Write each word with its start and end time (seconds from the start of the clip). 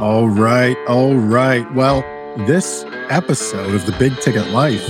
All 0.00 0.28
right, 0.28 0.76
all 0.88 1.14
right. 1.14 1.72
Well, 1.72 2.00
this 2.46 2.84
episode 3.10 3.72
of 3.74 3.86
the 3.86 3.92
Big 3.92 4.18
Ticket 4.20 4.48
Life, 4.48 4.82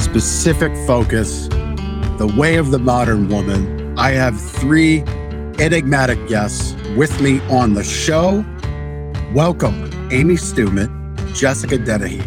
specific 0.00 0.74
focus, 0.86 1.48
the 2.16 2.34
way 2.34 2.56
of 2.56 2.70
the 2.70 2.78
modern 2.78 3.28
woman. 3.28 3.96
I 3.98 4.12
have 4.12 4.40
three 4.40 5.00
enigmatic 5.58 6.26
guests 6.28 6.74
with 6.96 7.20
me 7.20 7.40
on 7.50 7.74
the 7.74 7.84
show. 7.84 8.42
Welcome, 9.34 9.90
Amy 10.10 10.36
Stewman, 10.36 11.14
Jessica 11.34 11.76
Dennehy, 11.76 12.20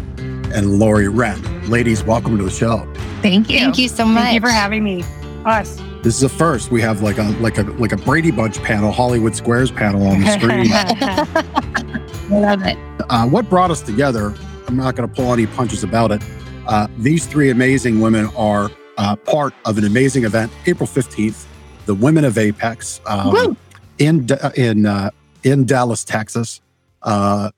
and 0.54 0.78
Lori 0.78 1.06
Rehn. 1.06 1.68
Ladies, 1.68 2.04
welcome 2.04 2.38
to 2.38 2.44
the 2.44 2.50
show. 2.50 2.88
Thank 3.20 3.50
you. 3.50 3.58
Thank 3.58 3.78
you 3.78 3.88
so 3.88 4.06
much. 4.06 4.22
Thank 4.22 4.34
you 4.34 4.40
for 4.40 4.52
having 4.52 4.84
me. 4.84 5.04
Us. 5.44 5.76
This 6.02 6.14
is 6.14 6.20
the 6.20 6.28
first. 6.28 6.70
We 6.70 6.80
have 6.82 7.02
like 7.02 7.18
a 7.18 7.24
like 7.40 7.58
a 7.58 7.62
like 7.62 7.92
a 7.92 7.96
Brady 7.96 8.30
Bunch 8.30 8.62
panel, 8.62 8.92
Hollywood 8.92 9.34
Squares 9.34 9.72
panel 9.72 10.06
on 10.06 10.20
the 10.20 10.30
screen. 11.72 11.81
I 12.30 12.38
love 12.38 12.62
it. 12.62 12.78
uh, 13.10 13.26
what 13.26 13.48
brought 13.48 13.70
us 13.70 13.82
together? 13.82 14.34
I'm 14.66 14.76
not 14.76 14.96
going 14.96 15.08
to 15.08 15.14
pull 15.14 15.32
any 15.32 15.46
punches 15.46 15.84
about 15.84 16.12
it. 16.12 16.22
Uh, 16.66 16.86
these 16.98 17.26
three 17.26 17.50
amazing 17.50 18.00
women 18.00 18.26
are 18.36 18.70
uh, 18.96 19.16
part 19.16 19.52
of 19.64 19.78
an 19.78 19.84
amazing 19.84 20.24
event, 20.24 20.52
April 20.66 20.86
15th, 20.86 21.44
the 21.86 21.94
Women 21.94 22.24
of 22.24 22.38
Apex 22.38 23.00
um, 23.06 23.56
in 23.98 24.28
in 24.56 24.86
uh, 24.86 25.10
in 25.42 25.64
Dallas, 25.66 26.04
Texas. 26.04 26.60
Uh, 27.02 27.50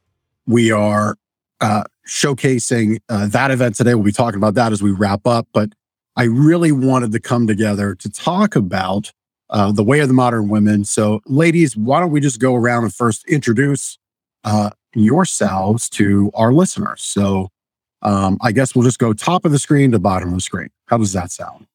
we 0.46 0.70
are 0.70 1.16
uh, 1.60 1.84
showcasing 2.08 2.98
uh, 3.08 3.26
that 3.28 3.50
event 3.50 3.74
today. 3.76 3.94
We'll 3.94 4.04
be 4.04 4.12
talking 4.12 4.38
about 4.38 4.54
that 4.54 4.72
as 4.72 4.82
we 4.82 4.90
wrap 4.90 5.26
up. 5.26 5.46
But 5.52 5.70
I 6.16 6.24
really 6.24 6.72
wanted 6.72 7.12
to 7.12 7.20
come 7.20 7.46
together 7.46 7.94
to 7.96 8.10
talk 8.10 8.56
about 8.56 9.12
uh, 9.50 9.72
the 9.72 9.84
way 9.84 10.00
of 10.00 10.08
the 10.08 10.14
modern 10.14 10.48
women. 10.48 10.84
So, 10.84 11.20
ladies, 11.26 11.76
why 11.76 12.00
don't 12.00 12.10
we 12.10 12.20
just 12.20 12.40
go 12.40 12.54
around 12.54 12.84
and 12.84 12.94
first 12.94 13.28
introduce 13.28 13.98
uh, 14.44 14.70
yourselves 14.94 15.88
to 15.90 16.30
our 16.34 16.52
listeners? 16.52 17.02
So, 17.02 17.48
um, 18.02 18.38
I 18.42 18.52
guess 18.52 18.74
we'll 18.74 18.84
just 18.84 18.98
go 18.98 19.12
top 19.12 19.44
of 19.44 19.52
the 19.52 19.58
screen 19.58 19.92
to 19.92 19.98
bottom 19.98 20.28
of 20.28 20.34
the 20.34 20.40
screen. 20.40 20.68
How 20.86 20.98
does 20.98 21.12
that 21.12 21.30
sound? 21.30 21.66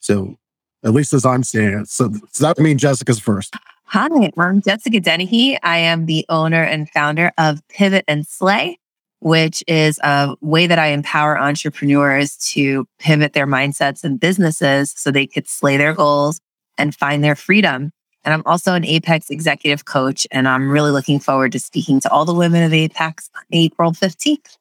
So, 0.00 0.36
at 0.84 0.92
least 0.92 1.12
as 1.12 1.24
I'm 1.24 1.42
seeing 1.42 1.78
it. 1.78 1.88
So, 1.88 2.08
does 2.08 2.38
that 2.40 2.58
mean 2.58 2.78
Jessica's 2.78 3.18
first? 3.18 3.54
Hi, 3.86 4.08
I'm 4.36 4.60
Jessica 4.60 4.98
Dennehy. 4.98 5.62
I 5.62 5.78
am 5.78 6.06
the 6.06 6.24
owner 6.28 6.62
and 6.62 6.88
founder 6.90 7.30
of 7.38 7.60
Pivot 7.68 8.04
and 8.08 8.26
Slay, 8.26 8.78
which 9.20 9.62
is 9.68 10.00
a 10.02 10.34
way 10.40 10.66
that 10.66 10.78
I 10.78 10.88
empower 10.88 11.38
entrepreneurs 11.38 12.36
to 12.52 12.86
pivot 12.98 13.34
their 13.34 13.46
mindsets 13.46 14.02
and 14.02 14.18
businesses 14.18 14.92
so 14.96 15.10
they 15.10 15.26
could 15.26 15.48
slay 15.48 15.76
their 15.76 15.94
goals 15.94 16.40
and 16.76 16.94
find 16.94 17.22
their 17.22 17.36
freedom. 17.36 17.92
And 18.24 18.32
I'm 18.32 18.42
also 18.46 18.74
an 18.74 18.84
Apex 18.84 19.30
executive 19.30 19.84
coach, 19.84 20.26
and 20.30 20.48
I'm 20.48 20.70
really 20.70 20.90
looking 20.90 21.20
forward 21.20 21.52
to 21.52 21.60
speaking 21.60 22.00
to 22.00 22.10
all 22.10 22.24
the 22.24 22.34
women 22.34 22.62
of 22.62 22.72
Apex 22.72 23.30
on 23.36 23.42
April 23.52 23.92
15th. 23.92 24.56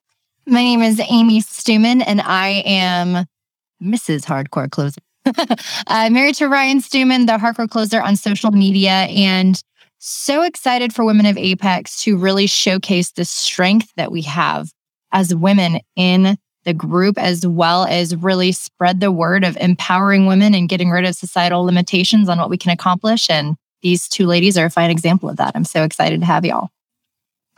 My 0.45 0.61
name 0.61 0.81
is 0.81 1.01
Amy 1.09 1.39
Stewman, 1.39 2.01
and 2.01 2.19
I 2.21 2.63
am 2.65 3.25
Mrs. 3.81 4.25
Hardcore 4.25 4.69
Closer. 4.69 4.99
Married 6.11 6.35
to 6.35 6.47
Ryan 6.47 6.81
Stewman, 6.81 7.25
the 7.25 7.33
hardcore 7.33 7.69
closer 7.69 8.01
on 8.01 8.17
social 8.17 8.51
media, 8.51 9.07
and 9.09 9.61
so 9.99 10.41
excited 10.41 10.93
for 10.93 11.05
Women 11.05 11.25
of 11.25 11.37
Apex 11.37 12.01
to 12.03 12.17
really 12.17 12.45
showcase 12.45 13.11
the 13.11 13.23
strength 13.23 13.93
that 13.95 14.11
we 14.11 14.21
have 14.23 14.69
as 15.13 15.33
women 15.33 15.79
in 15.95 16.37
the 16.63 16.73
group, 16.73 17.17
as 17.17 17.45
well 17.45 17.85
as 17.85 18.15
really 18.15 18.51
spread 18.51 18.99
the 18.99 19.11
word 19.11 19.43
of 19.43 19.57
empowering 19.57 20.25
women 20.25 20.53
and 20.55 20.69
getting 20.69 20.89
rid 20.89 21.05
of 21.05 21.15
societal 21.15 21.63
limitations 21.63 22.29
on 22.29 22.37
what 22.37 22.49
we 22.49 22.57
can 22.57 22.71
accomplish. 22.71 23.29
And 23.29 23.55
these 23.81 24.07
two 24.07 24.25
ladies 24.25 24.57
are 24.57 24.65
a 24.65 24.69
fine 24.69 24.89
example 24.89 25.29
of 25.29 25.37
that. 25.37 25.51
I'm 25.55 25.65
so 25.65 25.83
excited 25.83 26.19
to 26.21 26.25
have 26.25 26.45
y'all. 26.45 26.69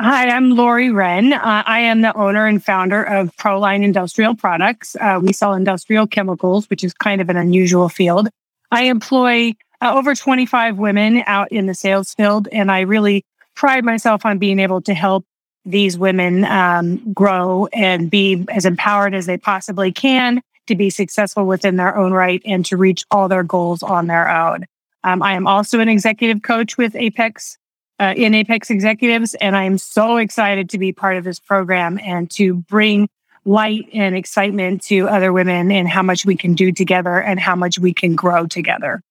Hi, 0.01 0.27
I'm 0.27 0.51
Lori 0.51 0.89
Rehn. 0.89 1.31
Uh, 1.31 1.63
I 1.65 1.79
am 1.79 2.01
the 2.01 2.13
owner 2.17 2.45
and 2.45 2.61
founder 2.61 3.01
of 3.01 3.33
Proline 3.37 3.81
Industrial 3.81 4.35
Products. 4.35 4.97
Uh, 4.99 5.21
we 5.23 5.31
sell 5.31 5.53
industrial 5.53 6.05
chemicals, 6.05 6.69
which 6.69 6.83
is 6.83 6.93
kind 6.93 7.21
of 7.21 7.29
an 7.29 7.37
unusual 7.37 7.87
field. 7.87 8.27
I 8.71 8.83
employ 8.83 9.53
uh, 9.81 9.95
over 9.95 10.13
25 10.13 10.77
women 10.77 11.23
out 11.27 11.49
in 11.49 11.67
the 11.67 11.73
sales 11.73 12.13
field, 12.13 12.49
and 12.51 12.69
I 12.71 12.81
really 12.81 13.23
pride 13.55 13.85
myself 13.85 14.25
on 14.25 14.37
being 14.37 14.59
able 14.59 14.81
to 14.81 14.93
help 14.93 15.25
these 15.65 15.97
women 15.97 16.45
um, 16.45 16.97
grow 17.13 17.67
and 17.73 18.09
be 18.09 18.45
as 18.49 18.65
empowered 18.65 19.13
as 19.13 19.25
they 19.25 19.37
possibly 19.37 19.91
can 19.91 20.41
to 20.67 20.75
be 20.75 20.89
successful 20.89 21.45
within 21.45 21.75
their 21.75 21.95
own 21.95 22.11
right 22.11 22.41
and 22.45 22.65
to 22.65 22.77
reach 22.77 23.03
all 23.11 23.27
their 23.27 23.43
goals 23.43 23.83
on 23.83 24.07
their 24.07 24.29
own. 24.29 24.65
Um, 25.03 25.21
I 25.21 25.33
am 25.33 25.47
also 25.47 25.79
an 25.79 25.89
executive 25.89 26.41
coach 26.41 26.77
with 26.77 26.95
Apex 26.95 27.57
uh, 27.99 28.13
in 28.17 28.33
Apex 28.33 28.69
Executives, 28.69 29.35
and 29.35 29.55
I 29.55 29.63
am 29.63 29.77
so 29.77 30.17
excited 30.17 30.69
to 30.71 30.77
be 30.77 30.91
part 30.91 31.17
of 31.17 31.23
this 31.23 31.39
program 31.39 31.99
and 32.03 32.29
to 32.31 32.55
bring 32.55 33.07
light 33.45 33.87
and 33.93 34.15
excitement 34.15 34.81
to 34.83 35.07
other 35.07 35.31
women 35.31 35.71
and 35.71 35.87
how 35.87 36.01
much 36.01 36.25
we 36.25 36.35
can 36.35 36.55
do 36.55 36.71
together 36.71 37.21
and 37.21 37.39
how 37.39 37.55
much 37.55 37.77
we 37.77 37.93
can 37.93 38.15
grow 38.15 38.47
together. 38.47 39.01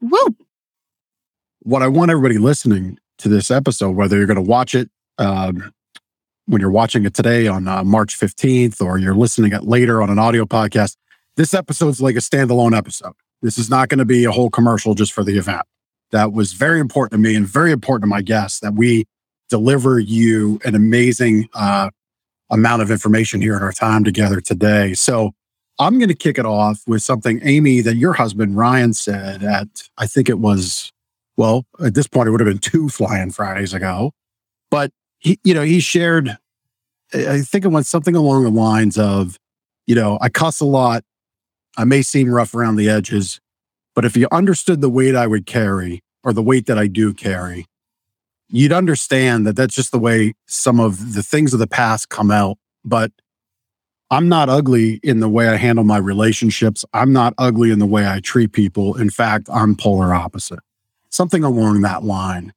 Woo! 0.00 0.36
What 1.62 1.82
I 1.82 1.88
want 1.88 2.10
everybody 2.10 2.38
listening 2.38 2.98
to 3.18 3.28
this 3.28 3.50
episode, 3.50 3.92
whether 3.92 4.16
you're 4.16 4.26
going 4.26 4.36
to 4.36 4.42
watch 4.42 4.74
it 4.74 4.90
um, 5.18 5.72
when 6.46 6.60
you're 6.60 6.70
watching 6.70 7.04
it 7.04 7.14
today 7.14 7.46
on 7.46 7.68
uh, 7.68 7.84
March 7.84 8.18
15th 8.18 8.80
or 8.80 8.98
you're 8.98 9.14
listening 9.14 9.52
it 9.52 9.64
later 9.64 10.00
on 10.02 10.10
an 10.10 10.18
audio 10.18 10.44
podcast, 10.44 10.96
this 11.36 11.52
episode's 11.52 12.00
like 12.00 12.16
a 12.16 12.20
standalone 12.20 12.76
episode. 12.76 13.12
This 13.42 13.58
is 13.58 13.68
not 13.68 13.88
going 13.88 13.98
to 13.98 14.04
be 14.04 14.24
a 14.24 14.32
whole 14.32 14.50
commercial 14.50 14.94
just 14.94 15.12
for 15.12 15.22
the 15.22 15.36
event. 15.36 15.62
That 16.12 16.32
was 16.32 16.52
very 16.52 16.80
important 16.80 17.12
to 17.12 17.28
me 17.28 17.34
and 17.34 17.46
very 17.46 17.72
important 17.72 18.04
to 18.04 18.06
my 18.06 18.22
guests 18.22 18.60
that 18.60 18.74
we 18.74 19.06
deliver 19.48 19.98
you 19.98 20.60
an 20.64 20.74
amazing 20.74 21.48
uh, 21.52 21.90
amount 22.50 22.82
of 22.82 22.90
information 22.90 23.40
here 23.40 23.56
in 23.56 23.62
our 23.62 23.72
time 23.72 24.04
together 24.04 24.40
today. 24.40 24.94
So 24.94 25.32
I'm 25.78 25.98
going 25.98 26.08
to 26.08 26.14
kick 26.14 26.38
it 26.38 26.46
off 26.46 26.82
with 26.86 27.02
something, 27.02 27.40
Amy, 27.42 27.80
that 27.82 27.96
your 27.96 28.14
husband 28.14 28.56
Ryan 28.56 28.94
said 28.94 29.42
at, 29.42 29.68
I 29.98 30.06
think 30.06 30.28
it 30.28 30.38
was, 30.38 30.92
well, 31.36 31.66
at 31.84 31.94
this 31.94 32.06
point, 32.06 32.28
it 32.28 32.30
would 32.30 32.40
have 32.40 32.48
been 32.48 32.58
two 32.58 32.88
Flying 32.88 33.30
Fridays 33.30 33.74
ago. 33.74 34.12
But 34.70 34.90
he, 35.18 35.38
you 35.44 35.54
know, 35.54 35.62
he 35.62 35.80
shared, 35.80 36.36
I 37.14 37.40
think 37.40 37.64
it 37.64 37.68
went 37.68 37.86
something 37.86 38.14
along 38.14 38.44
the 38.44 38.50
lines 38.50 38.98
of, 38.98 39.38
you 39.86 39.94
know, 39.94 40.18
I 40.20 40.28
cuss 40.28 40.60
a 40.60 40.64
lot. 40.64 41.04
I 41.76 41.84
may 41.84 42.02
seem 42.02 42.30
rough 42.30 42.54
around 42.54 42.76
the 42.76 42.88
edges, 42.88 43.40
but 43.94 44.04
if 44.04 44.16
you 44.16 44.28
understood 44.32 44.80
the 44.80 44.88
weight 44.88 45.14
I 45.14 45.26
would 45.26 45.46
carry 45.46 46.02
or 46.24 46.32
the 46.32 46.42
weight 46.42 46.66
that 46.66 46.78
I 46.78 46.86
do 46.86 47.12
carry, 47.12 47.66
you'd 48.48 48.72
understand 48.72 49.46
that 49.46 49.56
that's 49.56 49.74
just 49.74 49.92
the 49.92 49.98
way 49.98 50.34
some 50.46 50.80
of 50.80 51.14
the 51.14 51.22
things 51.22 51.52
of 51.52 51.58
the 51.58 51.66
past 51.66 52.08
come 52.08 52.30
out. 52.30 52.56
But 52.84 53.12
I'm 54.10 54.28
not 54.28 54.48
ugly 54.48 55.00
in 55.02 55.20
the 55.20 55.28
way 55.28 55.48
I 55.48 55.56
handle 55.56 55.84
my 55.84 55.98
relationships. 55.98 56.84
I'm 56.92 57.12
not 57.12 57.34
ugly 57.38 57.70
in 57.70 57.78
the 57.78 57.86
way 57.86 58.08
I 58.08 58.20
treat 58.20 58.52
people. 58.52 58.96
In 58.96 59.10
fact, 59.10 59.48
I'm 59.52 59.74
polar 59.74 60.14
opposite, 60.14 60.60
something 61.10 61.44
along 61.44 61.82
that 61.82 62.04
line. 62.04 62.52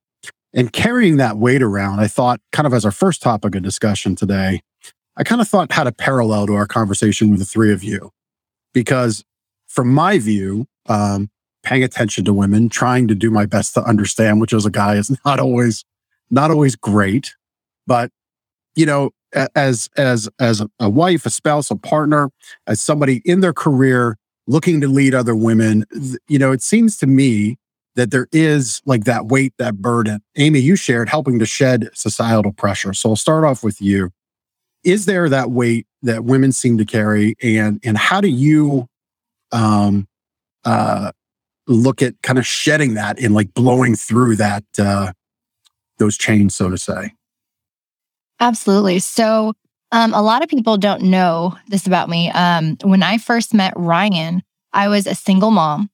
And 0.54 0.74
carrying 0.74 1.18
that 1.18 1.38
weight 1.38 1.62
around, 1.62 2.00
I 2.00 2.08
thought, 2.08 2.40
kind 2.52 2.66
of 2.66 2.74
as 2.74 2.86
our 2.86 2.92
first 2.92 3.22
topic 3.22 3.56
of 3.56 3.62
discussion 3.64 4.16
today, 4.16 4.62
I 5.16 5.24
kind 5.24 5.42
of 5.42 5.48
thought 5.48 5.72
had 5.72 5.88
a 5.88 5.92
parallel 5.92 6.48
to 6.48 6.56
our 6.56 6.66
conversation 6.66 7.30
with 7.30 7.40
the 7.40 7.46
three 7.46 7.72
of 7.72 7.84
you. 7.84 8.12
Because 8.74 9.24
from 9.68 9.90
my 9.94 10.18
view, 10.18 10.66
um, 10.88 11.30
paying 11.64 11.84
attention 11.84 12.26
to 12.26 12.34
women, 12.34 12.70
trying 12.70 13.08
to 13.08 13.16
do 13.16 13.30
my 13.30 13.46
best 13.46 13.74
to 13.76 13.84
understand, 13.84 14.42
which 14.42 14.54
as 14.54 14.66
a 14.66 14.72
guy 14.72 14.96
is 14.96 15.16
not 15.26 15.40
always, 15.40 15.84
not 16.32 16.52
always 16.52 16.76
great. 16.76 17.36
But, 17.86 18.12
you 18.76 18.86
know, 18.86 19.12
as, 19.56 19.90
as, 19.98 20.30
as 20.40 20.62
a- 20.62 20.70
a 20.80 20.90
wife, 20.90 21.26
a 21.26 21.30
spouse, 21.30 21.70
a 21.70 21.76
partner, 21.76 22.30
as 22.66 22.82
somebody 22.82 23.22
in 23.26 23.42
their 23.42 23.54
career 23.54 24.18
looking 24.48 24.82
to 24.82 24.88
lead 24.88 25.14
other 25.14 25.36
women, 25.36 25.86
you 26.28 26.40
know, 26.40 26.52
it 26.52 26.64
seems 26.64 26.98
to 26.98 27.08
me 27.08 27.58
that 27.96 28.12
there 28.12 28.28
is 28.32 28.82
like 28.86 29.06
that 29.06 29.28
weight, 29.28 29.54
that 29.58 29.78
burden. 29.78 30.22
Amy, 30.38 30.60
you 30.60 30.76
shared 30.76 31.10
helping 31.10 31.40
to 31.40 31.46
shed 31.46 31.90
societal 31.94 32.54
pressure. 32.54 32.94
So 32.94 33.10
I'll 33.10 33.16
start 33.16 33.44
off 33.44 33.64
with 33.64 33.82
you. 33.82 34.12
Is 34.84 35.06
there 35.06 35.28
that 35.30 35.52
weight 35.52 35.88
that 36.04 36.24
women 36.24 36.52
seem 36.52 36.78
to 36.78 36.86
carry, 36.86 37.36
and 37.44 37.82
and 37.84 37.98
how 37.98 38.22
do 38.22 38.30
you 38.30 38.88
um, 39.52 40.08
uh, 40.64 41.12
look 41.68 42.02
at 42.02 42.22
kind 42.22 42.40
of 42.40 42.46
shedding 42.46 42.94
that 42.94 43.20
and 43.20 43.34
like 43.34 43.54
blowing 43.54 43.96
through 43.96 44.38
that 44.38 44.64
uh, 44.78 45.12
those 45.98 46.18
chains, 46.18 46.56
so 46.56 46.70
to 46.70 46.78
say? 46.78 47.14
Absolutely. 48.40 49.00
So, 49.00 49.54
um, 49.92 50.14
a 50.14 50.22
lot 50.22 50.44
of 50.44 50.50
people 50.50 50.78
don't 50.78 51.02
know 51.02 51.58
this 51.68 51.86
about 51.86 52.08
me. 52.08 52.32
Um, 52.32 52.78
when 52.84 53.04
I 53.04 53.18
first 53.18 53.54
met 53.54 53.74
Ryan, 53.76 54.44
I 54.72 54.88
was 54.88 55.08
a 55.08 55.16
single 55.16 55.52
mom 55.52 55.90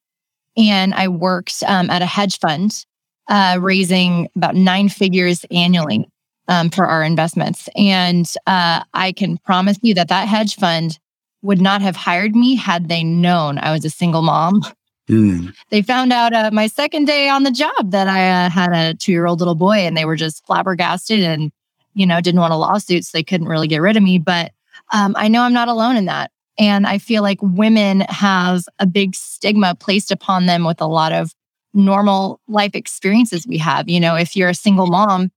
and 0.57 0.93
I 0.93 1.07
worked 1.07 1.63
um, 1.67 1.89
at 1.89 2.01
a 2.01 2.05
hedge 2.05 2.39
fund, 2.39 2.85
uh, 3.27 3.57
raising 3.61 4.29
about 4.35 4.55
nine 4.55 4.89
figures 4.89 5.45
annually 5.51 6.07
um, 6.47 6.69
for 6.69 6.85
our 6.85 7.03
investments. 7.03 7.69
And 7.75 8.31
uh, 8.47 8.83
I 8.93 9.11
can 9.11 9.37
promise 9.39 9.77
you 9.81 9.93
that 9.95 10.09
that 10.09 10.27
hedge 10.27 10.55
fund 10.55 10.99
would 11.41 11.61
not 11.61 11.81
have 11.81 11.95
hired 11.95 12.35
me 12.35 12.55
had 12.55 12.89
they 12.89 13.03
known 13.03 13.57
I 13.59 13.71
was 13.71 13.85
a 13.85 13.89
single 13.89 14.21
mom. 14.21 14.61
Hmm. 15.07 15.49
They 15.69 15.81
found 15.83 16.11
out 16.11 16.33
uh, 16.33 16.49
my 16.51 16.67
second 16.67 17.05
day 17.05 17.29
on 17.29 17.43
the 17.43 17.51
job 17.51 17.91
that 17.91 18.07
I 18.07 18.45
uh, 18.45 18.49
had 18.49 18.71
a 18.73 18.95
two 18.95 19.11
year 19.11 19.27
old 19.27 19.39
little 19.39 19.55
boy, 19.55 19.79
and 19.79 19.95
they 19.95 20.05
were 20.05 20.15
just 20.15 20.45
flabbergasted 20.45 21.19
and 21.19 21.51
you 21.95 22.05
know, 22.05 22.21
didn't 22.21 22.41
want 22.41 22.53
a 22.53 22.57
lawsuit, 22.57 23.05
so 23.05 23.17
they 23.17 23.23
couldn't 23.23 23.47
really 23.47 23.67
get 23.67 23.81
rid 23.81 23.97
of 23.97 24.03
me. 24.03 24.19
But 24.19 24.51
um, 24.93 25.15
I 25.17 25.27
know 25.27 25.41
I'm 25.41 25.53
not 25.53 25.69
alone 25.69 25.95
in 25.95 26.05
that. 26.05 26.29
And 26.57 26.87
I 26.87 26.97
feel 26.97 27.21
like 27.21 27.39
women 27.41 28.01
have 28.01 28.63
a 28.79 28.85
big 28.85 29.15
stigma 29.15 29.75
placed 29.75 30.11
upon 30.11 30.45
them 30.45 30.63
with 30.63 30.81
a 30.81 30.87
lot 30.87 31.11
of 31.11 31.33
normal 31.73 32.39
life 32.47 32.75
experiences 32.75 33.45
we 33.45 33.57
have. 33.57 33.89
You 33.89 33.99
know, 33.99 34.15
if 34.15 34.35
you're 34.35 34.49
a 34.49 34.55
single 34.55 34.87
mom, 34.87 35.31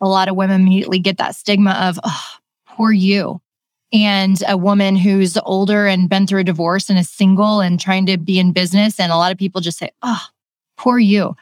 a 0.00 0.08
lot 0.08 0.28
of 0.28 0.36
women 0.36 0.60
immediately 0.62 0.98
get 0.98 1.18
that 1.18 1.36
stigma 1.36 1.70
of, 1.70 2.00
oh, 2.02 2.24
poor 2.66 2.90
you. 2.90 3.40
And 3.92 4.36
a 4.48 4.56
woman 4.56 4.96
who's 4.96 5.38
older 5.38 5.86
and 5.86 6.08
been 6.08 6.26
through 6.26 6.40
a 6.40 6.44
divorce 6.44 6.90
and 6.90 6.98
is 6.98 7.08
single 7.08 7.60
and 7.60 7.78
trying 7.78 8.06
to 8.06 8.18
be 8.18 8.38
in 8.38 8.52
business. 8.52 8.98
And 8.98 9.12
a 9.12 9.16
lot 9.16 9.30
of 9.30 9.38
people 9.38 9.60
just 9.60 9.78
say, 9.78 9.90
oh, 10.02 10.22
poor 10.76 10.98
you. 10.98 11.36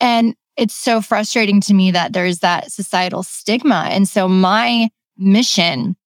And 0.00 0.34
it's 0.56 0.74
so 0.74 1.00
frustrating 1.00 1.60
to 1.62 1.74
me 1.74 1.90
that 1.90 2.12
there's 2.12 2.38
that 2.38 2.72
societal 2.72 3.22
stigma. 3.22 3.88
And 3.90 4.08
so 4.08 4.26
my 4.26 4.88
mission 5.16 5.96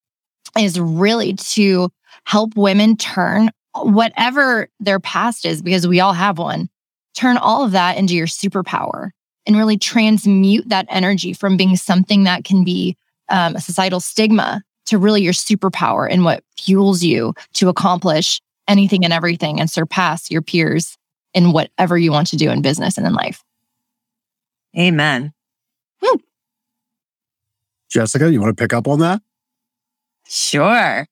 is 0.58 0.78
really 0.78 1.34
to 1.34 1.90
help 2.26 2.56
women 2.56 2.96
turn 2.96 3.50
whatever 3.74 4.68
their 4.80 5.00
past 5.00 5.46
is, 5.46 5.62
because 5.62 5.86
we 5.86 6.00
all 6.00 6.12
have 6.12 6.38
one, 6.38 6.68
turn 7.14 7.36
all 7.36 7.64
of 7.64 7.72
that 7.72 7.96
into 7.96 8.14
your 8.14 8.26
superpower 8.26 9.10
and 9.46 9.56
really 9.56 9.78
transmute 9.78 10.68
that 10.68 10.86
energy 10.90 11.32
from 11.32 11.56
being 11.56 11.76
something 11.76 12.24
that 12.24 12.44
can 12.44 12.64
be 12.64 12.96
um, 13.28 13.56
a 13.56 13.60
societal 13.60 14.00
stigma 14.00 14.62
to 14.86 14.98
really 14.98 15.22
your 15.22 15.32
superpower 15.32 16.08
and 16.10 16.24
what 16.24 16.42
fuels 16.58 17.02
you 17.02 17.32
to 17.52 17.68
accomplish 17.68 18.40
anything 18.68 19.04
and 19.04 19.12
everything 19.12 19.60
and 19.60 19.70
surpass 19.70 20.30
your 20.30 20.42
peers 20.42 20.96
in 21.32 21.52
whatever 21.52 21.96
you 21.96 22.10
want 22.10 22.26
to 22.28 22.36
do 22.36 22.50
in 22.50 22.62
business 22.62 22.98
and 22.98 23.06
in 23.06 23.12
life. 23.12 23.42
Amen. 24.76 25.32
Woo. 26.02 26.20
Jessica, 27.88 28.32
you 28.32 28.40
want 28.40 28.56
to 28.56 28.60
pick 28.60 28.72
up 28.72 28.88
on 28.88 28.98
that? 29.00 29.22
Sure. 30.26 31.06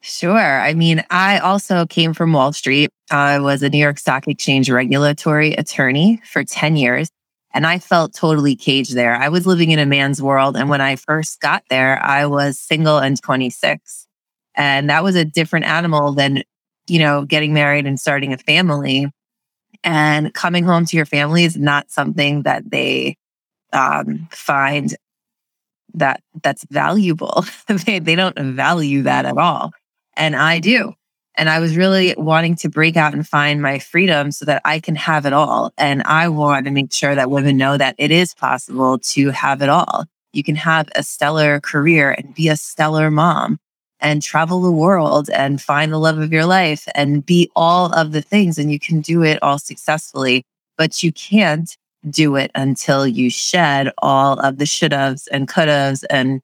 Sure. 0.00 0.60
I 0.60 0.74
mean, 0.74 1.04
I 1.10 1.38
also 1.38 1.84
came 1.86 2.14
from 2.14 2.32
Wall 2.32 2.52
Street. 2.52 2.90
I 3.10 3.38
was 3.40 3.62
a 3.62 3.68
New 3.68 3.78
York 3.78 3.98
Stock 3.98 4.28
Exchange 4.28 4.70
regulatory 4.70 5.52
attorney 5.54 6.20
for 6.24 6.44
10 6.44 6.76
years, 6.76 7.10
and 7.52 7.66
I 7.66 7.78
felt 7.78 8.14
totally 8.14 8.54
caged 8.54 8.94
there. 8.94 9.14
I 9.16 9.28
was 9.28 9.46
living 9.46 9.70
in 9.70 9.78
a 9.78 9.86
man's 9.86 10.22
world. 10.22 10.56
And 10.56 10.68
when 10.68 10.80
I 10.80 10.96
first 10.96 11.40
got 11.40 11.64
there, 11.68 12.00
I 12.02 12.26
was 12.26 12.58
single 12.58 12.98
and 12.98 13.20
26. 13.20 14.06
And 14.54 14.88
that 14.90 15.02
was 15.02 15.16
a 15.16 15.24
different 15.24 15.66
animal 15.66 16.12
than, 16.12 16.42
you 16.86 16.98
know, 17.00 17.24
getting 17.24 17.52
married 17.52 17.86
and 17.86 17.98
starting 17.98 18.32
a 18.32 18.38
family. 18.38 19.06
And 19.84 20.34
coming 20.34 20.64
home 20.64 20.86
to 20.86 20.96
your 20.96 21.06
family 21.06 21.44
is 21.44 21.56
not 21.56 21.90
something 21.90 22.42
that 22.42 22.70
they 22.70 23.16
um, 23.72 24.28
find 24.30 24.96
that 25.94 26.22
that's 26.42 26.64
valuable. 26.70 27.44
they, 27.86 27.98
they 27.98 28.14
don't 28.14 28.38
value 28.38 29.02
that 29.02 29.26
at 29.26 29.38
all. 29.38 29.72
And 30.18 30.36
I 30.36 30.58
do. 30.58 30.92
And 31.36 31.48
I 31.48 31.60
was 31.60 31.76
really 31.76 32.14
wanting 32.18 32.56
to 32.56 32.68
break 32.68 32.96
out 32.96 33.14
and 33.14 33.26
find 33.26 33.62
my 33.62 33.78
freedom 33.78 34.32
so 34.32 34.44
that 34.44 34.60
I 34.64 34.80
can 34.80 34.96
have 34.96 35.24
it 35.24 35.32
all. 35.32 35.72
And 35.78 36.02
I 36.02 36.28
want 36.28 36.66
to 36.66 36.72
make 36.72 36.92
sure 36.92 37.14
that 37.14 37.30
women 37.30 37.56
know 37.56 37.78
that 37.78 37.94
it 37.96 38.10
is 38.10 38.34
possible 38.34 38.98
to 38.98 39.30
have 39.30 39.62
it 39.62 39.68
all. 39.68 40.04
You 40.32 40.42
can 40.42 40.56
have 40.56 40.88
a 40.96 41.04
stellar 41.04 41.60
career 41.60 42.10
and 42.10 42.34
be 42.34 42.48
a 42.48 42.56
stellar 42.56 43.08
mom 43.08 43.58
and 44.00 44.20
travel 44.20 44.60
the 44.60 44.72
world 44.72 45.30
and 45.30 45.62
find 45.62 45.92
the 45.92 45.98
love 45.98 46.18
of 46.18 46.32
your 46.32 46.44
life 46.44 46.88
and 46.96 47.24
be 47.24 47.48
all 47.54 47.92
of 47.92 48.10
the 48.10 48.22
things. 48.22 48.58
And 48.58 48.72
you 48.72 48.80
can 48.80 49.00
do 49.00 49.22
it 49.22 49.40
all 49.40 49.58
successfully, 49.58 50.44
but 50.76 51.04
you 51.04 51.12
can't 51.12 51.76
do 52.10 52.34
it 52.34 52.50
until 52.56 53.06
you 53.06 53.30
shed 53.30 53.92
all 53.98 54.40
of 54.40 54.58
the 54.58 54.66
should 54.66 54.92
haves 54.92 55.28
and 55.28 55.46
could 55.46 55.68
haves 55.68 56.02
and 56.04 56.40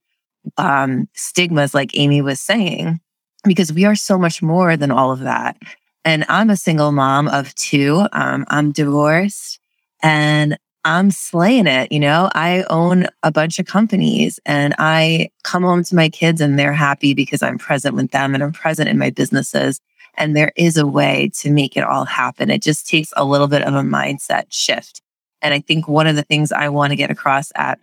um, 0.59 1.09
stigmas, 1.15 1.75
like 1.75 1.99
Amy 1.99 2.23
was 2.23 2.41
saying 2.41 3.00
because 3.44 3.73
we 3.73 3.85
are 3.85 3.94
so 3.94 4.19
much 4.19 4.43
more 4.43 4.76
than 4.76 4.91
all 4.91 5.12
of 5.12 5.20
that. 5.20 5.56
And 6.05 6.25
I'm 6.29 6.50
a 6.50 6.56
single 6.56 6.93
mom 6.93 7.29
of 7.29 7.55
two. 7.55 8.06
Um, 8.12 8.44
I'm 8.49 8.73
divorced 8.73 9.58
and 10.02 10.58
I'm 10.85 11.11
slaying 11.11 11.67
it. 11.67 11.91
You 11.91 12.00
know, 12.00 12.31
I 12.35 12.64
own 12.69 13.06
a 13.23 13.32
bunch 13.32 13.58
of 13.58 13.67
companies 13.67 14.38
and 14.44 14.75
I 14.79 15.31
come 15.43 15.62
home 15.62 15.82
to 15.85 15.94
my 15.94 16.11
kids 16.11 16.43
and 16.43 16.58
they're 16.58 16.75
happy 16.75 17.14
because 17.14 17.43
I'm 17.43 17.58
present 17.58 17.94
with 17.94 18.11
them 18.11 18.35
and 18.35 18.43
I'm 18.43 18.52
present 18.52 18.88
in 18.91 18.99
my 18.99 19.11
businesses. 19.11 19.81
And 20.17 20.37
there 20.37 20.52
is 20.56 20.76
a 20.76 20.87
way 20.87 21.31
to 21.38 21.50
make 21.50 21.76
it 21.76 21.85
all 21.85 22.05
happen. 22.05 22.50
It 22.50 22.62
just 22.62 22.87
takes 22.87 23.12
a 23.17 23.25
little 23.25 23.49
bit 23.49 23.62
of 23.62 23.75
a 23.75 23.81
mindset 23.81 24.44
shift. 24.50 25.00
And 25.41 25.55
I 25.55 25.61
think 25.61 25.88
one 25.88 26.06
of 26.06 26.17
the 26.17 26.23
things 26.23 26.52
I 26.52 26.69
want 26.69 26.91
to 26.91 26.96
get 26.96 27.11
across 27.11 27.50
at 27.56 27.81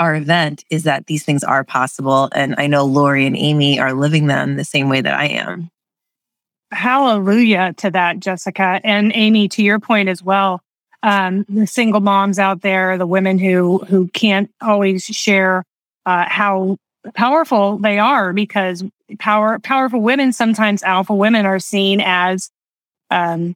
our 0.00 0.16
event 0.16 0.64
is 0.70 0.84
that 0.84 1.06
these 1.06 1.24
things 1.24 1.44
are 1.44 1.62
possible. 1.62 2.30
And 2.34 2.54
I 2.58 2.66
know 2.66 2.84
Lori 2.84 3.26
and 3.26 3.36
Amy 3.36 3.78
are 3.78 3.92
living 3.92 4.26
them 4.26 4.56
the 4.56 4.64
same 4.64 4.88
way 4.88 5.02
that 5.02 5.14
I 5.14 5.26
am. 5.26 5.70
Hallelujah 6.72 7.74
to 7.78 7.90
that, 7.90 8.18
Jessica. 8.18 8.80
And 8.82 9.12
Amy, 9.14 9.48
to 9.48 9.62
your 9.62 9.78
point 9.78 10.08
as 10.08 10.22
well, 10.22 10.62
um, 11.02 11.44
the 11.48 11.66
single 11.66 12.00
moms 12.00 12.38
out 12.38 12.62
there, 12.62 12.96
the 12.96 13.06
women 13.06 13.38
who 13.38 13.78
who 13.78 14.08
can't 14.08 14.50
always 14.60 15.04
share 15.04 15.64
uh, 16.06 16.24
how 16.28 16.76
powerful 17.14 17.78
they 17.78 17.98
are 17.98 18.32
because 18.32 18.84
power 19.18 19.58
powerful 19.58 20.00
women 20.00 20.32
sometimes 20.32 20.82
alpha 20.82 21.14
women 21.14 21.46
are 21.46 21.58
seen 21.58 22.00
as 22.00 22.50
um, 23.10 23.54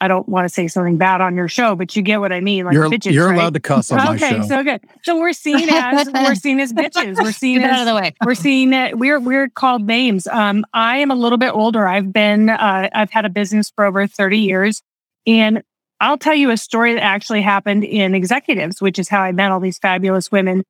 I 0.00 0.08
don't 0.08 0.28
want 0.28 0.44
to 0.44 0.52
say 0.52 0.68
something 0.68 0.98
bad 0.98 1.22
on 1.22 1.36
your 1.36 1.48
show, 1.48 1.74
but 1.74 1.96
you 1.96 2.02
get 2.02 2.20
what 2.20 2.30
I 2.30 2.40
mean. 2.40 2.66
Like 2.66 2.74
you're, 2.74 2.88
bitches. 2.90 3.12
You're 3.12 3.28
right? 3.28 3.36
allowed 3.36 3.54
to 3.54 3.60
cuss 3.60 3.90
on 3.90 4.00
okay, 4.16 4.38
my 4.38 4.42
show. 4.42 4.48
so 4.48 4.62
good. 4.62 4.82
So 5.02 5.18
we're 5.18 5.32
seen 5.32 5.68
as 5.70 6.08
we're 6.12 6.34
seen 6.34 6.60
as 6.60 6.72
bitches. 6.72 7.16
We're 7.16 7.32
seen 7.32 7.60
Get 7.60 7.70
as 7.70 7.76
out 7.76 7.80
of 7.80 7.86
the 7.86 7.94
way. 7.94 8.14
we're 8.24 8.34
seen 8.34 8.74
it. 8.74 8.98
We're 8.98 9.18
we're 9.18 9.48
called 9.48 9.86
names. 9.86 10.26
Um, 10.26 10.66
I 10.74 10.98
am 10.98 11.10
a 11.10 11.14
little 11.14 11.38
bit 11.38 11.50
older. 11.54 11.88
I've 11.88 12.12
been 12.12 12.50
uh, 12.50 12.90
I've 12.92 13.10
had 13.10 13.24
a 13.24 13.30
business 13.30 13.70
for 13.74 13.86
over 13.86 14.06
thirty 14.06 14.38
years, 14.38 14.82
and 15.26 15.62
I'll 16.00 16.18
tell 16.18 16.34
you 16.34 16.50
a 16.50 16.58
story 16.58 16.92
that 16.94 17.02
actually 17.02 17.40
happened 17.40 17.82
in 17.82 18.14
executives, 18.14 18.82
which 18.82 18.98
is 18.98 19.08
how 19.08 19.22
I 19.22 19.32
met 19.32 19.50
all 19.50 19.60
these 19.60 19.78
fabulous 19.78 20.30
women. 20.30 20.62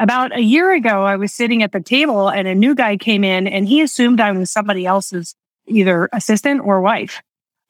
About 0.00 0.36
a 0.36 0.40
year 0.40 0.72
ago, 0.72 1.02
I 1.02 1.16
was 1.16 1.32
sitting 1.32 1.64
at 1.64 1.72
the 1.72 1.80
table, 1.80 2.28
and 2.28 2.46
a 2.46 2.54
new 2.54 2.76
guy 2.76 2.96
came 2.96 3.24
in, 3.24 3.48
and 3.48 3.66
he 3.66 3.80
assumed 3.80 4.20
I 4.20 4.30
was 4.30 4.52
somebody 4.52 4.86
else's 4.86 5.34
either 5.66 6.08
assistant 6.12 6.60
or 6.64 6.80
wife. 6.80 7.20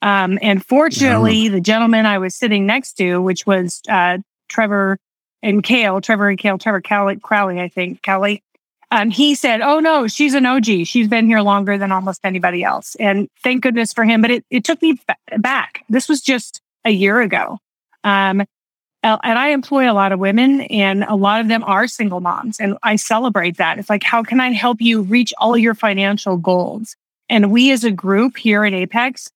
Um, 0.03 0.39
and 0.43 0.65
fortunately, 0.65 1.49
the 1.49 1.61
gentleman 1.61 2.07
I 2.07 2.19
was 2.19 2.35
sitting 2.35 2.67
next 2.67 2.95
to, 2.95 3.21
which 3.21 3.47
was 3.47 3.83
uh, 3.89 4.19
Trevor 4.49 4.99
and 5.43 5.63
Kale, 5.63 6.01
Trevor 6.01 6.29
and 6.29 6.39
Kale, 6.39 6.59
Trevor 6.59 6.81
Cowley, 6.81 7.17
Crowley, 7.17 7.61
I 7.61 7.69
think, 7.69 8.03
Kelly, 8.03 8.43
um, 8.91 9.11
he 9.11 9.35
said, 9.35 9.61
Oh 9.61 9.81
no, 9.81 10.07
she's 10.07 10.35
an 10.35 10.47
OG. 10.47 10.87
She's 10.87 11.09
been 11.09 11.27
here 11.27 11.41
longer 11.41 11.77
than 11.77 11.93
almost 11.93 12.21
anybody 12.25 12.63
else. 12.63 12.95
And 12.97 13.29
thank 13.43 13.63
goodness 13.63 13.93
for 13.93 14.05
him. 14.05 14.23
But 14.23 14.31
it, 14.31 14.45
it 14.51 14.65
took 14.65 14.81
me 14.81 14.99
back. 15.39 15.85
This 15.89 16.09
was 16.09 16.21
just 16.21 16.63
a 16.85 16.91
year 16.91 17.21
ago. 17.21 17.59
Um, 18.05 18.45
and 19.03 19.39
I 19.39 19.51
employ 19.51 19.91
a 19.91 19.95
lot 19.95 20.11
of 20.11 20.19
women, 20.19 20.63
and 20.63 21.05
a 21.05 21.15
lot 21.15 21.41
of 21.41 21.49
them 21.49 21.63
are 21.65 21.87
single 21.87 22.21
moms. 22.21 22.59
And 22.59 22.77
I 22.83 22.97
celebrate 22.97 23.57
that. 23.59 23.79
It's 23.79 23.89
like, 23.89 24.03
how 24.03 24.23
can 24.23 24.41
I 24.41 24.51
help 24.53 24.81
you 24.81 25.03
reach 25.03 25.33
all 25.39 25.57
your 25.57 25.75
financial 25.75 26.37
goals? 26.37 26.97
And 27.29 27.53
we 27.53 27.71
as 27.71 27.85
a 27.85 27.91
group 27.91 28.37
here 28.37 28.65
at 28.65 28.73
Apex 28.73 29.31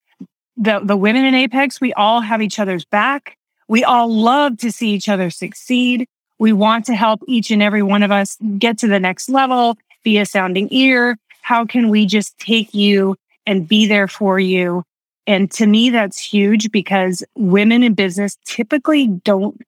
the 0.56 0.80
the 0.80 0.96
women 0.96 1.24
in 1.24 1.34
Apex, 1.34 1.80
we 1.80 1.92
all 1.94 2.20
have 2.20 2.42
each 2.42 2.58
other's 2.58 2.84
back. 2.84 3.36
We 3.68 3.84
all 3.84 4.12
love 4.12 4.58
to 4.58 4.72
see 4.72 4.90
each 4.90 5.08
other 5.08 5.30
succeed. 5.30 6.06
We 6.38 6.52
want 6.52 6.86
to 6.86 6.94
help 6.94 7.22
each 7.28 7.50
and 7.50 7.62
every 7.62 7.82
one 7.82 8.02
of 8.02 8.10
us 8.10 8.36
get 8.58 8.78
to 8.78 8.88
the 8.88 9.00
next 9.00 9.28
level, 9.28 9.78
be 10.02 10.18
a 10.18 10.26
sounding 10.26 10.68
ear. 10.72 11.16
How 11.42 11.64
can 11.64 11.88
we 11.88 12.06
just 12.06 12.38
take 12.38 12.74
you 12.74 13.16
and 13.46 13.66
be 13.66 13.86
there 13.86 14.08
for 14.08 14.38
you? 14.38 14.84
And 15.26 15.50
to 15.52 15.66
me, 15.66 15.90
that's 15.90 16.18
huge 16.18 16.70
because 16.72 17.22
women 17.36 17.82
in 17.82 17.94
business 17.94 18.36
typically 18.44 19.06
don't 19.06 19.60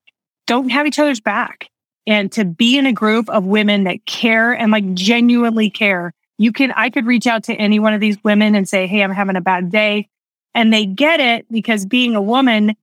don't 0.46 0.70
have 0.70 0.86
each 0.86 0.98
other's 0.98 1.20
back. 1.20 1.68
And 2.06 2.30
to 2.32 2.44
be 2.44 2.76
in 2.76 2.86
a 2.86 2.92
group 2.92 3.30
of 3.30 3.44
women 3.44 3.84
that 3.84 4.04
care 4.04 4.52
and 4.52 4.70
like 4.70 4.94
genuinely 4.94 5.70
care, 5.70 6.12
you 6.38 6.52
can 6.52 6.72
I 6.72 6.90
could 6.90 7.06
reach 7.06 7.26
out 7.26 7.44
to 7.44 7.54
any 7.54 7.78
one 7.78 7.94
of 7.94 8.00
these 8.00 8.22
women 8.24 8.54
and 8.54 8.68
say, 8.68 8.86
Hey, 8.86 9.02
I'm 9.02 9.12
having 9.12 9.36
a 9.36 9.40
bad 9.40 9.70
day. 9.70 10.08
And 10.54 10.72
they 10.72 10.86
get 10.86 11.20
it 11.20 11.46
because 11.50 11.86
being 11.86 12.14
a 12.14 12.22
woman 12.22 12.76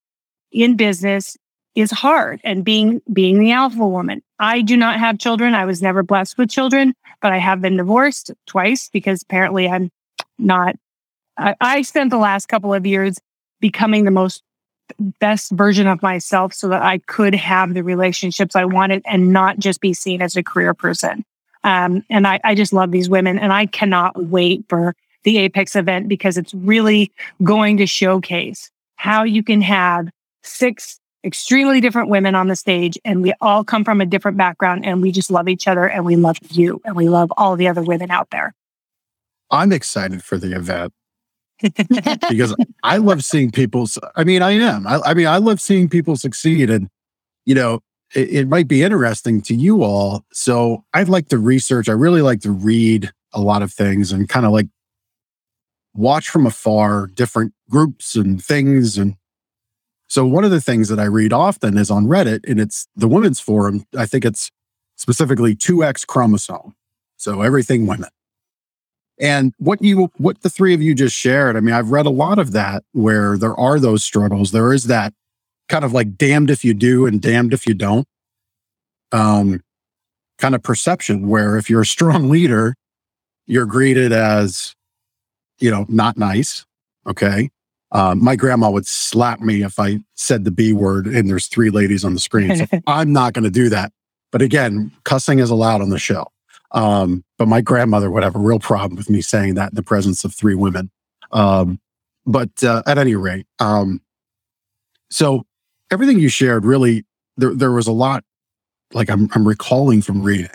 in 0.51 0.75
business 0.75 1.37
is 1.75 1.91
hard 1.91 2.41
and 2.43 2.65
being 2.65 3.01
being 3.13 3.39
the 3.39 3.51
alpha 3.51 3.87
woman. 3.87 4.21
I 4.39 4.61
do 4.61 4.75
not 4.75 4.99
have 4.99 5.19
children. 5.19 5.55
I 5.55 5.65
was 5.65 5.81
never 5.81 6.03
blessed 6.03 6.37
with 6.37 6.49
children, 6.49 6.93
but 7.21 7.31
I 7.31 7.37
have 7.37 7.61
been 7.61 7.77
divorced 7.77 8.31
twice 8.45 8.89
because 8.91 9.21
apparently 9.21 9.69
I'm 9.69 9.89
not 10.37 10.75
I, 11.37 11.55
I 11.61 11.81
spent 11.83 12.09
the 12.09 12.17
last 12.17 12.47
couple 12.47 12.73
of 12.73 12.85
years 12.85 13.17
becoming 13.61 14.03
the 14.03 14.11
most 14.11 14.43
best 15.19 15.51
version 15.51 15.87
of 15.87 16.01
myself 16.01 16.53
so 16.53 16.67
that 16.67 16.81
I 16.81 16.97
could 16.99 17.33
have 17.35 17.73
the 17.73 17.83
relationships 17.83 18.55
I 18.55 18.65
wanted 18.65 19.01
and 19.05 19.31
not 19.31 19.57
just 19.57 19.79
be 19.79 19.93
seen 19.93 20.21
as 20.21 20.35
a 20.35 20.43
career 20.43 20.73
person. 20.73 21.23
Um, 21.63 22.03
and 22.09 22.27
I, 22.27 22.39
I 22.43 22.55
just 22.55 22.73
love 22.73 22.91
these 22.91 23.09
women 23.09 23.39
and 23.39 23.53
I 23.53 23.67
cannot 23.67 24.21
wait 24.21 24.65
for 24.67 24.95
the 25.23 25.37
Apex 25.37 25.75
event 25.75 26.07
because 26.07 26.37
it's 26.37 26.53
really 26.53 27.11
going 27.43 27.77
to 27.77 27.85
showcase 27.85 28.69
how 28.95 29.23
you 29.23 29.43
can 29.43 29.61
have 29.61 30.09
six 30.43 30.99
extremely 31.23 31.79
different 31.81 32.09
women 32.09 32.33
on 32.33 32.47
the 32.47 32.55
stage 32.55 32.97
and 33.05 33.21
we 33.21 33.33
all 33.41 33.63
come 33.63 33.83
from 33.83 34.01
a 34.01 34.05
different 34.05 34.37
background 34.37 34.85
and 34.85 35.01
we 35.01 35.11
just 35.11 35.29
love 35.29 35.47
each 35.47 35.67
other 35.67 35.87
and 35.87 36.03
we 36.03 36.15
love 36.15 36.37
you 36.49 36.81
and 36.83 36.95
we 36.95 37.09
love 37.09 37.31
all 37.37 37.55
the 37.55 37.67
other 37.67 37.83
women 37.83 38.09
out 38.09 38.29
there. 38.31 38.55
I'm 39.51 39.71
excited 39.71 40.23
for 40.23 40.37
the 40.37 40.55
event 40.55 40.93
because 42.29 42.55
I 42.83 42.97
love 42.97 43.23
seeing 43.23 43.51
people. 43.51 43.87
I 44.15 44.23
mean, 44.23 44.41
I 44.41 44.51
am. 44.51 44.87
I, 44.87 44.99
I 45.05 45.13
mean, 45.13 45.27
I 45.27 45.37
love 45.37 45.61
seeing 45.61 45.89
people 45.89 46.15
succeed. 46.15 46.69
And, 46.69 46.87
you 47.45 47.53
know, 47.53 47.81
it, 48.15 48.29
it 48.29 48.47
might 48.47 48.67
be 48.67 48.81
interesting 48.81 49.41
to 49.43 49.55
you 49.55 49.83
all. 49.83 50.25
So 50.31 50.83
I'd 50.93 51.09
like 51.09 51.27
to 51.29 51.37
research. 51.37 51.87
I 51.89 51.93
really 51.93 52.21
like 52.21 52.41
to 52.41 52.51
read 52.51 53.11
a 53.33 53.41
lot 53.41 53.61
of 53.61 53.71
things 53.71 54.11
and 54.11 54.27
kind 54.27 54.45
of 54.45 54.51
like 54.51 54.67
watch 55.93 56.29
from 56.29 56.45
afar 56.45 57.07
different 57.07 57.53
groups 57.69 58.15
and 58.15 58.43
things. 58.43 58.97
And 58.97 59.15
so 60.07 60.25
one 60.25 60.43
of 60.43 60.51
the 60.51 60.61
things 60.61 60.89
that 60.89 60.99
I 60.99 61.05
read 61.05 61.33
often 61.33 61.77
is 61.77 61.91
on 61.91 62.05
Reddit 62.05 62.49
and 62.49 62.59
it's 62.59 62.87
the 62.95 63.07
women's 63.07 63.39
forum. 63.39 63.85
I 63.97 64.05
think 64.05 64.25
it's 64.25 64.51
specifically 64.95 65.55
2X 65.55 66.05
chromosome. 66.07 66.75
So 67.17 67.41
everything 67.41 67.87
women. 67.87 68.09
And 69.19 69.53
what 69.59 69.81
you 69.81 70.11
what 70.17 70.41
the 70.41 70.49
three 70.49 70.73
of 70.73 70.81
you 70.81 70.95
just 70.95 71.15
shared, 71.15 71.55
I 71.55 71.59
mean, 71.59 71.75
I've 71.75 71.91
read 71.91 72.07
a 72.07 72.11
lot 72.11 72.39
of 72.39 72.53
that 72.53 72.83
where 72.93 73.37
there 73.37 73.57
are 73.59 73.79
those 73.79 74.03
struggles. 74.03 74.51
There 74.51 74.73
is 74.73 74.85
that 74.85 75.13
kind 75.69 75.85
of 75.85 75.93
like 75.93 76.17
damned 76.17 76.49
if 76.49 76.65
you 76.65 76.73
do 76.73 77.05
and 77.05 77.21
damned 77.21 77.53
if 77.53 77.67
you 77.67 77.73
don't. 77.73 78.07
Um 79.11 79.61
kind 80.39 80.55
of 80.55 80.63
perception 80.63 81.29
where 81.29 81.55
if 81.55 81.69
you're 81.69 81.81
a 81.81 81.85
strong 81.85 82.29
leader, 82.29 82.75
you're 83.45 83.67
greeted 83.67 84.11
as, 84.11 84.75
you 85.61 85.71
know, 85.71 85.85
not 85.87 86.17
nice. 86.17 86.65
Okay. 87.07 87.49
Um, 87.91 88.23
my 88.23 88.35
grandma 88.35 88.69
would 88.69 88.87
slap 88.87 89.41
me 89.41 89.63
if 89.63 89.77
I 89.77 89.99
said 90.15 90.45
the 90.45 90.51
B 90.51 90.71
word 90.71 91.07
and 91.07 91.29
there's 91.29 91.47
three 91.47 91.69
ladies 91.69 92.05
on 92.05 92.13
the 92.13 92.19
screen. 92.19 92.55
So 92.55 92.65
I'm 92.87 93.11
not 93.11 93.33
going 93.33 93.43
to 93.43 93.49
do 93.49 93.69
that. 93.69 93.91
But 94.31 94.41
again, 94.41 94.91
cussing 95.03 95.39
is 95.39 95.49
allowed 95.49 95.81
on 95.81 95.89
the 95.89 95.99
show. 95.99 96.27
Um, 96.71 97.25
but 97.37 97.49
my 97.49 97.59
grandmother 97.59 98.09
would 98.09 98.23
have 98.23 98.35
a 98.35 98.39
real 98.39 98.59
problem 98.59 98.95
with 98.95 99.09
me 99.09 99.21
saying 99.21 99.55
that 99.55 99.71
in 99.71 99.75
the 99.75 99.83
presence 99.83 100.23
of 100.23 100.33
three 100.33 100.55
women. 100.55 100.89
Um, 101.31 101.81
but 102.25 102.63
uh, 102.63 102.81
at 102.87 102.97
any 102.97 103.15
rate, 103.15 103.45
um, 103.59 104.01
so 105.09 105.45
everything 105.91 106.19
you 106.19 106.29
shared 106.29 106.63
really 106.63 107.03
there 107.37 107.53
there 107.53 107.71
was 107.71 107.87
a 107.87 107.91
lot 107.91 108.23
like 108.93 109.09
I'm 109.09 109.29
I'm 109.33 109.47
recalling 109.47 110.01
from 110.01 110.21
reading. 110.21 110.49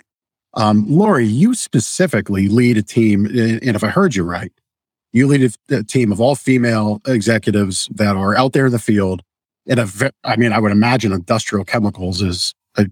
Um, 0.54 0.86
Lori, 0.88 1.26
you 1.26 1.54
specifically 1.54 2.48
lead 2.48 2.78
a 2.78 2.82
team, 2.82 3.26
and 3.26 3.76
if 3.76 3.84
I 3.84 3.88
heard 3.88 4.14
you 4.14 4.24
right, 4.24 4.52
you 5.16 5.26
lead 5.26 5.54
a, 5.70 5.82
team 5.82 6.12
of 6.12 6.20
all 6.20 6.34
female 6.34 7.00
executives 7.06 7.88
that 7.94 8.16
are 8.16 8.36
out 8.36 8.52
there 8.52 8.66
in 8.66 8.72
the 8.72 8.78
field. 8.78 9.22
In 9.64 9.78
a, 9.78 9.88
I 10.22 10.36
mean, 10.36 10.52
I 10.52 10.58
would 10.58 10.72
imagine 10.72 11.10
industrial 11.10 11.64
chemicals 11.64 12.20
is 12.20 12.52
a 12.76 12.86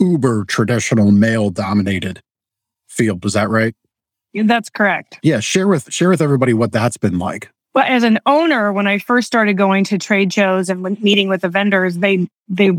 uber 0.00 0.44
traditional 0.44 1.12
male 1.12 1.50
dominated 1.50 2.20
field. 2.88 3.22
Was 3.22 3.34
that 3.34 3.48
right? 3.48 3.76
That's 4.34 4.68
correct. 4.68 5.20
Yeah, 5.22 5.38
share 5.38 5.68
with 5.68 5.90
share 5.92 6.08
with 6.08 6.20
everybody 6.20 6.52
what 6.52 6.72
that's 6.72 6.96
been 6.96 7.20
like. 7.20 7.48
Well, 7.74 7.84
as 7.86 8.02
an 8.02 8.18
owner, 8.26 8.72
when 8.72 8.88
I 8.88 8.98
first 8.98 9.28
started 9.28 9.56
going 9.56 9.84
to 9.84 9.98
trade 9.98 10.32
shows 10.32 10.68
and 10.68 10.82
meeting 11.00 11.28
with 11.28 11.42
the 11.42 11.48
vendors, 11.48 11.98
they 11.98 12.28
they 12.48 12.72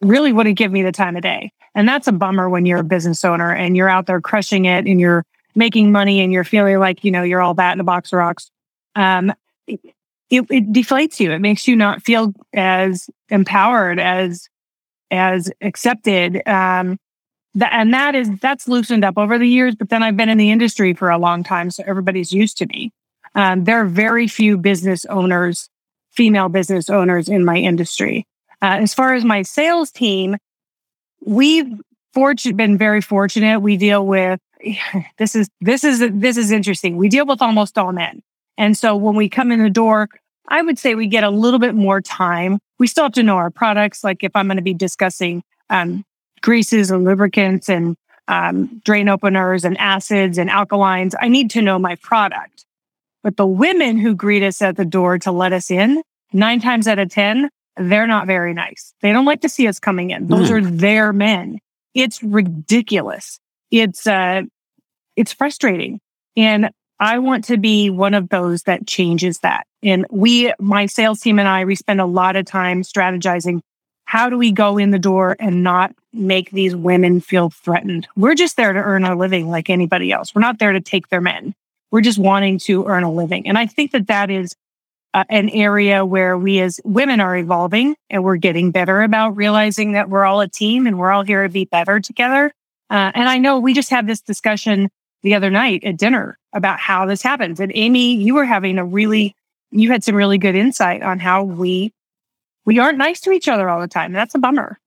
really 0.00 0.32
wouldn't 0.32 0.56
give 0.56 0.70
me 0.70 0.82
the 0.82 0.92
time 0.92 1.16
of 1.16 1.22
day, 1.22 1.52
and 1.74 1.88
that's 1.88 2.06
a 2.06 2.12
bummer 2.12 2.48
when 2.48 2.64
you're 2.64 2.78
a 2.78 2.84
business 2.84 3.24
owner 3.24 3.52
and 3.52 3.76
you're 3.76 3.88
out 3.88 4.06
there 4.06 4.20
crushing 4.20 4.66
it 4.66 4.86
and 4.86 5.00
you're 5.00 5.26
making 5.60 5.92
money 5.92 6.20
and 6.20 6.32
you're 6.32 6.42
feeling 6.42 6.78
like 6.78 7.04
you 7.04 7.12
know 7.12 7.22
you're 7.22 7.42
all 7.42 7.54
that 7.54 7.74
in 7.74 7.80
a 7.80 7.84
box 7.84 8.12
of 8.12 8.16
rocks. 8.16 8.50
Um, 8.96 9.32
it, 9.68 9.80
it 10.30 10.72
deflates 10.72 11.20
you. 11.20 11.30
It 11.30 11.40
makes 11.40 11.68
you 11.68 11.76
not 11.76 12.02
feel 12.02 12.32
as 12.52 13.08
empowered 13.28 14.00
as 14.00 14.48
as 15.12 15.52
accepted. 15.60 16.42
Um, 16.48 16.98
that, 17.54 17.72
and 17.72 17.92
that 17.92 18.14
is 18.14 18.30
that's 18.40 18.66
loosened 18.66 19.04
up 19.04 19.18
over 19.18 19.38
the 19.38 19.46
years. 19.46 19.76
But 19.76 19.90
then 19.90 20.02
I've 20.02 20.16
been 20.16 20.28
in 20.28 20.38
the 20.38 20.50
industry 20.50 20.94
for 20.94 21.10
a 21.10 21.18
long 21.18 21.44
time, 21.44 21.70
so 21.70 21.84
everybody's 21.86 22.32
used 22.32 22.56
to 22.58 22.66
me. 22.66 22.90
Um, 23.34 23.64
there 23.64 23.80
are 23.80 23.86
very 23.86 24.26
few 24.26 24.56
business 24.56 25.04
owners, 25.04 25.68
female 26.10 26.48
business 26.48 26.88
owners 26.88 27.28
in 27.28 27.44
my 27.44 27.56
industry. 27.56 28.26
Uh, 28.62 28.78
as 28.80 28.94
far 28.94 29.14
as 29.14 29.24
my 29.24 29.42
sales 29.42 29.90
team, 29.90 30.36
we've 31.24 31.80
been 32.54 32.76
very 32.76 33.00
fortunate. 33.00 33.60
We 33.60 33.76
deal 33.76 34.06
with 34.06 34.40
this 35.18 35.34
is 35.34 35.48
this 35.60 35.84
is 35.84 36.02
this 36.12 36.36
is 36.36 36.50
interesting. 36.50 36.96
We 36.96 37.08
deal 37.08 37.26
with 37.26 37.42
almost 37.42 37.78
all 37.78 37.92
men, 37.92 38.22
and 38.58 38.76
so 38.76 38.96
when 38.96 39.14
we 39.14 39.28
come 39.28 39.52
in 39.52 39.62
the 39.62 39.70
door, 39.70 40.08
I 40.48 40.62
would 40.62 40.78
say 40.78 40.94
we 40.94 41.06
get 41.06 41.24
a 41.24 41.30
little 41.30 41.58
bit 41.60 41.74
more 41.74 42.00
time. 42.00 42.58
We 42.78 42.86
still 42.86 43.04
have 43.04 43.12
to 43.12 43.22
know 43.22 43.36
our 43.36 43.50
products. 43.50 44.02
Like 44.04 44.22
if 44.22 44.32
I'm 44.34 44.46
going 44.46 44.56
to 44.56 44.62
be 44.62 44.74
discussing 44.74 45.42
um, 45.70 46.04
greases 46.42 46.90
and 46.90 47.04
lubricants 47.04 47.68
and 47.68 47.96
um, 48.30 48.80
drain 48.84 49.08
openers 49.08 49.64
and 49.64 49.76
acids 49.78 50.38
and 50.38 50.48
alkalines. 50.48 51.14
I 51.20 51.28
need 51.28 51.50
to 51.50 51.62
know 51.62 51.78
my 51.78 51.96
product. 51.96 52.64
But 53.22 53.36
the 53.36 53.46
women 53.46 53.98
who 53.98 54.14
greet 54.14 54.42
us 54.42 54.62
at 54.62 54.76
the 54.76 54.84
door 54.84 55.18
to 55.18 55.32
let 55.32 55.52
us 55.52 55.70
in, 55.70 56.02
nine 56.32 56.60
times 56.60 56.86
out 56.86 56.98
of 56.98 57.10
10, 57.10 57.50
they're 57.76 58.06
not 58.06 58.26
very 58.26 58.54
nice. 58.54 58.94
They 59.02 59.12
don't 59.12 59.24
like 59.24 59.42
to 59.42 59.48
see 59.48 59.66
us 59.66 59.78
coming 59.78 60.10
in. 60.10 60.28
Those 60.28 60.50
mm. 60.50 60.52
are 60.52 60.70
their 60.70 61.12
men. 61.12 61.58
It's 61.94 62.22
ridiculous. 62.22 63.40
It's, 63.70 64.06
uh, 64.06 64.42
it's 65.16 65.32
frustrating. 65.32 66.00
And 66.36 66.70
I 66.98 67.18
want 67.18 67.44
to 67.44 67.56
be 67.56 67.90
one 67.90 68.14
of 68.14 68.28
those 68.28 68.64
that 68.64 68.86
changes 68.86 69.38
that. 69.38 69.66
And 69.82 70.06
we, 70.10 70.52
my 70.58 70.86
sales 70.86 71.20
team 71.20 71.38
and 71.38 71.48
I, 71.48 71.64
we 71.64 71.74
spend 71.74 72.00
a 72.00 72.06
lot 72.06 72.36
of 72.36 72.44
time 72.44 72.82
strategizing 72.82 73.60
how 74.10 74.28
do 74.28 74.36
we 74.36 74.50
go 74.50 74.76
in 74.76 74.90
the 74.90 74.98
door 74.98 75.36
and 75.38 75.62
not 75.62 75.94
make 76.12 76.50
these 76.50 76.74
women 76.74 77.20
feel 77.20 77.48
threatened? 77.48 78.08
We're 78.16 78.34
just 78.34 78.56
there 78.56 78.72
to 78.72 78.78
earn 78.80 79.04
a 79.04 79.16
living 79.16 79.48
like 79.48 79.70
anybody 79.70 80.10
else. 80.10 80.34
We're 80.34 80.40
not 80.40 80.58
there 80.58 80.72
to 80.72 80.80
take 80.80 81.08
their 81.10 81.20
men. 81.20 81.54
We're 81.92 82.00
just 82.00 82.18
wanting 82.18 82.58
to 82.60 82.86
earn 82.86 83.04
a 83.04 83.12
living. 83.12 83.46
And 83.46 83.56
I 83.56 83.66
think 83.66 83.92
that 83.92 84.08
that 84.08 84.28
is 84.28 84.56
uh, 85.14 85.22
an 85.28 85.48
area 85.50 86.04
where 86.04 86.36
we 86.36 86.58
as 86.58 86.80
women 86.84 87.20
are 87.20 87.36
evolving 87.36 87.94
and 88.10 88.24
we're 88.24 88.34
getting 88.34 88.72
better 88.72 89.02
about 89.02 89.36
realizing 89.36 89.92
that 89.92 90.10
we're 90.10 90.24
all 90.24 90.40
a 90.40 90.48
team 90.48 90.88
and 90.88 90.98
we're 90.98 91.12
all 91.12 91.22
here 91.22 91.44
to 91.44 91.48
be 91.48 91.66
better 91.66 92.00
together. 92.00 92.52
Uh, 92.90 93.12
and 93.14 93.28
I 93.28 93.38
know 93.38 93.58
we 93.58 93.72
just 93.72 93.90
had 93.90 94.06
this 94.06 94.20
discussion 94.20 94.90
the 95.22 95.34
other 95.34 95.50
night 95.50 95.84
at 95.84 95.96
dinner 95.96 96.38
about 96.52 96.80
how 96.80 97.06
this 97.06 97.22
happens. 97.22 97.60
And 97.60 97.70
Amy, 97.74 98.16
you 98.16 98.34
were 98.34 98.44
having 98.44 98.78
a 98.78 98.84
really, 98.84 99.34
you 99.70 99.90
had 99.90 100.02
some 100.02 100.16
really 100.16 100.38
good 100.38 100.56
insight 100.56 101.02
on 101.02 101.18
how 101.18 101.44
we 101.44 101.92
we 102.64 102.78
aren't 102.78 102.98
nice 102.98 103.20
to 103.22 103.32
each 103.32 103.48
other 103.48 103.68
all 103.68 103.80
the 103.80 103.88
time. 103.88 104.12
That's 104.12 104.34
a 104.34 104.38
bummer. 104.38 104.78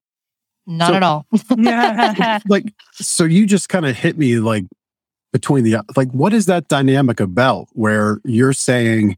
Not 0.65 0.89
so, 0.89 0.95
at 0.95 1.03
all. 1.03 1.25
like, 2.47 2.73
so 2.93 3.25
you 3.25 3.45
just 3.45 3.69
kind 3.69 3.85
of 3.85 3.97
hit 3.97 4.17
me 4.17 4.37
like 4.37 4.65
between 5.31 5.63
the, 5.63 5.77
like, 5.95 6.09
what 6.11 6.33
is 6.33 6.45
that 6.45 6.67
dynamic 6.67 7.19
about 7.19 7.67
where 7.73 8.19
you're 8.23 8.53
saying 8.53 9.17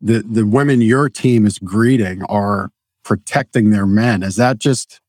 the, 0.00 0.22
the 0.22 0.44
women 0.44 0.80
your 0.80 1.08
team 1.08 1.46
is 1.46 1.58
greeting 1.58 2.22
are 2.24 2.70
protecting 3.04 3.70
their 3.70 3.86
men? 3.86 4.22
Is 4.22 4.36
that 4.36 4.58
just, 4.58 5.00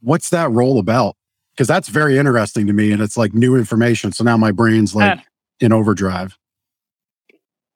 what's 0.00 0.30
that 0.30 0.50
role 0.50 0.78
about? 0.78 1.16
Because 1.60 1.68
that's 1.68 1.90
very 1.90 2.16
interesting 2.16 2.66
to 2.68 2.72
me 2.72 2.90
and 2.90 3.02
it's 3.02 3.18
like 3.18 3.34
new 3.34 3.54
information. 3.54 4.12
So 4.12 4.24
now 4.24 4.38
my 4.38 4.50
brain's 4.50 4.94
like 4.94 5.18
uh, 5.18 5.22
in 5.60 5.74
overdrive. 5.74 6.38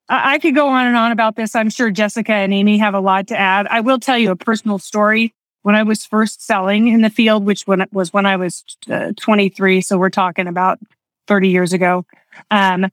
I 0.08 0.38
could 0.38 0.54
go 0.54 0.68
on 0.68 0.86
and 0.86 0.96
on 0.96 1.12
about 1.12 1.36
this. 1.36 1.54
I'm 1.54 1.68
sure 1.68 1.90
Jessica 1.90 2.32
and 2.32 2.54
Amy 2.54 2.78
have 2.78 2.94
a 2.94 3.00
lot 3.00 3.26
to 3.26 3.38
add. 3.38 3.66
I 3.66 3.80
will 3.80 4.00
tell 4.00 4.16
you 4.16 4.30
a 4.30 4.36
personal 4.36 4.78
story. 4.78 5.34
When 5.60 5.74
I 5.74 5.82
was 5.82 6.06
first 6.06 6.40
selling 6.46 6.88
in 6.88 7.02
the 7.02 7.10
field, 7.10 7.44
which 7.44 7.66
when, 7.66 7.84
was 7.92 8.10
when 8.10 8.24
I 8.24 8.36
was 8.36 8.64
uh, 8.90 9.12
23, 9.18 9.82
so 9.82 9.98
we're 9.98 10.08
talking 10.08 10.46
about 10.46 10.78
30 11.26 11.50
years 11.50 11.74
ago, 11.74 12.06
um, 12.50 12.90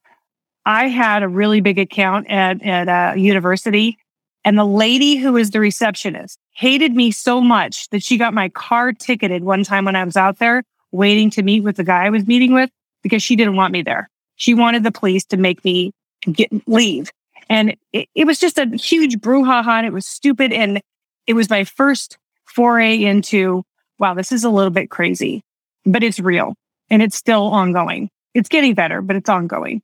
I 0.65 0.89
had 0.89 1.23
a 1.23 1.29
really 1.29 1.61
big 1.61 1.79
account 1.79 2.29
at, 2.29 2.61
at 2.63 2.89
a 2.89 3.17
university. 3.17 3.97
And 4.43 4.59
the 4.59 4.65
lady 4.65 5.15
who 5.15 5.31
was 5.31 5.51
the 5.51 5.61
receptionist 5.61 6.37
hated 6.51 6.93
me 6.93 7.11
so 7.11 7.39
much 7.39 7.87
that 7.91 8.03
she 8.03 8.17
got 8.17 8.33
my 8.33 8.49
car 8.49 8.91
ticketed 8.91 9.45
one 9.45 9.63
time 9.63 9.85
when 9.85 9.95
I 9.95 10.03
was 10.03 10.17
out 10.17 10.39
there 10.39 10.65
waiting 10.91 11.29
to 11.31 11.43
meet 11.43 11.61
with 11.61 11.77
the 11.77 11.83
guy 11.83 12.05
I 12.05 12.09
was 12.09 12.27
meeting 12.27 12.53
with 12.53 12.69
because 13.01 13.23
she 13.23 13.35
didn't 13.35 13.55
want 13.55 13.73
me 13.73 13.81
there. 13.81 14.09
She 14.35 14.53
wanted 14.53 14.83
the 14.83 14.91
police 14.91 15.25
to 15.25 15.37
make 15.37 15.63
me 15.63 15.93
get 16.31 16.49
leave. 16.67 17.11
And 17.49 17.75
it, 17.93 18.07
it 18.15 18.25
was 18.25 18.39
just 18.39 18.57
a 18.57 18.65
huge 18.77 19.17
brouhaha 19.17 19.67
and 19.67 19.85
it 19.85 19.93
was 19.93 20.05
stupid. 20.05 20.53
And 20.53 20.81
it 21.27 21.33
was 21.33 21.49
my 21.49 21.63
first 21.63 22.17
foray 22.45 23.03
into, 23.03 23.63
wow, 23.99 24.13
this 24.13 24.31
is 24.31 24.43
a 24.43 24.49
little 24.49 24.71
bit 24.71 24.89
crazy, 24.89 25.43
but 25.85 26.03
it's 26.03 26.19
real 26.19 26.55
and 26.89 27.01
it's 27.01 27.15
still 27.15 27.47
ongoing. 27.47 28.09
It's 28.33 28.49
getting 28.49 28.73
better, 28.73 29.01
but 29.01 29.15
it's 29.15 29.29
ongoing. 29.29 29.81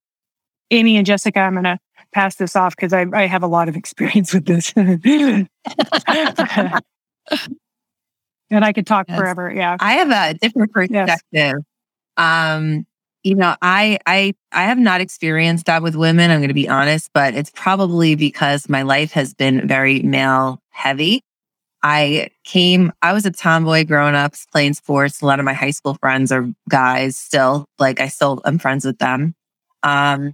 Amy 0.72 0.98
and 0.98 1.06
Jessica, 1.06 1.40
I'm 1.40 1.54
going 1.54 1.64
to 1.64 1.80
pass 2.14 2.36
this 2.36 2.56
off 2.56 2.76
because 2.76 2.94
I, 2.94 3.06
I, 3.14 3.26
have 3.26 3.44
a 3.44 3.48
lot 3.48 3.70
of 3.70 3.76
experience 3.76 4.34
with 4.34 4.46
this. 4.46 4.74
and 8.50 8.66
I 8.66 8.74
could 8.74 8.88
talk 8.88 9.08
yes. 9.08 9.18
forever. 9.18 9.52
Yeah. 9.52 9.78
I 9.80 9.94
have 9.94 10.12
a 10.12 10.38
different 10.38 10.72
perspective. 10.72 11.22
Yes. 11.32 11.56
Um, 12.18 12.86
you 13.24 13.36
know, 13.36 13.56
I 13.62 14.00
I 14.06 14.34
I 14.52 14.64
have 14.64 14.78
not 14.78 15.02
experienced 15.02 15.66
that 15.66 15.82
with 15.82 15.96
women, 15.96 16.32
I'm 16.32 16.40
going 16.40 16.48
to 16.48 16.54
be 16.54 16.70
honest, 16.70 17.10
but 17.14 17.34
it's 17.34 17.52
probably 17.54 18.16
because 18.16 18.70
my 18.70 18.84
life 18.84 19.12
has 19.12 19.34
been 19.34 19.68
very 19.68 20.02
male 20.02 20.62
heavy. 20.70 21.22
I 21.84 22.30
came, 22.44 22.92
I 23.02 23.14
was 23.14 23.26
a 23.26 23.32
tomboy 23.32 23.86
growing 23.86 24.16
up 24.16 24.34
playing 24.52 24.74
sports. 24.74 25.22
A 25.22 25.26
lot 25.26 25.40
of 25.40 25.46
my 25.46 25.54
high 25.54 25.72
school 25.72 25.96
friends 25.96 26.32
are 26.32 26.50
guys 26.70 27.18
still, 27.18 27.66
like 27.80 28.00
I 28.00 28.08
still 28.08 28.42
am 28.46 28.58
friends 28.58 28.84
with 28.84 28.98
them. 28.98 29.36
Um, 29.84 30.34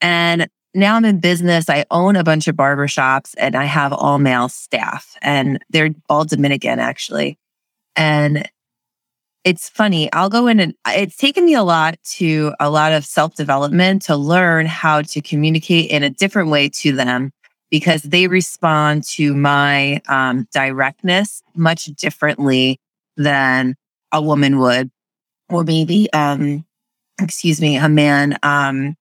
and 0.00 0.48
now 0.74 0.96
I'm 0.96 1.04
in 1.04 1.20
business. 1.20 1.68
I 1.68 1.86
own 1.90 2.16
a 2.16 2.24
bunch 2.24 2.46
of 2.46 2.56
barbershops 2.56 3.34
and 3.38 3.56
I 3.56 3.64
have 3.64 3.92
all 3.92 4.18
male 4.18 4.48
staff 4.48 5.16
and 5.22 5.64
they're 5.70 5.90
all 6.08 6.24
Dominican 6.24 6.78
actually. 6.78 7.38
And 7.96 8.48
it's 9.44 9.68
funny. 9.68 10.12
I'll 10.12 10.28
go 10.28 10.46
in 10.46 10.60
and 10.60 10.74
it's 10.86 11.16
taken 11.16 11.44
me 11.44 11.54
a 11.54 11.64
lot 11.64 11.96
to 12.16 12.52
a 12.60 12.70
lot 12.70 12.92
of 12.92 13.04
self 13.04 13.34
development 13.34 14.02
to 14.02 14.16
learn 14.16 14.66
how 14.66 15.02
to 15.02 15.20
communicate 15.20 15.90
in 15.90 16.02
a 16.02 16.10
different 16.10 16.50
way 16.50 16.68
to 16.68 16.92
them 16.92 17.32
because 17.70 18.02
they 18.02 18.28
respond 18.28 19.02
to 19.02 19.34
my 19.34 20.00
um, 20.08 20.46
directness 20.52 21.42
much 21.56 21.86
differently 21.86 22.78
than 23.16 23.74
a 24.12 24.20
woman 24.22 24.58
would, 24.58 24.90
or 25.48 25.64
maybe, 25.64 26.12
um, 26.12 26.64
excuse 27.20 27.60
me, 27.60 27.76
a 27.76 27.88
man 27.88 28.38
um, 28.42 28.94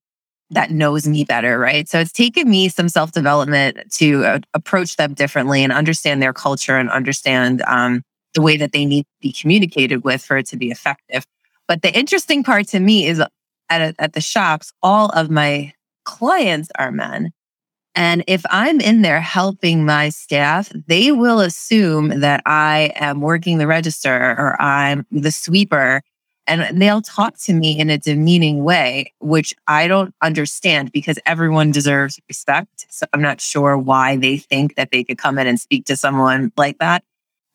that 0.51 0.71
knows 0.71 1.07
me 1.07 1.23
better, 1.23 1.59
right? 1.59 1.87
So 1.87 1.99
it's 1.99 2.11
taken 2.11 2.49
me 2.49 2.69
some 2.69 2.89
self 2.89 3.11
development 3.11 3.77
to 3.93 4.25
uh, 4.25 4.39
approach 4.53 4.95
them 4.95 5.13
differently 5.13 5.63
and 5.63 5.71
understand 5.71 6.21
their 6.21 6.33
culture 6.33 6.77
and 6.77 6.89
understand 6.89 7.61
um, 7.67 8.01
the 8.33 8.41
way 8.41 8.57
that 8.57 8.71
they 8.71 8.85
need 8.85 9.03
to 9.03 9.21
be 9.21 9.31
communicated 9.31 10.03
with 10.03 10.23
for 10.23 10.37
it 10.37 10.47
to 10.47 10.57
be 10.57 10.71
effective. 10.71 11.25
But 11.67 11.81
the 11.81 11.97
interesting 11.97 12.43
part 12.43 12.67
to 12.69 12.79
me 12.79 13.07
is 13.07 13.21
at, 13.69 13.95
at 13.97 14.13
the 14.13 14.21
shops, 14.21 14.73
all 14.83 15.09
of 15.09 15.29
my 15.29 15.73
clients 16.03 16.69
are 16.77 16.91
men. 16.91 17.31
And 17.93 18.23
if 18.27 18.43
I'm 18.49 18.79
in 18.79 19.01
there 19.01 19.19
helping 19.19 19.85
my 19.85 20.09
staff, 20.09 20.71
they 20.87 21.11
will 21.11 21.41
assume 21.41 22.21
that 22.21 22.41
I 22.45 22.91
am 22.95 23.19
working 23.19 23.57
the 23.57 23.67
register 23.67 24.35
or 24.37 24.61
I'm 24.61 25.05
the 25.11 25.31
sweeper. 25.31 26.01
And 26.47 26.81
they'll 26.81 27.01
talk 27.01 27.37
to 27.43 27.53
me 27.53 27.77
in 27.77 27.89
a 27.89 27.97
demeaning 27.97 28.63
way, 28.63 29.13
which 29.19 29.53
I 29.67 29.87
don't 29.87 30.13
understand 30.21 30.91
because 30.91 31.19
everyone 31.25 31.71
deserves 31.71 32.19
respect. 32.27 32.87
So 32.89 33.05
I'm 33.13 33.21
not 33.21 33.39
sure 33.39 33.77
why 33.77 34.17
they 34.17 34.37
think 34.37 34.75
that 34.75 34.91
they 34.91 35.03
could 35.03 35.17
come 35.17 35.37
in 35.37 35.47
and 35.47 35.59
speak 35.59 35.85
to 35.85 35.97
someone 35.97 36.51
like 36.57 36.79
that. 36.79 37.03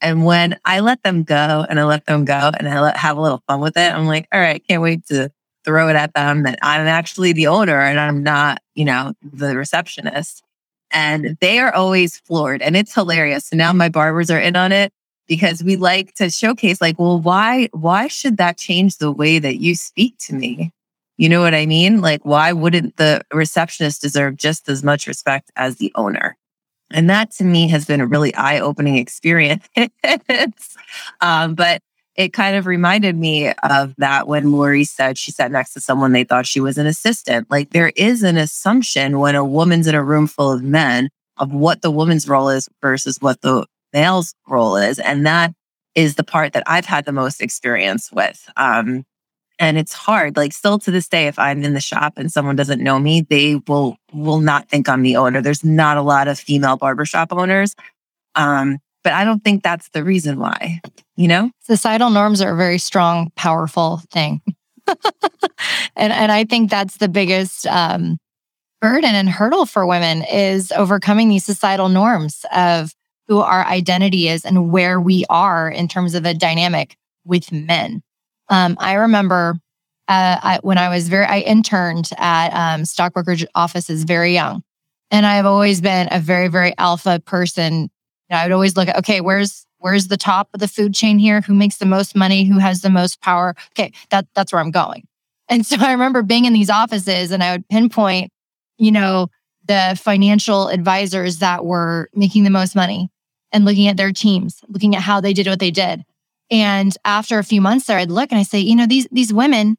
And 0.01 0.25
when 0.25 0.59
I 0.65 0.81
let 0.81 1.03
them 1.03 1.23
go 1.23 1.67
and 1.69 1.81
I 1.81 1.85
let 1.85 2.07
them 2.07 2.25
go 2.25 2.53
and 2.59 2.69
I 2.69 2.81
let, 2.81 2.97
have 2.97 3.17
a 3.17 3.21
little 3.21 3.43
fun 3.47 3.61
with 3.61 3.77
it, 3.77 3.95
I'm 3.95 4.07
like, 4.07 4.29
all 4.33 4.41
right, 4.41 4.63
can't 4.67 4.83
wait 4.83 5.07
to 5.07 5.31
throw 5.65 5.89
it 5.89 5.97
at 5.97 6.15
them 6.15 6.45
that 6.45 6.59
I'm 6.63 6.87
actually 6.87 7.33
the 7.33 7.49
owner 7.49 7.81
and 7.81 7.99
I'm 7.99 8.23
not, 8.23 8.63
you 8.75 8.85
know, 8.85 9.15
the 9.23 9.57
receptionist. 9.57 10.43
And 10.91 11.37
they 11.41 11.59
are 11.59 11.75
always 11.75 12.19
floored 12.21 12.63
and 12.63 12.77
it's 12.77 12.95
hilarious. 12.95 13.47
So 13.47 13.57
now 13.57 13.73
my 13.73 13.89
barbers 13.89 14.31
are 14.31 14.39
in 14.39 14.55
on 14.55 14.71
it 14.71 14.93
because 15.27 15.65
we 15.65 15.77
like 15.77 16.15
to 16.15 16.31
showcase 16.31 16.81
like, 16.81 16.99
well, 16.99 17.21
why, 17.21 17.69
why 17.73 18.07
should 18.07 18.37
that 18.37 18.59
change 18.59 18.99
the 18.99 19.11
way 19.11 19.39
that 19.39 19.57
you 19.57 19.75
speak 19.75 20.17
to 20.19 20.35
me? 20.35 20.73
You 21.17 21.29
know 21.29 21.41
what 21.41 21.55
I 21.55 21.67
mean? 21.67 22.01
Like, 22.01 22.25
why 22.25 22.53
wouldn't 22.53 22.97
the 22.97 23.23
receptionist 23.33 24.03
deserve 24.03 24.37
just 24.37 24.69
as 24.69 24.85
much 24.85 25.07
respect 25.07 25.51
as 25.57 25.77
the 25.77 25.91
owner? 25.95 26.37
And 26.91 27.11
that 27.11 27.31
to 27.33 27.45
me 27.45 27.69
has 27.69 27.85
been 27.85 28.01
a 28.01 28.07
really 28.07 28.35
eye 28.35 28.61
opening 28.61 28.97
experience. 28.97 29.67
um, 31.21 31.55
but 31.55 31.83
it 32.15 32.33
kind 32.33 32.57
of 32.57 32.67
reminded 32.67 33.17
me 33.17 33.53
of 33.63 33.95
that 33.99 34.27
when 34.27 34.53
Lori 34.53 34.85
said 34.85 35.19
she 35.19 35.31
sat 35.31 35.53
next 35.53 35.75
to 35.75 35.81
someone 35.81 36.13
they 36.13 36.25
thought 36.25 36.47
she 36.47 36.61
was 36.61 36.79
an 36.79 36.87
assistant. 36.87 37.51
Like 37.51 37.71
there 37.71 37.93
is 37.97 38.23
an 38.23 38.37
assumption 38.37 39.19
when 39.19 39.35
a 39.35 39.45
woman's 39.45 39.87
in 39.87 39.95
a 39.95 40.03
room 40.03 40.27
full 40.27 40.51
of 40.51 40.63
men 40.63 41.11
of 41.37 41.53
what 41.53 41.83
the 41.83 41.91
woman's 41.91 42.29
role 42.29 42.49
is 42.49 42.69
versus 42.81 43.19
what 43.21 43.43
the 43.43 43.67
male's 43.93 44.35
role 44.49 44.77
is. 44.77 44.99
And 44.99 45.27
that 45.27 45.53
is 45.95 46.15
the 46.15 46.25
part 46.25 46.53
that 46.55 46.63
I've 46.67 46.87
had 46.87 47.05
the 47.05 47.13
most 47.13 47.43
experience 47.43 48.11
with. 48.13 48.49
Um, 48.57 49.05
and 49.59 49.79
it's 49.79 49.93
hard 49.93 50.37
like 50.37 50.53
still 50.53 50.79
to 50.79 50.91
this 50.91 51.09
day 51.09 51.27
if 51.27 51.39
i'm 51.39 51.63
in 51.65 51.75
the 51.75 51.81
shop 51.81 52.15
and 52.17 52.33
someone 52.33 52.57
doesn't 52.57 52.83
know 52.83 52.99
me 52.99 53.23
they 53.23 53.57
will 53.69 53.97
will 54.13 54.41
not 54.41 54.69
think 54.69 54.89
i'm 54.89 55.03
the 55.03 55.17
owner. 55.17 55.41
There's 55.41 55.65
not 55.65 55.97
a 55.97 56.03
lot 56.03 56.29
of 56.29 56.39
female 56.39 56.77
barbershop 56.77 57.33
owners 57.33 57.75
um 58.35 58.79
but 59.05 59.13
i 59.13 59.25
don't 59.25 59.43
think 59.45 59.63
that's 59.63 59.89
the 59.91 60.05
reason 60.05 60.39
why 60.39 60.81
you 61.17 61.29
know? 61.29 61.51
Societal 61.63 62.11
norms 62.11 62.43
are 62.43 62.53
a 62.53 62.57
very 62.57 62.79
strong 62.79 63.31
powerful 63.37 64.03
thing. 64.11 64.43
And 65.97 66.13
and 66.13 66.31
i 66.31 66.45
think 66.45 66.71
that's 66.71 66.99
the 66.99 67.09
biggest 67.09 67.67
um 67.67 68.19
burden 68.83 69.15
and 69.15 69.29
hurdle 69.29 69.65
for 69.65 69.87
women 69.87 70.23
is 70.23 70.71
overcoming 70.73 71.29
these 71.29 71.45
societal 71.45 71.89
norms 71.89 72.45
of 72.55 72.93
who 73.27 73.41
our 73.41 73.65
identity 73.65 74.29
is 74.29 74.45
and 74.45 74.71
where 74.71 75.01
we 75.01 75.25
are 75.31 75.69
in 75.69 75.89
terms 75.89 76.15
of 76.15 76.25
a 76.27 76.35
dynamic 76.35 76.97
with 77.25 77.51
men 77.51 78.03
um, 78.49 78.77
I 78.79 78.95
remember 78.95 79.55
uh, 80.09 80.39
I, 80.43 80.59
when 80.63 80.79
I 80.79 80.89
was 80.89 81.09
very, 81.09 81.27
I 81.27 81.41
interned 81.41 82.11
at 82.17 82.51
um, 82.51 82.85
offices 83.55 84.05
very 84.05 84.35
young. 84.35 84.63
And 85.11 85.27
I've 85.27 85.47
always 85.47 85.81
been 85.81 86.09
a 86.11 86.21
very, 86.21 86.49
very 86.49 86.75
alpha 86.79 87.21
person. 87.21 87.91
I 88.31 88.45
would 88.45 88.53
always 88.53 88.77
look 88.77 88.89
at, 88.89 88.99
okay, 88.99 89.21
where's, 89.21 89.67
where's 89.79 90.09
the 90.09 90.17
top 90.17 90.49
of 90.53 90.61
the 90.61 90.69
food 90.69 90.95
chain 90.95 91.19
here? 91.19 91.41
Who 91.43 91.55
makes 91.55 91.79
the 91.79 91.87
most 91.87 92.17
money? 92.17 92.45
Who 92.45 92.59
has 92.59 92.81
the 92.81 92.91
most 92.91 93.21
power? 93.21 93.55
Okay, 93.73 93.93
that, 94.11 94.27
that's 94.35 94.53
where 94.53 94.61
I'm 94.61 94.71
going. 94.71 95.07
And 95.49 95.65
so 95.65 95.77
I 95.81 95.93
remember 95.93 96.23
being 96.23 96.45
in 96.45 96.53
these 96.53 96.71
offices 96.71 97.31
and 97.31 97.43
I 97.43 97.53
would 97.53 97.69
pinpoint, 97.69 98.31
you 98.79 98.93
know, 98.93 99.29
the 99.67 99.99
financial 100.01 100.69
advisors 100.69 101.39
that 101.39 101.65
were 101.65 102.09
making 102.15 102.45
the 102.45 102.51
most 102.51 102.77
money 102.77 103.11
and 103.53 103.65
looking 103.65 103.89
at 103.89 103.97
their 103.97 104.13
teams, 104.13 104.61
looking 104.69 104.95
at 104.95 105.03
how 105.03 105.21
they 105.21 105.33
did 105.33 105.47
what 105.47 105.59
they 105.59 105.71
did. 105.71 106.05
And 106.51 106.97
after 107.05 107.39
a 107.39 107.45
few 107.45 107.61
months 107.61 107.87
there, 107.87 107.99
I'd 107.99 108.11
look 108.11 108.31
and 108.31 108.39
I 108.39 108.45
say, 108.45 108.61
you 108.61 108.77
know, 108.77 108.87
these 108.87 109.09
these 109.11 109.33
women 109.33 109.77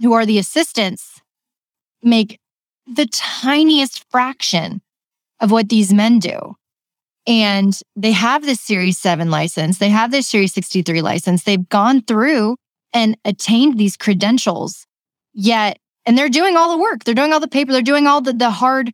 who 0.00 0.12
are 0.12 0.24
the 0.24 0.38
assistants 0.38 1.20
make 2.02 2.38
the 2.86 3.06
tiniest 3.06 4.04
fraction 4.10 4.80
of 5.40 5.50
what 5.50 5.68
these 5.68 5.92
men 5.92 6.18
do. 6.18 6.54
And 7.26 7.78
they 7.94 8.12
have 8.12 8.46
this 8.46 8.60
Series 8.60 8.98
7 8.98 9.30
license, 9.30 9.78
they 9.78 9.90
have 9.90 10.10
this 10.10 10.26
Series 10.26 10.54
63 10.54 11.02
license. 11.02 11.42
They've 11.42 11.68
gone 11.68 12.02
through 12.02 12.56
and 12.94 13.18
attained 13.24 13.78
these 13.78 13.96
credentials. 13.96 14.86
Yet, 15.34 15.78
and 16.06 16.16
they're 16.16 16.30
doing 16.30 16.56
all 16.56 16.74
the 16.74 16.82
work, 16.82 17.04
they're 17.04 17.14
doing 17.14 17.32
all 17.32 17.40
the 17.40 17.48
paper, 17.48 17.72
they're 17.72 17.82
doing 17.82 18.06
all 18.06 18.22
the, 18.22 18.32
the 18.32 18.50
hard 18.50 18.92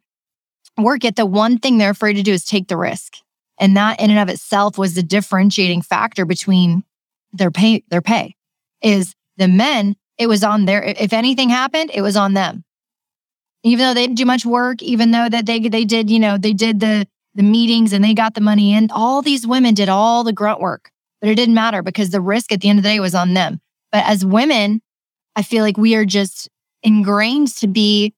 work. 0.77 1.05
Yet 1.05 1.15
the 1.15 1.27
one 1.27 1.59
thing 1.59 1.79
they're 1.79 1.91
afraid 1.91 2.15
to 2.15 2.23
do 2.23 2.33
is 2.33 2.45
take 2.45 2.67
the 2.67 2.77
risk. 2.77 3.15
And 3.61 3.77
that 3.77 4.01
in 4.01 4.11
and 4.11 4.19
of 4.19 4.29
itself 4.29 4.77
was 4.77 4.95
the 4.95 5.03
differentiating 5.03 5.83
factor 5.83 6.25
between 6.25 6.83
their 7.35 7.51
pay 7.51 7.85
their 7.89 8.03
pay 8.03 8.35
is 8.83 9.15
the 9.37 9.49
men 9.49 9.97
it 10.19 10.27
was 10.27 10.45
on 10.45 10.65
their 10.65 10.83
if 10.83 11.13
anything 11.13 11.49
happened 11.49 11.91
it 11.93 12.03
was 12.03 12.17
on 12.17 12.35
them. 12.35 12.65
Even 13.63 13.87
though 13.87 13.95
they 13.95 14.07
didn't 14.07 14.19
do 14.19 14.25
much 14.25 14.47
work 14.47 14.83
even 14.83 15.11
though 15.11 15.29
that 15.29 15.47
they 15.47 15.61
they 15.69 15.85
did 15.85 16.11
you 16.11 16.19
know 16.19 16.39
they 16.39 16.53
did 16.53 16.81
the 16.81 17.07
the 17.35 17.43
meetings 17.43 17.93
and 17.93 18.05
they 18.05 18.15
got 18.15 18.35
the 18.35 18.41
money 18.41 18.75
in 18.75 18.91
all 18.91 19.23
these 19.23 19.47
women 19.47 19.75
did 19.75 19.89
all 19.89 20.25
the 20.25 20.33
grunt 20.33 20.61
work 20.61 20.91
but 21.21 21.31
it 21.31 21.35
didn't 21.35 21.55
matter 21.55 21.83
because 21.83 22.11
the 22.11 22.21
risk 22.21 22.53
at 22.53 22.61
the 22.61 22.69
end 22.69 22.79
of 22.79 22.83
the 22.83 22.89
day 22.91 23.01
was 23.01 23.15
on 23.15 23.35
them. 23.35 23.61
But 23.93 24.05
as 24.07 24.25
women 24.25 24.81
i 25.37 25.43
feel 25.43 25.65
like 25.65 25.77
we 25.77 25.95
are 25.95 26.05
just 26.05 26.49
ingrained 26.83 27.49
to 27.49 27.67
be 27.67 28.15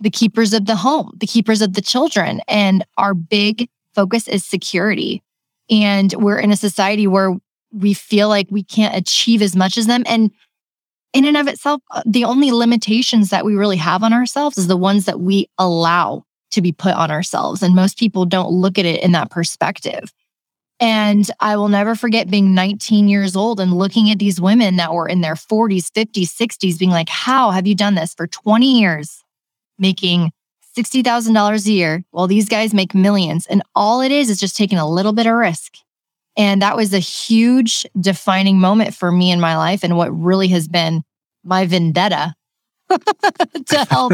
the 0.00 0.10
keepers 0.10 0.52
of 0.52 0.66
the 0.66 0.76
home 0.76 1.12
the 1.18 1.26
keepers 1.26 1.62
of 1.62 1.74
the 1.74 1.82
children 1.82 2.40
and 2.48 2.84
our 2.98 3.14
big 3.14 3.68
focus 3.94 4.28
is 4.28 4.44
security. 4.44 5.22
And 5.70 6.12
we're 6.14 6.38
in 6.38 6.50
a 6.50 6.56
society 6.56 7.06
where 7.06 7.36
we 7.72 7.94
feel 7.94 8.28
like 8.28 8.46
we 8.50 8.62
can't 8.62 8.96
achieve 8.96 9.42
as 9.42 9.56
much 9.56 9.78
as 9.78 9.86
them. 9.86 10.02
And 10.06 10.30
in 11.12 11.24
and 11.24 11.36
of 11.36 11.48
itself, 11.48 11.82
uh, 11.90 12.02
the 12.06 12.24
only 12.24 12.50
limitations 12.52 13.30
that 13.30 13.44
we 13.44 13.54
really 13.54 13.76
have 13.76 14.02
on 14.02 14.12
ourselves 14.12 14.58
is 14.58 14.66
the 14.66 14.76
ones 14.76 15.04
that 15.06 15.20
we 15.20 15.48
allow 15.58 16.24
to 16.52 16.62
be 16.62 16.72
put 16.72 16.94
on 16.94 17.10
ourselves. 17.10 17.62
And 17.62 17.74
most 17.74 17.98
people 17.98 18.24
don't 18.26 18.50
look 18.50 18.78
at 18.78 18.86
it 18.86 19.02
in 19.02 19.12
that 19.12 19.30
perspective. 19.30 20.12
And 20.80 21.30
I 21.38 21.56
will 21.56 21.68
never 21.68 21.94
forget 21.94 22.30
being 22.30 22.54
19 22.54 23.08
years 23.08 23.36
old 23.36 23.60
and 23.60 23.72
looking 23.72 24.10
at 24.10 24.18
these 24.18 24.40
women 24.40 24.76
that 24.76 24.92
were 24.92 25.08
in 25.08 25.20
their 25.20 25.34
40s, 25.34 25.90
50s, 25.90 26.24
60s, 26.24 26.78
being 26.78 26.90
like, 26.90 27.08
How 27.08 27.50
have 27.50 27.66
you 27.66 27.74
done 27.74 27.94
this 27.94 28.14
for 28.14 28.26
20 28.26 28.80
years, 28.80 29.22
making 29.78 30.32
$60,000 30.76 31.66
a 31.66 31.70
year 31.70 32.04
while 32.10 32.26
these 32.26 32.48
guys 32.48 32.74
make 32.74 32.94
millions? 32.94 33.46
And 33.46 33.62
all 33.74 34.00
it 34.00 34.10
is 34.10 34.28
is 34.28 34.40
just 34.40 34.56
taking 34.56 34.78
a 34.78 34.88
little 34.88 35.12
bit 35.12 35.26
of 35.26 35.34
risk 35.34 35.74
and 36.36 36.62
that 36.62 36.76
was 36.76 36.94
a 36.94 36.98
huge 36.98 37.86
defining 38.00 38.58
moment 38.58 38.94
for 38.94 39.10
me 39.12 39.30
in 39.30 39.40
my 39.40 39.56
life 39.56 39.82
and 39.84 39.96
what 39.96 40.10
really 40.10 40.48
has 40.48 40.68
been 40.68 41.02
my 41.44 41.66
vendetta 41.66 42.34
to 42.90 43.86
help 43.90 44.12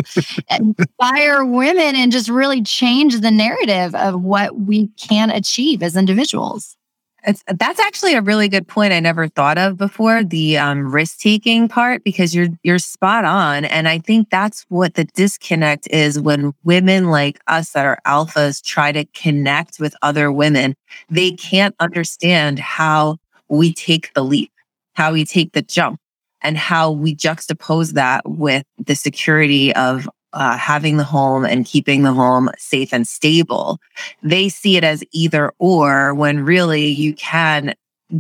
inspire 0.51 1.45
women 1.45 1.97
and 1.97 2.13
just 2.13 2.29
really 2.29 2.63
change 2.63 3.21
the 3.21 3.31
narrative 3.31 3.95
of 3.95 4.23
what 4.23 4.57
we 4.57 4.89
can 4.97 5.31
achieve 5.31 5.83
as 5.83 5.97
individuals. 5.97 6.78
It's, 7.27 7.43
that's 7.47 7.81
actually 7.81 8.15
a 8.15 8.23
really 8.23 8.49
good 8.49 8.69
point 8.69 8.93
I 8.93 9.01
never 9.01 9.27
thought 9.29 9.59
of 9.59 9.77
before 9.77 10.23
the 10.23 10.57
um, 10.57 10.93
risk 10.93 11.19
taking 11.19 11.69
part 11.69 12.05
because 12.05 12.35
you're 12.35 12.49
you're 12.63 12.79
spot 12.79 13.25
on 13.25 13.65
and 13.65 13.89
I 13.89 13.99
think 13.99 14.31
that's 14.31 14.65
what 14.69 14.95
the 14.95 15.05
disconnect 15.05 15.89
is 15.89 16.21
when 16.21 16.53
women 16.63 17.11
like 17.11 17.41
us 17.49 17.73
that 17.73 17.85
are 17.85 17.99
alphas 18.07 18.63
try 18.63 18.93
to 18.93 19.05
connect 19.07 19.81
with 19.81 19.97
other 20.01 20.31
women. 20.31 20.75
They 21.11 21.33
can't 21.33 21.75
understand 21.81 22.61
how 22.61 23.17
we 23.49 23.73
take 23.73 24.15
the 24.15 24.23
leap 24.23 24.53
how 24.99 25.13
we 25.13 25.25
take 25.25 25.53
the 25.53 25.63
jump 25.63 26.01
and 26.43 26.59
how 26.59 26.91
we 26.91 27.15
juxtapose 27.15 27.93
that 27.93 28.29
with 28.29 28.65
the 28.85 28.97
security 28.97 29.73
of 29.77 30.09
uh, 30.33 30.57
having 30.57 30.97
the 30.97 31.05
home 31.05 31.45
and 31.45 31.65
keeping 31.65 32.03
the 32.03 32.13
home 32.13 32.51
safe 32.59 32.93
and 32.93 33.07
stable. 33.07 33.79
They 34.23 34.49
see 34.49 34.77
it 34.77 34.85
as 34.85 35.03
either 35.13 35.53
or 35.59 36.15
when 36.15 36.45
really 36.45 36.87
you 36.87 37.15
can 37.15 37.75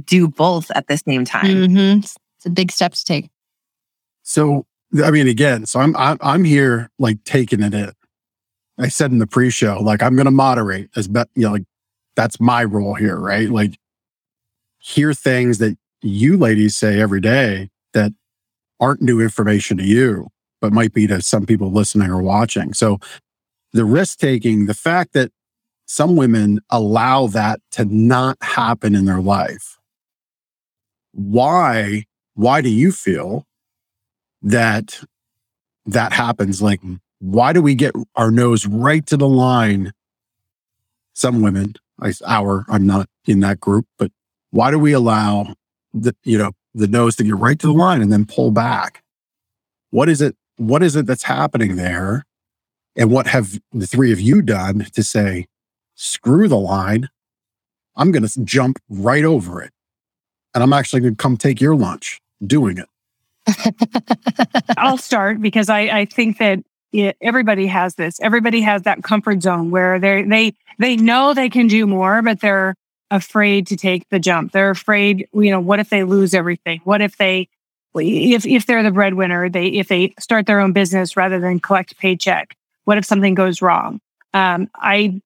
do 0.04 0.28
both 0.28 0.70
at 0.74 0.86
the 0.86 0.96
same 0.96 1.24
time. 1.24 1.46
Mm-hmm. 1.46 1.98
It's 2.00 2.46
a 2.46 2.50
big 2.50 2.70
step 2.70 2.92
to 2.92 3.04
take. 3.04 3.30
So, 4.22 4.66
I 5.02 5.10
mean, 5.10 5.28
again, 5.28 5.66
so 5.66 5.80
I'm, 5.80 5.96
I'm, 5.96 6.18
I'm 6.20 6.44
here 6.44 6.90
like 6.98 7.22
taking 7.24 7.62
it 7.62 7.74
in. 7.74 7.92
I 8.78 8.88
said 8.88 9.10
in 9.10 9.18
the 9.18 9.26
pre-show, 9.26 9.80
like 9.80 10.02
I'm 10.02 10.14
going 10.14 10.26
to 10.26 10.30
moderate 10.30 10.90
as 10.94 11.08
bet, 11.08 11.28
you 11.34 11.42
know, 11.42 11.52
like 11.52 11.64
that's 12.14 12.40
my 12.40 12.64
role 12.64 12.94
here, 12.94 13.18
right? 13.18 13.50
Like 13.50 13.78
hear 14.78 15.12
things 15.14 15.58
that 15.58 15.76
you 16.00 16.36
ladies 16.36 16.76
say 16.76 17.00
every 17.00 17.20
day 17.20 17.70
that 17.92 18.12
aren't 18.80 19.02
new 19.02 19.20
information 19.20 19.76
to 19.78 19.84
you 19.84 20.28
but 20.60 20.72
might 20.72 20.92
be 20.92 21.06
to 21.06 21.22
some 21.22 21.46
people 21.46 21.70
listening 21.70 22.10
or 22.10 22.22
watching. 22.22 22.74
So 22.74 22.98
the 23.72 23.84
risk 23.84 24.18
taking, 24.18 24.66
the 24.66 24.74
fact 24.74 25.12
that 25.12 25.30
some 25.86 26.16
women 26.16 26.60
allow 26.70 27.26
that 27.28 27.60
to 27.72 27.84
not 27.84 28.36
happen 28.42 28.94
in 28.94 29.06
their 29.06 29.20
life. 29.20 29.78
Why, 31.12 32.04
why 32.34 32.60
do 32.60 32.68
you 32.68 32.92
feel 32.92 33.46
that 34.42 35.00
that 35.86 36.12
happens? 36.12 36.60
Like, 36.60 36.80
why 37.20 37.52
do 37.52 37.62
we 37.62 37.74
get 37.74 37.94
our 38.14 38.30
nose 38.30 38.66
right 38.66 39.04
to 39.06 39.16
the 39.16 39.28
line? 39.28 39.92
Some 41.14 41.42
women, 41.42 41.74
I, 42.00 42.12
our, 42.26 42.64
I'm 42.68 42.86
not 42.86 43.08
in 43.24 43.40
that 43.40 43.58
group, 43.58 43.86
but 43.98 44.12
why 44.50 44.70
do 44.70 44.78
we 44.78 44.92
allow 44.92 45.54
the, 45.92 46.14
you 46.22 46.38
know, 46.38 46.52
the 46.74 46.86
nose 46.86 47.16
to 47.16 47.24
get 47.24 47.34
right 47.34 47.58
to 47.58 47.66
the 47.66 47.72
line 47.72 48.02
and 48.02 48.12
then 48.12 48.26
pull 48.26 48.50
back? 48.50 49.02
What 49.90 50.08
is 50.08 50.20
it 50.20 50.36
what 50.58 50.82
is 50.82 50.96
it 50.96 51.06
that's 51.06 51.22
happening 51.22 51.76
there? 51.76 52.26
And 52.96 53.10
what 53.10 53.28
have 53.28 53.58
the 53.72 53.86
three 53.86 54.12
of 54.12 54.20
you 54.20 54.42
done 54.42 54.86
to 54.92 55.02
say, 55.02 55.46
screw 55.94 56.48
the 56.48 56.58
line? 56.58 57.08
I'm 57.96 58.12
going 58.12 58.26
to 58.26 58.44
jump 58.44 58.78
right 58.88 59.24
over 59.24 59.62
it. 59.62 59.72
And 60.54 60.62
I'm 60.62 60.72
actually 60.72 61.00
going 61.00 61.14
to 61.14 61.22
come 61.22 61.36
take 61.36 61.60
your 61.60 61.76
lunch 61.76 62.20
doing 62.44 62.78
it. 62.78 62.88
I'll 64.76 64.98
start 64.98 65.40
because 65.40 65.68
I, 65.68 65.80
I 65.80 66.04
think 66.04 66.38
that 66.38 66.60
it, 66.92 67.16
everybody 67.20 67.66
has 67.66 67.94
this. 67.94 68.18
Everybody 68.20 68.60
has 68.62 68.82
that 68.82 69.02
comfort 69.02 69.42
zone 69.42 69.70
where 69.70 69.98
they 69.98 70.22
they 70.22 70.54
they 70.78 70.96
know 70.96 71.34
they 71.34 71.48
can 71.48 71.66
do 71.66 71.86
more, 71.86 72.22
but 72.22 72.40
they're 72.40 72.74
afraid 73.10 73.66
to 73.68 73.76
take 73.76 74.08
the 74.10 74.18
jump. 74.18 74.52
They're 74.52 74.70
afraid, 74.70 75.28
you 75.32 75.50
know, 75.50 75.60
what 75.60 75.80
if 75.80 75.90
they 75.90 76.04
lose 76.04 76.34
everything? 76.34 76.80
What 76.84 77.00
if 77.00 77.16
they 77.16 77.48
if 77.94 78.46
if 78.46 78.66
they're 78.66 78.82
the 78.82 78.90
breadwinner, 78.90 79.48
they 79.48 79.66
if 79.66 79.88
they 79.88 80.14
start 80.18 80.46
their 80.46 80.60
own 80.60 80.72
business 80.72 81.16
rather 81.16 81.40
than 81.40 81.60
collect 81.60 81.98
paycheck, 81.98 82.56
what 82.84 82.98
if 82.98 83.04
something 83.04 83.34
goes 83.34 83.62
wrong? 83.62 84.00
Um, 84.34 84.70
I 84.74 85.20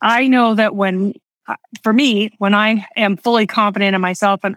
I 0.00 0.28
know 0.28 0.54
that 0.54 0.74
when 0.74 1.14
uh, 1.48 1.56
for 1.82 1.92
me, 1.92 2.34
when 2.38 2.54
I 2.54 2.86
am 2.96 3.16
fully 3.16 3.46
confident 3.46 3.94
in 3.94 4.00
myself 4.00 4.40
and 4.44 4.56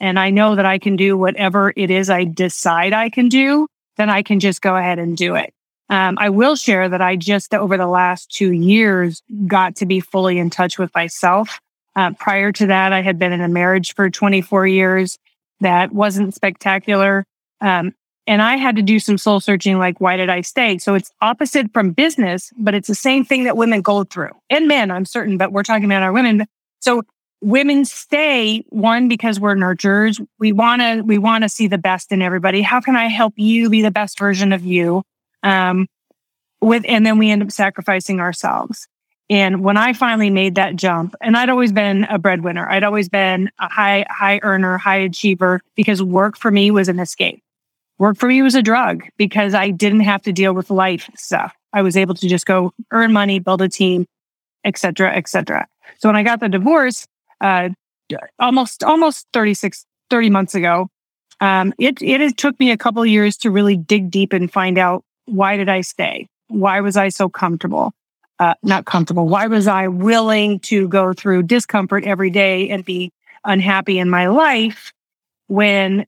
and 0.00 0.18
I 0.18 0.30
know 0.30 0.56
that 0.56 0.66
I 0.66 0.78
can 0.78 0.96
do 0.96 1.16
whatever 1.16 1.72
it 1.76 1.90
is 1.90 2.08
I 2.08 2.24
decide 2.24 2.92
I 2.92 3.10
can 3.10 3.28
do, 3.28 3.68
then 3.96 4.08
I 4.08 4.22
can 4.22 4.40
just 4.40 4.62
go 4.62 4.76
ahead 4.76 4.98
and 4.98 5.16
do 5.16 5.34
it. 5.34 5.52
Um, 5.90 6.16
I 6.18 6.30
will 6.30 6.56
share 6.56 6.88
that 6.88 7.02
I 7.02 7.16
just 7.16 7.52
over 7.52 7.76
the 7.76 7.86
last 7.86 8.30
two 8.30 8.52
years 8.52 9.22
got 9.46 9.76
to 9.76 9.86
be 9.86 10.00
fully 10.00 10.38
in 10.38 10.48
touch 10.48 10.78
with 10.78 10.94
myself. 10.94 11.60
Uh, 11.96 12.12
prior 12.12 12.52
to 12.52 12.66
that, 12.66 12.92
I 12.92 13.02
had 13.02 13.18
been 13.18 13.32
in 13.32 13.40
a 13.40 13.48
marriage 13.48 13.94
for 13.94 14.08
24 14.08 14.68
years 14.68 15.18
that 15.60 15.92
wasn't 15.92 16.34
spectacular. 16.34 17.24
Um, 17.60 17.94
and 18.26 18.40
I 18.40 18.56
had 18.56 18.76
to 18.76 18.82
do 18.82 18.98
some 19.00 19.18
soul 19.18 19.40
searching, 19.40 19.78
like, 19.78 20.00
why 20.00 20.16
did 20.16 20.28
I 20.28 20.42
stay? 20.42 20.78
So 20.78 20.94
it's 20.94 21.10
opposite 21.20 21.72
from 21.72 21.90
business, 21.90 22.52
but 22.56 22.74
it's 22.74 22.88
the 22.88 22.94
same 22.94 23.24
thing 23.24 23.44
that 23.44 23.56
women 23.56 23.82
go 23.82 24.04
through 24.04 24.30
and 24.48 24.68
men, 24.68 24.90
I'm 24.90 25.04
certain, 25.04 25.36
but 25.36 25.52
we're 25.52 25.62
talking 25.62 25.86
about 25.86 26.02
our 26.02 26.12
women. 26.12 26.46
So 26.80 27.02
women 27.40 27.84
stay 27.84 28.64
one 28.68 29.08
because 29.08 29.40
we're 29.40 29.56
nurturers. 29.56 30.24
We 30.38 30.52
want 30.52 30.82
to, 30.82 31.02
we 31.02 31.18
want 31.18 31.42
to 31.42 31.48
see 31.48 31.66
the 31.66 31.78
best 31.78 32.12
in 32.12 32.22
everybody. 32.22 32.62
How 32.62 32.80
can 32.80 32.96
I 32.96 33.08
help 33.08 33.34
you 33.36 33.68
be 33.68 33.82
the 33.82 33.90
best 33.90 34.18
version 34.18 34.52
of 34.52 34.64
you? 34.64 35.02
Um, 35.42 35.88
with, 36.60 36.84
and 36.86 37.04
then 37.04 37.18
we 37.18 37.30
end 37.30 37.42
up 37.42 37.50
sacrificing 37.50 38.20
ourselves. 38.20 38.86
And 39.30 39.62
when 39.62 39.76
I 39.76 39.92
finally 39.92 40.28
made 40.28 40.56
that 40.56 40.74
jump, 40.74 41.14
and 41.20 41.36
I'd 41.36 41.48
always 41.48 41.70
been 41.70 42.02
a 42.04 42.18
breadwinner, 42.18 42.68
I'd 42.68 42.82
always 42.82 43.08
been 43.08 43.48
a 43.60 43.68
high, 43.68 44.04
high 44.10 44.40
earner, 44.42 44.76
high 44.76 44.96
achiever 44.96 45.60
because 45.76 46.02
work 46.02 46.36
for 46.36 46.50
me 46.50 46.72
was 46.72 46.88
an 46.88 46.98
escape. 46.98 47.40
Work 47.98 48.18
for 48.18 48.26
me 48.26 48.42
was 48.42 48.56
a 48.56 48.62
drug 48.62 49.04
because 49.16 49.54
I 49.54 49.70
didn't 49.70 50.00
have 50.00 50.22
to 50.22 50.32
deal 50.32 50.52
with 50.52 50.68
life 50.68 51.08
stuff. 51.14 51.54
I 51.72 51.82
was 51.82 51.96
able 51.96 52.14
to 52.16 52.28
just 52.28 52.44
go 52.44 52.72
earn 52.90 53.12
money, 53.12 53.38
build 53.38 53.62
a 53.62 53.68
team, 53.68 54.04
et 54.64 54.76
cetera, 54.76 55.14
et 55.14 55.28
cetera. 55.28 55.68
So 55.98 56.08
when 56.08 56.16
I 56.16 56.24
got 56.24 56.40
the 56.40 56.48
divorce, 56.48 57.06
uh, 57.40 57.68
almost, 58.40 58.82
almost 58.82 59.28
36, 59.32 59.86
30 60.08 60.30
months 60.30 60.56
ago, 60.56 60.88
um, 61.40 61.72
it, 61.78 62.02
it 62.02 62.36
took 62.36 62.58
me 62.58 62.72
a 62.72 62.76
couple 62.76 63.06
years 63.06 63.36
to 63.38 63.50
really 63.50 63.76
dig 63.76 64.10
deep 64.10 64.32
and 64.32 64.52
find 64.52 64.76
out 64.76 65.04
why 65.26 65.56
did 65.56 65.68
I 65.68 65.82
stay? 65.82 66.26
Why 66.48 66.80
was 66.80 66.96
I 66.96 67.10
so 67.10 67.28
comfortable? 67.28 67.92
Uh, 68.40 68.54
not 68.62 68.86
comfortable? 68.86 69.28
Why 69.28 69.46
was 69.46 69.68
I 69.68 69.86
willing 69.86 70.58
to 70.60 70.88
go 70.88 71.12
through 71.12 71.44
discomfort 71.44 72.04
every 72.04 72.30
day 72.30 72.70
and 72.70 72.84
be 72.84 73.12
unhappy 73.44 73.98
in 73.98 74.10
my 74.10 74.26
life 74.26 74.92
when 75.46 76.06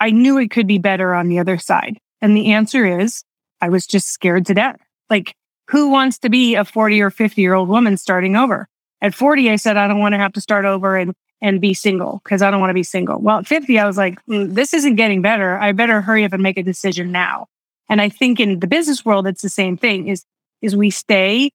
I 0.00 0.10
knew 0.10 0.38
it 0.38 0.50
could 0.50 0.66
be 0.66 0.78
better 0.78 1.14
on 1.14 1.28
the 1.28 1.38
other 1.38 1.58
side? 1.58 1.98
And 2.20 2.34
the 2.34 2.52
answer 2.52 3.00
is 3.00 3.22
I 3.60 3.68
was 3.68 3.86
just 3.86 4.08
scared 4.08 4.46
to 4.46 4.54
death. 4.54 4.80
Like, 5.10 5.34
who 5.68 5.90
wants 5.90 6.18
to 6.20 6.30
be 6.30 6.54
a 6.54 6.64
40 6.64 7.00
or 7.02 7.10
50 7.10 7.40
year 7.40 7.54
old 7.54 7.68
woman 7.68 7.96
starting 7.98 8.36
over? 8.36 8.68
At 9.02 9.14
40, 9.14 9.50
I 9.50 9.56
said, 9.56 9.76
I 9.76 9.86
don't 9.86 10.00
want 10.00 10.14
to 10.14 10.18
have 10.18 10.32
to 10.32 10.40
start 10.40 10.64
over 10.64 10.96
and, 10.96 11.12
and 11.42 11.60
be 11.60 11.74
single 11.74 12.22
because 12.24 12.40
I 12.40 12.50
don't 12.50 12.60
want 12.60 12.70
to 12.70 12.74
be 12.74 12.82
single. 12.82 13.20
Well, 13.20 13.38
at 13.38 13.46
50, 13.46 13.78
I 13.78 13.86
was 13.86 13.98
like, 13.98 14.18
mm, 14.26 14.54
this 14.54 14.72
isn't 14.72 14.94
getting 14.94 15.20
better. 15.20 15.58
I 15.58 15.72
better 15.72 16.00
hurry 16.00 16.24
up 16.24 16.32
and 16.32 16.42
make 16.42 16.56
a 16.56 16.62
decision 16.62 17.12
now. 17.12 17.48
And 17.90 18.00
I 18.00 18.08
think 18.08 18.40
in 18.40 18.60
the 18.60 18.66
business 18.66 19.04
world, 19.04 19.26
it's 19.26 19.42
the 19.42 19.50
same 19.50 19.76
thing 19.76 20.08
is, 20.08 20.24
is 20.62 20.74
we 20.74 20.88
stay 20.88 21.50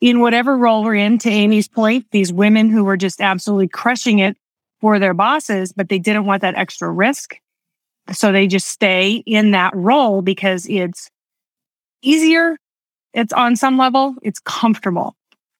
in 0.00 0.20
whatever 0.20 0.56
role 0.56 0.84
we're 0.84 0.94
in, 0.94 1.18
to 1.18 1.30
Amy's 1.30 1.68
point, 1.68 2.06
these 2.10 2.32
women 2.32 2.70
who 2.70 2.84
were 2.84 2.96
just 2.96 3.20
absolutely 3.20 3.68
crushing 3.68 4.20
it 4.20 4.36
for 4.80 4.98
their 4.98 5.14
bosses, 5.14 5.72
but 5.72 5.88
they 5.88 5.98
didn't 5.98 6.24
want 6.24 6.42
that 6.42 6.56
extra 6.56 6.90
risk. 6.90 7.36
So 8.12 8.32
they 8.32 8.46
just 8.46 8.68
stay 8.68 9.22
in 9.26 9.50
that 9.50 9.74
role 9.74 10.22
because 10.22 10.66
it's 10.68 11.10
easier. 12.02 12.56
It's 13.12 13.32
on 13.32 13.56
some 13.56 13.76
level, 13.76 14.14
it's 14.22 14.38
comfortable. 14.38 15.14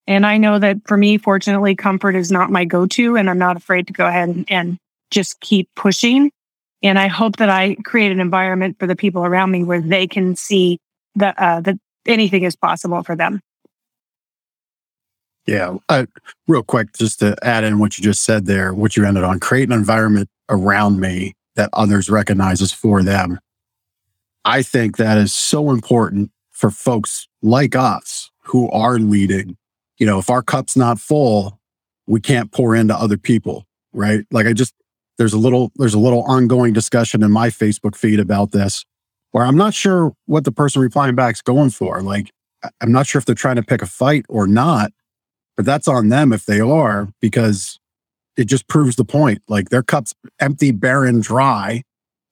And 0.06 0.24
I 0.24 0.38
know 0.38 0.58
that 0.58 0.78
for 0.86 0.96
me, 0.96 1.18
fortunately, 1.18 1.74
comfort 1.74 2.14
is 2.14 2.32
not 2.32 2.50
my 2.50 2.64
go 2.64 2.86
to, 2.86 3.16
and 3.16 3.28
I'm 3.28 3.38
not 3.38 3.56
afraid 3.56 3.86
to 3.88 3.92
go 3.92 4.06
ahead 4.06 4.28
and, 4.28 4.46
and 4.50 4.78
just 5.10 5.40
keep 5.40 5.68
pushing. 5.74 6.30
And 6.82 6.98
I 6.98 7.08
hope 7.08 7.36
that 7.36 7.50
I 7.50 7.74
create 7.84 8.12
an 8.12 8.20
environment 8.20 8.76
for 8.78 8.86
the 8.86 8.96
people 8.96 9.24
around 9.24 9.50
me 9.50 9.64
where 9.64 9.80
they 9.80 10.06
can 10.06 10.36
see 10.36 10.78
that, 11.16 11.38
uh, 11.38 11.60
that 11.62 11.76
anything 12.06 12.44
is 12.44 12.56
possible 12.56 13.02
for 13.02 13.16
them. 13.16 13.40
Yeah. 15.48 15.78
Real 16.46 16.62
quick, 16.62 16.92
just 16.92 17.20
to 17.20 17.34
add 17.42 17.64
in 17.64 17.78
what 17.78 17.96
you 17.96 18.04
just 18.04 18.22
said 18.22 18.44
there, 18.44 18.74
what 18.74 18.98
you 18.98 19.06
ended 19.06 19.24
on, 19.24 19.40
create 19.40 19.70
an 19.70 19.72
environment 19.72 20.28
around 20.50 21.00
me 21.00 21.32
that 21.56 21.70
others 21.72 22.10
recognize 22.10 22.60
as 22.60 22.70
for 22.70 23.02
them. 23.02 23.40
I 24.44 24.62
think 24.62 24.98
that 24.98 25.16
is 25.16 25.32
so 25.32 25.70
important 25.70 26.30
for 26.50 26.70
folks 26.70 27.28
like 27.40 27.74
us 27.74 28.30
who 28.42 28.70
are 28.70 28.98
leading. 28.98 29.56
You 29.98 30.06
know, 30.06 30.18
if 30.18 30.28
our 30.28 30.42
cup's 30.42 30.76
not 30.76 31.00
full, 31.00 31.58
we 32.06 32.20
can't 32.20 32.52
pour 32.52 32.74
into 32.74 32.94
other 32.94 33.16
people, 33.16 33.64
right? 33.94 34.26
Like 34.30 34.46
I 34.46 34.52
just, 34.52 34.74
there's 35.16 35.32
a 35.32 35.38
little, 35.38 35.72
there's 35.76 35.94
a 35.94 35.98
little 35.98 36.24
ongoing 36.24 36.74
discussion 36.74 37.22
in 37.22 37.30
my 37.30 37.48
Facebook 37.48 37.96
feed 37.96 38.20
about 38.20 38.52
this 38.52 38.84
where 39.30 39.44
I'm 39.46 39.56
not 39.56 39.72
sure 39.72 40.12
what 40.26 40.44
the 40.44 40.52
person 40.52 40.82
replying 40.82 41.14
back 41.14 41.36
is 41.36 41.42
going 41.42 41.70
for. 41.70 42.02
Like, 42.02 42.30
I'm 42.82 42.92
not 42.92 43.06
sure 43.06 43.18
if 43.18 43.24
they're 43.24 43.34
trying 43.34 43.56
to 43.56 43.62
pick 43.62 43.80
a 43.80 43.86
fight 43.86 44.26
or 44.28 44.46
not, 44.46 44.92
but 45.58 45.66
that's 45.66 45.88
on 45.88 46.08
them 46.08 46.32
if 46.32 46.46
they 46.46 46.60
are, 46.60 47.08
because 47.20 47.80
it 48.36 48.44
just 48.44 48.68
proves 48.68 48.94
the 48.94 49.04
point. 49.04 49.42
Like 49.48 49.70
their 49.70 49.82
cup's 49.82 50.14
empty, 50.38 50.70
barren, 50.70 51.20
dry. 51.20 51.82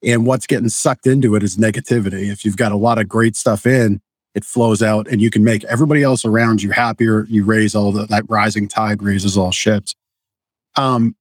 And 0.04 0.24
what's 0.24 0.46
getting 0.46 0.68
sucked 0.68 1.08
into 1.08 1.34
it 1.34 1.42
is 1.42 1.56
negativity. 1.56 2.30
If 2.30 2.44
you've 2.44 2.56
got 2.56 2.70
a 2.70 2.76
lot 2.76 2.98
of 2.98 3.08
great 3.08 3.34
stuff 3.34 3.66
in, 3.66 4.00
it 4.36 4.44
flows 4.44 4.80
out 4.80 5.08
and 5.08 5.20
you 5.20 5.30
can 5.30 5.42
make 5.42 5.64
everybody 5.64 6.04
else 6.04 6.24
around 6.24 6.62
you 6.62 6.70
happier. 6.70 7.26
You 7.28 7.42
raise 7.42 7.74
all 7.74 7.90
the, 7.90 8.06
that 8.06 8.22
rising 8.28 8.68
tide 8.68 9.02
raises 9.02 9.36
all 9.36 9.50
ships. 9.50 9.96
Um, 10.76 11.16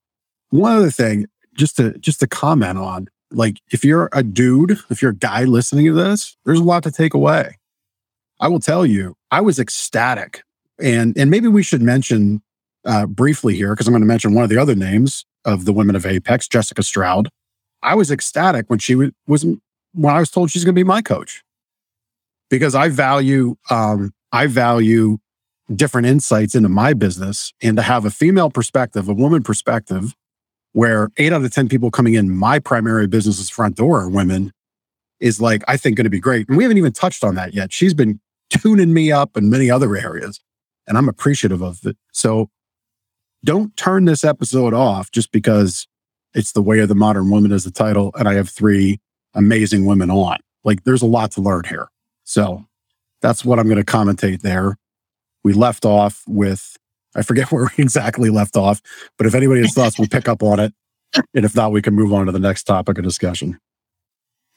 one 0.51 0.75
other 0.75 0.91
thing, 0.91 1.25
just 1.55 1.75
to 1.77 1.97
just 1.97 2.19
to 2.19 2.27
comment 2.27 2.77
on, 2.77 3.07
like 3.31 3.57
if 3.71 3.83
you're 3.83 4.09
a 4.11 4.21
dude, 4.21 4.77
if 4.91 5.01
you're 5.01 5.11
a 5.11 5.15
guy 5.15 5.45
listening 5.45 5.87
to 5.87 5.93
this, 5.93 6.37
there's 6.45 6.59
a 6.59 6.63
lot 6.63 6.83
to 6.83 6.91
take 6.91 7.15
away. 7.15 7.57
I 8.39 8.47
will 8.47 8.59
tell 8.59 8.85
you, 8.85 9.15
I 9.31 9.41
was 9.41 9.57
ecstatic, 9.57 10.43
and 10.79 11.17
and 11.17 11.29
maybe 11.29 11.47
we 11.47 11.63
should 11.63 11.81
mention 11.81 12.41
uh, 12.85 13.05
briefly 13.05 13.55
here 13.55 13.73
because 13.73 13.87
I'm 13.87 13.93
going 13.93 14.01
to 14.01 14.07
mention 14.07 14.33
one 14.33 14.43
of 14.43 14.49
the 14.49 14.57
other 14.57 14.75
names 14.75 15.25
of 15.43 15.65
the 15.65 15.73
women 15.73 15.95
of 15.95 16.05
Apex, 16.05 16.47
Jessica 16.47 16.83
Stroud. 16.83 17.29
I 17.81 17.95
was 17.95 18.11
ecstatic 18.11 18.69
when 18.69 18.79
she 18.79 18.95
was, 18.95 19.11
was 19.27 19.43
when 19.43 20.13
I 20.13 20.19
was 20.19 20.31
told 20.31 20.51
she's 20.51 20.63
going 20.63 20.73
to 20.73 20.79
be 20.79 20.83
my 20.83 21.01
coach 21.01 21.43
because 22.49 22.75
I 22.75 22.89
value 22.89 23.55
um, 23.69 24.13
I 24.31 24.47
value 24.47 25.17
different 25.73 26.07
insights 26.07 26.53
into 26.53 26.69
my 26.69 26.93
business 26.93 27.53
and 27.61 27.77
to 27.77 27.83
have 27.83 28.05
a 28.05 28.11
female 28.11 28.49
perspective, 28.49 29.09
a 29.09 29.13
woman 29.13 29.41
perspective, 29.41 30.13
where 30.73 31.09
eight 31.17 31.33
out 31.33 31.43
of 31.43 31.51
10 31.51 31.69
people 31.69 31.89
coming 31.89 32.13
in 32.13 32.29
my 32.29 32.59
primary 32.59 33.07
business's 33.07 33.49
front 33.49 33.75
door 33.75 34.01
are 34.01 34.09
women 34.09 34.51
is 35.19 35.41
like, 35.41 35.63
I 35.67 35.77
think 35.77 35.95
going 35.95 36.03
to 36.03 36.09
be 36.09 36.19
great. 36.19 36.47
And 36.47 36.57
we 36.57 36.63
haven't 36.63 36.77
even 36.77 36.91
touched 36.91 37.23
on 37.23 37.35
that 37.35 37.53
yet. 37.53 37.73
She's 37.73 37.93
been 37.93 38.19
tuning 38.49 38.93
me 38.93 39.11
up 39.11 39.37
in 39.37 39.49
many 39.49 39.71
other 39.71 39.95
areas 39.95 40.39
and 40.87 40.97
I'm 40.97 41.09
appreciative 41.09 41.61
of 41.61 41.85
it. 41.85 41.97
So 42.11 42.49
don't 43.43 43.75
turn 43.77 44.05
this 44.05 44.23
episode 44.23 44.73
off 44.73 45.11
just 45.11 45.31
because 45.31 45.87
it's 46.33 46.51
the 46.51 46.61
way 46.61 46.79
of 46.79 46.89
the 46.89 46.95
modern 46.95 47.29
woman 47.29 47.51
as 47.51 47.63
the 47.63 47.71
title. 47.71 48.11
And 48.15 48.27
I 48.27 48.33
have 48.33 48.49
three 48.49 48.99
amazing 49.33 49.85
women 49.85 50.09
on. 50.09 50.37
Like 50.63 50.83
there's 50.83 51.01
a 51.01 51.07
lot 51.07 51.31
to 51.31 51.41
learn 51.41 51.63
here. 51.67 51.87
So 52.23 52.65
that's 53.21 53.45
what 53.45 53.59
I'm 53.59 53.67
going 53.67 53.83
to 53.83 53.83
commentate 53.83 54.41
there. 54.41 54.77
We 55.43 55.53
left 55.53 55.85
off 55.85 56.23
with, 56.27 56.75
I 57.15 57.21
forget 57.21 57.51
where 57.51 57.69
we 57.77 57.83
exactly 57.83 58.29
left 58.29 58.57
off, 58.57 58.81
but 59.17 59.27
if 59.27 59.35
anybody 59.35 59.61
has 59.61 59.73
thoughts, 59.73 59.97
we'll 59.97 60.07
pick 60.07 60.27
up 60.27 60.43
on 60.43 60.59
it. 60.59 60.73
And 61.33 61.45
if 61.45 61.55
not, 61.55 61.71
we 61.71 61.81
can 61.81 61.93
move 61.93 62.13
on 62.13 62.25
to 62.25 62.31
the 62.31 62.39
next 62.39 62.63
topic 62.63 62.97
of 62.97 63.03
discussion. 63.03 63.57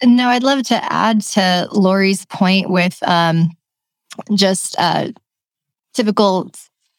No, 0.03 0.29
I'd 0.29 0.43
love 0.43 0.63
to 0.65 0.93
add 0.93 1.21
to 1.23 1.69
Lori's 1.73 2.25
point 2.27 2.71
with 2.71 2.99
um, 3.07 3.51
just 4.35 4.77
uh, 4.79 5.09
typical 5.95 6.51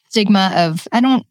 stigma 0.09 0.51
of 0.55 0.87
I 0.91 1.01
don't 1.01 1.25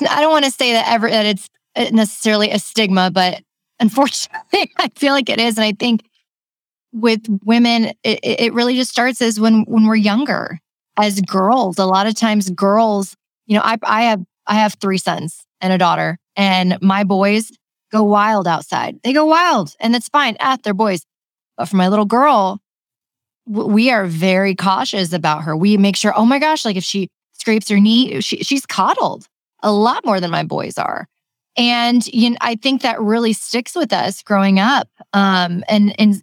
I 0.00 0.20
don't 0.20 0.32
want 0.32 0.44
to 0.44 0.50
say 0.50 0.72
that 0.72 0.88
ever 0.88 1.08
that 1.10 1.26
it's 1.26 1.48
necessarily 1.92 2.50
a 2.50 2.58
stigma, 2.58 3.10
but 3.10 3.42
unfortunately, 3.80 4.72
I 4.78 4.88
feel 4.94 5.12
like 5.12 5.28
it 5.28 5.40
is, 5.40 5.56
and 5.56 5.64
I 5.64 5.72
think 5.72 6.04
with 6.92 7.26
women, 7.44 7.86
it, 8.04 8.20
it 8.22 8.52
really 8.52 8.76
just 8.76 8.90
starts 8.90 9.22
as 9.22 9.40
when 9.40 9.62
when 9.62 9.86
we're 9.86 9.96
younger, 9.96 10.58
as 10.96 11.20
girls. 11.20 11.78
A 11.78 11.86
lot 11.86 12.06
of 12.06 12.14
times, 12.14 12.50
girls, 12.50 13.16
you 13.46 13.56
know, 13.56 13.62
I 13.62 13.76
I 13.82 14.02
have 14.04 14.22
I 14.46 14.54
have 14.54 14.74
three 14.74 14.98
sons 14.98 15.44
and 15.60 15.72
a 15.72 15.78
daughter, 15.78 16.18
and 16.36 16.78
my 16.82 17.04
boys 17.04 17.50
go 17.90 18.02
wild 18.02 18.46
outside. 18.46 18.98
They 19.02 19.12
go 19.12 19.26
wild, 19.26 19.74
and 19.80 19.94
that's 19.94 20.08
fine. 20.08 20.36
Ah, 20.40 20.58
they're 20.62 20.74
boys. 20.74 21.04
But 21.56 21.68
for 21.68 21.76
my 21.76 21.88
little 21.88 22.06
girl, 22.06 22.60
we 23.46 23.90
are 23.90 24.06
very 24.06 24.54
cautious 24.54 25.12
about 25.12 25.42
her. 25.42 25.56
We 25.56 25.76
make 25.76 25.96
sure, 25.96 26.12
oh 26.16 26.24
my 26.24 26.38
gosh, 26.38 26.64
like 26.64 26.76
if 26.76 26.84
she 26.84 27.08
scrapes 27.32 27.68
her 27.68 27.80
knee, 27.80 28.20
she, 28.20 28.38
she's 28.38 28.66
coddled 28.66 29.26
a 29.62 29.72
lot 29.72 30.04
more 30.04 30.20
than 30.20 30.30
my 30.30 30.42
boys 30.44 30.78
are. 30.78 31.06
And 31.56 32.06
you 32.06 32.30
know, 32.30 32.36
I 32.40 32.54
think 32.54 32.82
that 32.82 33.00
really 33.00 33.32
sticks 33.32 33.74
with 33.74 33.92
us 33.92 34.22
growing 34.22 34.58
up. 34.58 34.88
Um, 35.12 35.64
and 35.68 35.94
and 35.98 36.22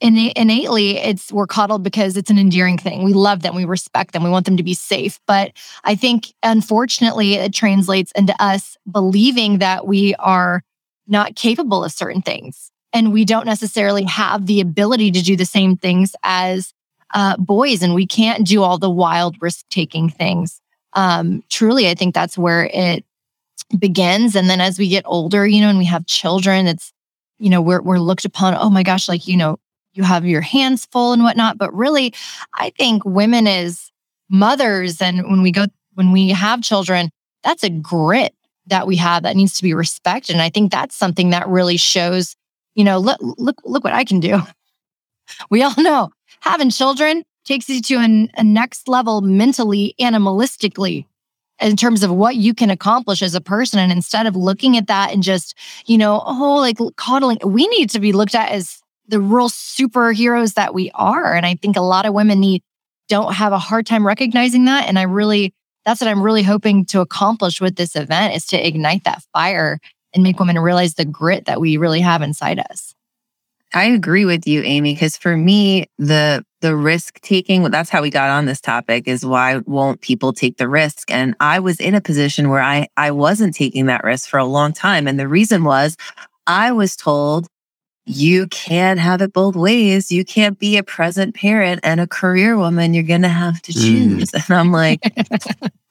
innately, 0.00 0.96
it's 0.96 1.32
we're 1.32 1.46
coddled 1.46 1.82
because 1.82 2.16
it's 2.16 2.30
an 2.30 2.38
endearing 2.38 2.78
thing. 2.78 3.04
We 3.04 3.12
love 3.12 3.42
them, 3.42 3.54
we 3.54 3.64
respect 3.64 4.12
them, 4.12 4.22
we 4.22 4.30
want 4.30 4.46
them 4.46 4.56
to 4.56 4.62
be 4.62 4.74
safe. 4.74 5.18
But 5.26 5.52
I 5.84 5.94
think, 5.94 6.32
unfortunately, 6.42 7.34
it 7.34 7.52
translates 7.52 8.12
into 8.12 8.34
us 8.38 8.76
believing 8.90 9.58
that 9.58 9.86
we 9.86 10.14
are 10.16 10.62
not 11.06 11.34
capable 11.34 11.84
of 11.84 11.92
certain 11.92 12.22
things, 12.22 12.70
and 12.92 13.12
we 13.12 13.24
don't 13.24 13.46
necessarily 13.46 14.04
have 14.04 14.46
the 14.46 14.60
ability 14.60 15.10
to 15.12 15.22
do 15.22 15.36
the 15.36 15.44
same 15.44 15.76
things 15.76 16.14
as 16.22 16.72
uh, 17.14 17.36
boys, 17.36 17.82
and 17.82 17.94
we 17.94 18.06
can't 18.06 18.46
do 18.46 18.62
all 18.62 18.78
the 18.78 18.90
wild 18.90 19.36
risk 19.40 19.64
taking 19.70 20.10
things 20.10 20.60
um, 20.98 21.42
truly, 21.48 21.88
I 21.88 21.94
think 21.94 22.14
that's 22.14 22.38
where 22.38 22.68
it 22.72 23.04
begins. 23.78 24.34
And 24.34 24.48
then 24.48 24.60
as 24.60 24.78
we 24.78 24.88
get 24.88 25.04
older, 25.06 25.46
you 25.46 25.60
know, 25.60 25.68
and 25.68 25.78
we 25.78 25.84
have 25.84 26.06
children, 26.06 26.66
it's, 26.66 26.92
you 27.38 27.50
know, 27.50 27.60
we're, 27.60 27.82
we're 27.82 27.98
looked 27.98 28.24
upon, 28.24 28.56
oh 28.58 28.70
my 28.70 28.82
gosh, 28.82 29.08
like, 29.08 29.28
you 29.28 29.36
know, 29.36 29.58
you 29.92 30.02
have 30.02 30.24
your 30.24 30.40
hands 30.40 30.86
full 30.86 31.12
and 31.12 31.22
whatnot. 31.22 31.58
But 31.58 31.74
really, 31.74 32.14
I 32.54 32.70
think 32.70 33.04
women 33.04 33.46
as 33.46 33.90
mothers 34.28 35.00
and 35.00 35.22
when 35.30 35.42
we 35.42 35.52
go, 35.52 35.66
when 35.94 36.12
we 36.12 36.30
have 36.30 36.62
children, 36.62 37.10
that's 37.42 37.62
a 37.62 37.70
grit 37.70 38.34
that 38.66 38.86
we 38.86 38.96
have 38.96 39.22
that 39.22 39.36
needs 39.36 39.54
to 39.54 39.62
be 39.62 39.74
respected. 39.74 40.34
And 40.34 40.42
I 40.42 40.50
think 40.50 40.70
that's 40.70 40.96
something 40.96 41.30
that 41.30 41.48
really 41.48 41.76
shows, 41.76 42.36
you 42.78 42.84
know, 42.84 42.98
look, 42.98 43.18
look, 43.20 43.56
look 43.64 43.82
what 43.82 43.92
I 43.92 44.04
can 44.04 44.20
do. 44.20 44.40
We 45.50 45.62
all 45.62 45.74
know 45.76 46.08
having 46.40 46.70
children 46.70 47.22
takes 47.44 47.68
you 47.68 47.82
to 47.82 47.96
an, 47.96 48.30
a 48.38 48.42
next 48.42 48.88
level 48.88 49.20
mentally, 49.20 49.94
animalistically, 50.00 51.04
in 51.60 51.76
terms 51.76 52.02
of 52.02 52.10
what 52.10 52.36
you 52.36 52.54
can 52.54 52.70
accomplish 52.70 53.20
as 53.20 53.34
a 53.34 53.40
person. 53.42 53.78
And 53.78 53.92
instead 53.92 54.26
of 54.26 54.36
looking 54.36 54.78
at 54.78 54.86
that 54.86 55.12
and 55.12 55.22
just, 55.22 55.54
you 55.84 55.98
know, 55.98 56.22
oh, 56.24 56.56
like 56.56 56.78
coddling, 56.96 57.36
we 57.44 57.66
need 57.66 57.90
to 57.90 58.00
be 58.00 58.12
looked 58.12 58.34
at 58.34 58.52
as 58.52 58.78
the 59.06 59.20
real 59.20 59.50
superheroes 59.50 60.54
that 60.54 60.72
we 60.72 60.90
are. 60.94 61.34
And 61.34 61.44
I 61.44 61.56
think 61.56 61.76
a 61.76 61.82
lot 61.82 62.06
of 62.06 62.14
women 62.14 62.40
need 62.40 62.62
don't 63.10 63.34
have 63.34 63.52
a 63.52 63.58
hard 63.58 63.84
time 63.84 64.06
recognizing 64.06 64.64
that. 64.64 64.88
And 64.88 64.98
I 64.98 65.02
really, 65.02 65.52
that's 65.84 66.00
what 66.00 66.08
I'm 66.08 66.22
really 66.22 66.42
hoping 66.42 66.86
to 66.86 67.02
accomplish 67.02 67.60
with 67.60 67.76
this 67.76 67.94
event 67.94 68.34
is 68.34 68.46
to 68.46 68.66
ignite 68.66 69.04
that 69.04 69.22
fire 69.34 69.78
and 70.18 70.24
make 70.24 70.38
women 70.38 70.58
realize 70.58 70.94
the 70.94 71.04
grit 71.04 71.44
that 71.46 71.60
we 71.60 71.76
really 71.76 72.00
have 72.00 72.22
inside 72.22 72.58
us. 72.58 72.94
I 73.74 73.84
agree 73.84 74.24
with 74.24 74.46
you, 74.46 74.62
Amy, 74.62 74.94
because 74.94 75.16
for 75.16 75.36
me, 75.36 75.86
the 75.98 76.44
the 76.60 76.74
risk 76.74 77.20
taking, 77.20 77.62
that's 77.64 77.90
how 77.90 78.02
we 78.02 78.10
got 78.10 78.30
on 78.30 78.46
this 78.46 78.60
topic 78.60 79.06
is 79.06 79.24
why 79.24 79.58
won't 79.66 80.00
people 80.00 80.32
take 80.32 80.56
the 80.56 80.68
risk? 80.68 81.08
And 81.10 81.36
I 81.38 81.60
was 81.60 81.78
in 81.78 81.94
a 81.94 82.00
position 82.00 82.48
where 82.48 82.62
I 82.62 82.88
I 82.96 83.10
wasn't 83.10 83.54
taking 83.54 83.86
that 83.86 84.04
risk 84.04 84.28
for 84.28 84.38
a 84.38 84.44
long 84.44 84.72
time. 84.72 85.06
And 85.06 85.20
the 85.20 85.28
reason 85.28 85.64
was 85.64 85.96
I 86.46 86.72
was 86.72 86.96
told 86.96 87.46
you 88.08 88.46
can't 88.48 88.98
have 88.98 89.20
it 89.20 89.32
both 89.32 89.54
ways. 89.54 90.10
You 90.10 90.24
can't 90.24 90.58
be 90.58 90.76
a 90.76 90.82
present 90.82 91.34
parent 91.34 91.80
and 91.82 92.00
a 92.00 92.06
career 92.06 92.56
woman. 92.56 92.94
You're 92.94 93.02
going 93.02 93.22
to 93.22 93.28
have 93.28 93.60
to 93.62 93.72
mm. 93.72 93.80
choose. 93.80 94.30
Mm. 94.30 94.44
And 94.48 94.58
I'm 94.58 94.72
like, 94.72 95.00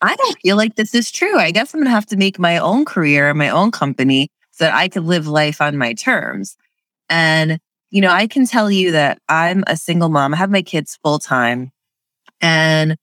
I 0.02 0.16
don't 0.16 0.38
feel 0.42 0.58
like 0.58 0.76
this 0.76 0.96
is 0.96 1.12
true. 1.12 1.38
I 1.38 1.52
guess 1.52 1.74
I'm 1.74 1.80
going 1.80 1.86
to 1.86 1.92
have 1.92 2.08
to 2.08 2.18
make 2.18 2.40
my 2.40 2.58
own 2.58 2.86
career, 2.86 3.34
my 3.34 3.50
own 3.50 3.72
company 3.72 4.30
so 4.52 4.66
that 4.66 4.74
I 4.74 4.88
could 4.88 5.04
live 5.04 5.28
life 5.28 5.62
on 5.62 5.78
my 5.78 5.94
terms. 5.94 6.58
And 7.10 7.60
you 7.90 8.02
know, 8.02 8.12
I 8.12 8.28
can 8.28 8.46
tell 8.46 8.70
you 8.70 8.92
that 8.92 9.20
I'm 9.30 9.64
a 9.68 9.78
single 9.78 10.10
mom. 10.10 10.34
I 10.34 10.38
have 10.38 10.52
my 10.52 10.62
kids 10.62 10.98
full 11.04 11.20
time. 11.20 11.72
And 12.42 12.98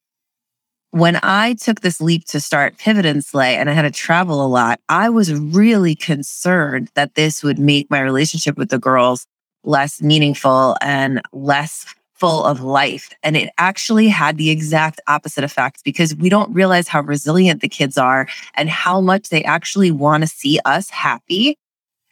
when 0.95 1.19
I 1.25 1.55
took 1.55 1.81
this 1.81 2.01
leap 2.01 2.25
to 2.27 2.39
start 2.39 2.79
Pivot 2.79 3.05
and 3.05 3.25
Slay 3.25 3.57
and 3.57 3.69
I 3.69 3.73
had 3.73 3.83
to 3.83 3.91
travel 3.91 4.47
a 4.47 4.47
lot, 4.47 4.79
I 4.89 5.09
was 5.09 5.35
really 5.35 5.97
concerned 5.97 6.89
that 6.95 7.17
this 7.17 7.43
would 7.43 7.59
make 7.59 7.91
my 7.91 7.99
relationship 7.99 8.57
with 8.57 8.69
the 8.69 8.79
girls 8.79 9.27
less 9.65 10.01
meaningful 10.01 10.77
and 10.81 11.21
less 11.33 11.85
full 12.13 12.45
of 12.45 12.61
life. 12.61 13.11
And 13.25 13.37
it 13.37 13.51
actually 13.59 14.07
had 14.07 14.37
the 14.37 14.51
exact 14.51 15.01
opposite 15.09 15.43
effect 15.43 15.83
because 15.85 16.15
we 16.15 16.29
don't 16.29 16.55
realize 16.55 16.87
how 16.87 17.01
resilient 17.01 17.61
the 17.61 17.69
kids 17.69 17.99
are 17.99 18.29
and 18.55 18.71
how 18.71 19.01
much 19.01 19.31
they 19.31 19.43
actually 19.43 19.91
want 19.91 20.23
to 20.23 20.29
see 20.29 20.61
us 20.65 20.91
happy. 20.91 21.57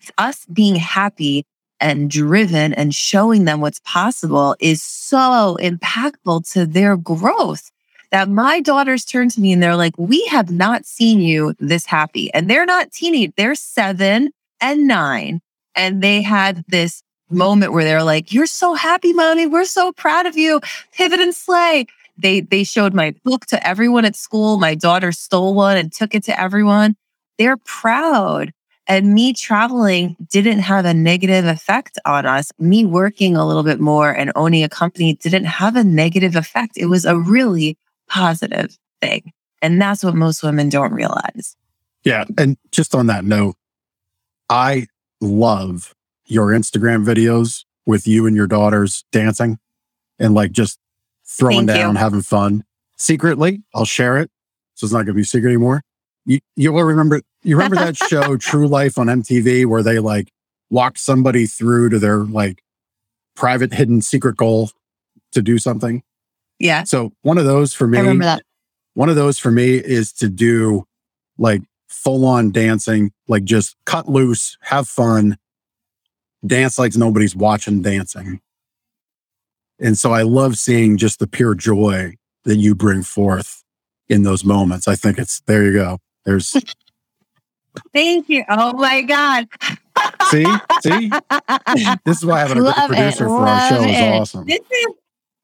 It's 0.01 0.11
Us 0.19 0.45
being 0.53 0.75
happy 0.75 1.45
and 1.79 2.11
driven 2.11 2.75
and 2.75 2.93
showing 2.93 3.45
them 3.45 3.61
what's 3.61 3.81
possible 3.85 4.57
is 4.59 4.83
so 4.83 5.57
impactful 5.61 6.51
to 6.55 6.67
their 6.67 6.97
growth 6.97 7.71
that 8.13 8.29
my 8.29 8.61
daughters 8.61 9.05
turn 9.05 9.31
to 9.31 9.41
me 9.41 9.53
and 9.53 9.63
they're 9.63 9.75
like, 9.75 9.95
We 9.97 10.25
have 10.27 10.51
not 10.51 10.87
seen 10.87 11.21
you 11.21 11.55
this 11.59 11.87
happy. 11.87 12.33
And 12.33 12.49
they're 12.49 12.67
not 12.67 12.93
teenage, 12.93 13.33
they're 13.37 13.57
seven 13.57 14.31
and 14.61 14.87
nine. 14.87 15.41
And 15.75 16.03
they 16.03 16.23
had 16.23 16.65
this 16.69 17.03
moment 17.31 17.73
where 17.73 17.85
they're 17.85 18.05
like, 18.05 18.33
You're 18.33 18.47
so 18.47 18.75
happy, 18.75 19.13
mommy. 19.13 19.47
We're 19.47 19.65
so 19.65 19.93
proud 19.93 20.27
of 20.27 20.37
you. 20.37 20.61
Pivot 20.93 21.21
and 21.21 21.35
slay. 21.35 21.87
They 22.19 22.41
they 22.41 22.63
showed 22.63 22.95
my 22.95 23.15
book 23.25 23.47
to 23.47 23.67
everyone 23.67 24.05
at 24.05 24.15
school. 24.15 24.59
My 24.59 24.75
daughter 24.75 25.11
stole 25.11 25.55
one 25.55 25.79
and 25.79 25.91
took 25.91 26.15
it 26.15 26.23
to 26.25 26.39
everyone. 26.39 26.95
They're 27.39 27.57
proud. 27.57 28.53
And 28.89 29.15
me 29.15 29.33
traveling 29.33 30.17
didn't 30.31 30.59
have 30.59 30.85
a 30.85 30.93
negative 30.93 31.47
effect 31.47 31.99
on 32.05 32.27
us. 32.27 32.51
Me 32.59 32.85
working 32.85 33.37
a 33.37 33.47
little 33.47 33.63
bit 33.63 33.81
more 33.81 34.11
and 34.11 34.33
owning 34.35 34.65
a 34.65 34.69
company 34.69 35.15
didn't 35.15 35.45
have 35.45 35.77
a 35.77 35.85
negative 35.85 36.37
effect. 36.37 36.77
It 36.77 36.87
was 36.87 37.05
a 37.05 37.17
really 37.17 37.79
positive 38.13 38.77
thing. 39.01 39.33
And 39.63 39.81
that's 39.81 40.05
what 40.05 40.15
most 40.15 40.43
women 40.43 40.69
don't 40.69 40.93
realize. 40.93 41.57
Yeah. 42.05 42.25
And 42.37 42.59
just 42.71 42.95
on 42.95 43.07
that 43.07 43.25
note, 43.25 43.55
I 44.51 44.89
love 45.21 45.95
your 46.27 46.49
Instagram 46.49 47.07
videos 47.07 47.65
with 47.87 48.07
you 48.07 48.27
and 48.27 48.37
your 48.37 48.47
daughters 48.47 49.05
dancing 49.13 49.59
and 50.19 50.35
like 50.35 50.53
just 50.53 50.79
throwing 51.25 51.67
Thank 51.67 51.79
down, 51.79 51.95
you. 51.95 52.01
having 52.01 52.23
fun. 52.23 52.65
Secretly, 52.97 53.63
I'll 53.75 53.85
share 53.85 54.19
it. 54.19 54.31
So 54.75 54.85
it's 54.85 54.93
not 54.93 54.99
going 54.99 55.15
to 55.15 55.15
be 55.15 55.25
secret 55.25 55.49
anymore. 55.49 55.83
You 56.25 56.39
you 56.55 56.73
will 56.73 56.85
remember 56.85 57.21
you 57.43 57.57
remember 57.57 57.77
that 57.77 57.97
show 58.09 58.37
True 58.37 58.69
Life 58.69 58.99
on 58.99 59.07
MTV 59.09 59.67
where 59.67 59.83
they 59.83 59.99
like 59.99 60.31
walk 60.71 60.99
somebody 60.99 61.47
through 61.47 61.91
to 61.91 61.99
their 61.99 62.19
like 62.19 62.63
private 63.35 63.73
hidden 63.75 64.03
secret 64.03 64.37
goal 64.37 64.71
to 65.33 65.43
do 65.43 65.59
something. 65.59 66.03
Yeah. 66.63 66.85
So 66.85 67.13
one 67.23 67.39
of 67.39 67.45
those 67.45 67.75
for 67.75 67.89
me, 67.89 67.99
I 67.99 68.03
remember 68.03 68.25
that. 68.25 68.43
one 68.95 69.09
of 69.09 69.17
those 69.17 69.37
for 69.37 69.51
me 69.51 69.75
is 69.75 70.13
to 70.15 70.29
do 70.29 70.85
like 71.37 71.61
full 71.89 72.25
on 72.25 72.53
dancing, 72.53 73.11
like 73.27 73.43
just 73.43 73.75
cut 73.85 74.09
loose, 74.09 74.57
have 74.61 74.87
fun, 74.87 75.37
dance 76.47 76.79
like 76.79 76.95
nobody's 76.97 77.35
watching 77.35 77.83
dancing. 77.83 78.41
And 79.81 79.99
so 79.99 80.13
I 80.13 80.23
love 80.23 80.57
seeing 80.57 80.97
just 80.99 81.19
the 81.19 81.27
pure 81.27 81.57
joy 81.57 82.15
that 82.45 82.57
you 82.57 82.77
bring 82.77 83.03
forth 83.03 83.65
in 84.09 84.23
those 84.23 84.45
moments. 84.45 84.87
I 84.87 84.95
think 84.95 85.19
it's 85.19 85.41
there 85.47 85.65
you 85.65 85.73
go. 85.73 85.99
There's 86.25 86.53
Thank 87.93 88.29
you. 88.29 88.45
Oh 88.49 88.75
my 88.75 89.03
God. 89.03 89.49
see, 90.31 90.45
see, 90.83 91.11
this 92.05 92.19
is 92.19 92.25
why 92.25 92.39
having 92.39 92.59
a 92.59 92.63
Love 92.63 92.75
good 92.77 92.85
it, 92.85 92.89
producer 92.89 93.27
for 93.27 93.49
our 93.49 93.69
show 93.69 93.83
is 93.83 94.01
awesome. 94.01 94.47
This 94.47 94.61
is 94.61 94.87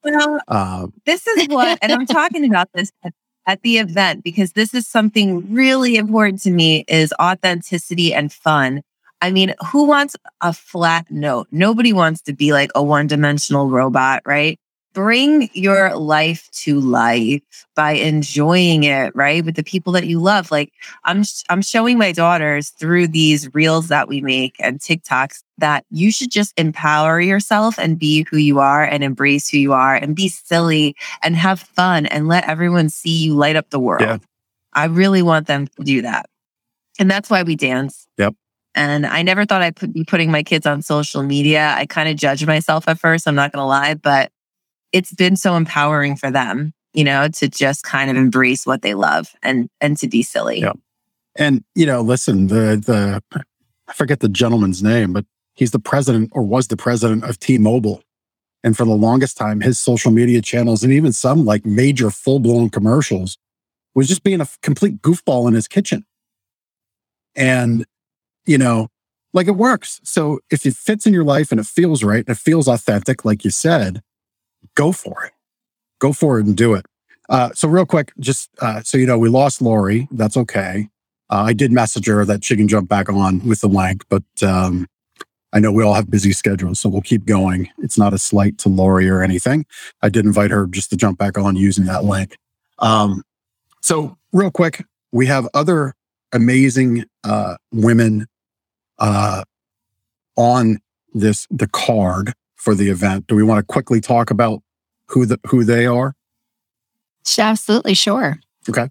well, 0.03 0.39
Uh, 0.47 0.87
this 1.05 1.27
is 1.27 1.47
what, 1.47 1.79
and 1.81 1.91
I'm 1.91 2.05
talking 2.19 2.45
about 2.45 2.69
this 2.73 2.91
at, 3.03 3.13
at 3.47 3.61
the 3.61 3.77
event 3.77 4.23
because 4.23 4.53
this 4.53 4.73
is 4.73 4.87
something 4.87 5.53
really 5.53 5.95
important 5.95 6.41
to 6.43 6.51
me 6.51 6.85
is 6.87 7.13
authenticity 7.21 8.13
and 8.13 8.31
fun. 8.31 8.81
I 9.21 9.31
mean, 9.31 9.53
who 9.71 9.83
wants 9.85 10.15
a 10.41 10.53
flat 10.53 11.07
note? 11.09 11.47
Nobody 11.51 11.91
wants 11.91 12.21
to 12.21 12.33
be 12.33 12.53
like 12.53 12.71
a 12.75 12.81
one 12.83 13.07
dimensional 13.07 13.69
robot, 13.69 14.21
right? 14.25 14.57
Bring 14.99 15.49
your 15.53 15.95
life 15.95 16.51
to 16.51 16.77
life 16.77 17.65
by 17.73 17.93
enjoying 17.93 18.83
it, 18.83 19.15
right? 19.15 19.45
With 19.45 19.55
the 19.55 19.63
people 19.63 19.93
that 19.93 20.07
you 20.07 20.19
love. 20.19 20.51
Like 20.51 20.73
I'm, 21.05 21.23
I'm 21.49 21.61
showing 21.61 21.97
my 21.97 22.11
daughters 22.11 22.71
through 22.71 23.07
these 23.07 23.53
reels 23.53 23.87
that 23.87 24.09
we 24.09 24.19
make 24.19 24.57
and 24.59 24.77
TikToks 24.77 25.41
that 25.57 25.85
you 25.89 26.11
should 26.11 26.31
just 26.31 26.53
empower 26.59 27.21
yourself 27.21 27.79
and 27.79 27.97
be 27.97 28.25
who 28.29 28.35
you 28.35 28.59
are 28.59 28.83
and 28.83 29.01
embrace 29.01 29.47
who 29.47 29.57
you 29.57 29.71
are 29.71 29.95
and 29.95 30.17
be 30.17 30.27
silly 30.27 30.97
and 31.23 31.37
have 31.37 31.61
fun 31.61 32.05
and 32.07 32.27
let 32.27 32.43
everyone 32.49 32.89
see 32.89 33.23
you 33.23 33.35
light 33.35 33.55
up 33.55 33.69
the 33.69 33.79
world. 33.79 34.01
Yeah. 34.01 34.17
I 34.73 34.85
really 34.87 35.21
want 35.21 35.47
them 35.47 35.67
to 35.67 35.83
do 35.85 36.01
that. 36.01 36.29
And 36.99 37.09
that's 37.09 37.29
why 37.29 37.43
we 37.43 37.55
dance. 37.55 38.05
Yep. 38.17 38.35
And 38.75 39.05
I 39.05 39.21
never 39.21 39.45
thought 39.45 39.61
I'd 39.61 39.77
put, 39.77 39.93
be 39.93 40.03
putting 40.03 40.29
my 40.29 40.43
kids 40.43 40.65
on 40.65 40.81
social 40.81 41.23
media. 41.23 41.73
I 41.77 41.85
kind 41.85 42.09
of 42.09 42.17
judged 42.17 42.45
myself 42.45 42.85
at 42.89 42.99
first. 42.99 43.29
I'm 43.29 43.35
not 43.35 43.53
going 43.53 43.61
to 43.61 43.65
lie, 43.65 43.93
but 43.93 44.33
it's 44.91 45.13
been 45.13 45.35
so 45.35 45.55
empowering 45.55 46.15
for 46.15 46.31
them, 46.31 46.73
you 46.93 47.03
know, 47.03 47.27
to 47.27 47.47
just 47.47 47.83
kind 47.83 48.09
of 48.09 48.17
embrace 48.17 48.65
what 48.65 48.81
they 48.81 48.93
love 48.93 49.33
and 49.43 49.69
and 49.81 49.97
to 49.97 50.07
be 50.07 50.23
silly. 50.23 50.61
Yep. 50.61 50.77
And 51.35 51.63
you 51.75 51.85
know, 51.85 52.01
listen, 52.01 52.47
the 52.47 52.75
the 52.75 53.21
I 53.87 53.93
forget 53.93 54.19
the 54.19 54.29
gentleman's 54.29 54.83
name, 54.83 55.13
but 55.13 55.25
he's 55.55 55.71
the 55.71 55.79
president 55.79 56.31
or 56.33 56.43
was 56.43 56.67
the 56.67 56.77
president 56.77 57.23
of 57.23 57.39
T-Mobile. 57.39 58.03
And 58.63 58.75
for 58.75 58.85
the 58.85 58.91
longest 58.91 59.37
time, 59.37 59.61
his 59.61 59.79
social 59.79 60.11
media 60.11 60.41
channels 60.41 60.83
and 60.83 60.91
even 60.91 61.13
some 61.13 61.45
like 61.45 61.65
major 61.65 62.11
full-blown 62.11 62.69
commercials 62.69 63.37
was 63.95 64.07
just 64.07 64.23
being 64.23 64.41
a 64.41 64.47
complete 64.61 65.01
goofball 65.01 65.47
in 65.47 65.53
his 65.53 65.67
kitchen. 65.67 66.05
And, 67.35 67.85
you 68.45 68.57
know, 68.57 68.89
like 69.33 69.47
it 69.47 69.55
works. 69.55 70.01
So 70.03 70.39
if 70.51 70.65
it 70.65 70.75
fits 70.75 71.05
in 71.05 71.13
your 71.13 71.23
life 71.23 71.51
and 71.51 71.59
it 71.59 71.65
feels 71.65 72.03
right 72.03 72.25
and 72.27 72.29
it 72.29 72.37
feels 72.37 72.67
authentic, 72.67 73.23
like 73.23 73.43
you 73.43 73.51
said, 73.51 74.01
go 74.75 74.91
for 74.91 75.25
it. 75.25 75.33
Go 75.99 76.13
for 76.13 76.39
it 76.39 76.45
and 76.45 76.55
do 76.55 76.73
it. 76.73 76.85
Uh, 77.29 77.49
so 77.53 77.67
real 77.67 77.85
quick, 77.85 78.11
just 78.19 78.49
uh, 78.59 78.81
so 78.81 78.97
you 78.97 79.05
know, 79.05 79.17
we 79.17 79.29
lost 79.29 79.61
Lori. 79.61 80.07
That's 80.11 80.37
okay. 80.37 80.89
Uh, 81.29 81.43
I 81.47 81.53
did 81.53 81.71
message 81.71 82.07
her 82.07 82.25
that 82.25 82.43
she 82.43 82.55
can 82.55 82.67
jump 82.67 82.89
back 82.89 83.07
on 83.09 83.45
with 83.47 83.61
the 83.61 83.67
link, 83.67 84.03
but 84.09 84.23
um, 84.41 84.87
I 85.53 85.59
know 85.59 85.71
we 85.71 85.83
all 85.83 85.93
have 85.93 86.09
busy 86.09 86.31
schedules, 86.31 86.79
so 86.79 86.89
we'll 86.89 87.01
keep 87.01 87.25
going. 87.25 87.69
It's 87.79 87.97
not 87.97 88.13
a 88.13 88.17
slight 88.17 88.57
to 88.59 88.69
Lori 88.69 89.07
or 89.09 89.21
anything. 89.21 89.65
I 90.01 90.09
did 90.09 90.25
invite 90.25 90.51
her 90.51 90.65
just 90.65 90.89
to 90.89 90.97
jump 90.97 91.19
back 91.19 91.37
on 91.37 91.55
using 91.55 91.85
that 91.85 92.03
link. 92.03 92.37
Um, 92.79 93.23
so 93.81 94.17
real 94.31 94.51
quick, 94.51 94.83
we 95.11 95.27
have 95.27 95.47
other 95.53 95.93
amazing 96.31 97.05
uh, 97.23 97.57
women 97.71 98.27
uh, 98.97 99.43
on 100.35 100.79
this 101.13 101.47
the 101.49 101.67
card 101.67 102.33
for 102.59 102.75
the 102.75 102.89
event. 102.89 103.25
Do 103.27 103.35
we 103.35 103.43
want 103.43 103.59
to 103.59 103.63
quickly 103.63 104.01
talk 104.01 104.29
about 104.29 104.61
who 105.07 105.25
the 105.25 105.39
who 105.47 105.63
they 105.63 105.85
are? 105.85 106.13
Absolutely, 107.37 107.93
sure. 107.93 108.39
Okay. 108.67 108.89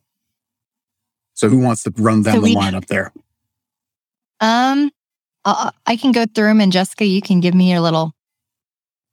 So 1.34 1.48
who 1.48 1.58
wants 1.58 1.82
to 1.84 1.92
run 1.96 2.22
down 2.22 2.34
So 2.34 2.40
the 2.40 2.44
we- 2.44 2.56
lineup 2.56 2.86
there? 2.86 3.12
Um, 4.40 4.90
I 5.44 5.70
I 5.86 5.96
can 5.96 6.12
go 6.12 6.24
through 6.26 6.46
them, 6.48 6.60
and 6.60 6.72
Jessica, 6.72 7.04
you 7.04 7.20
can 7.22 7.40
give 7.40 7.54
me 7.54 7.70
your 7.70 7.80
little 7.80 8.12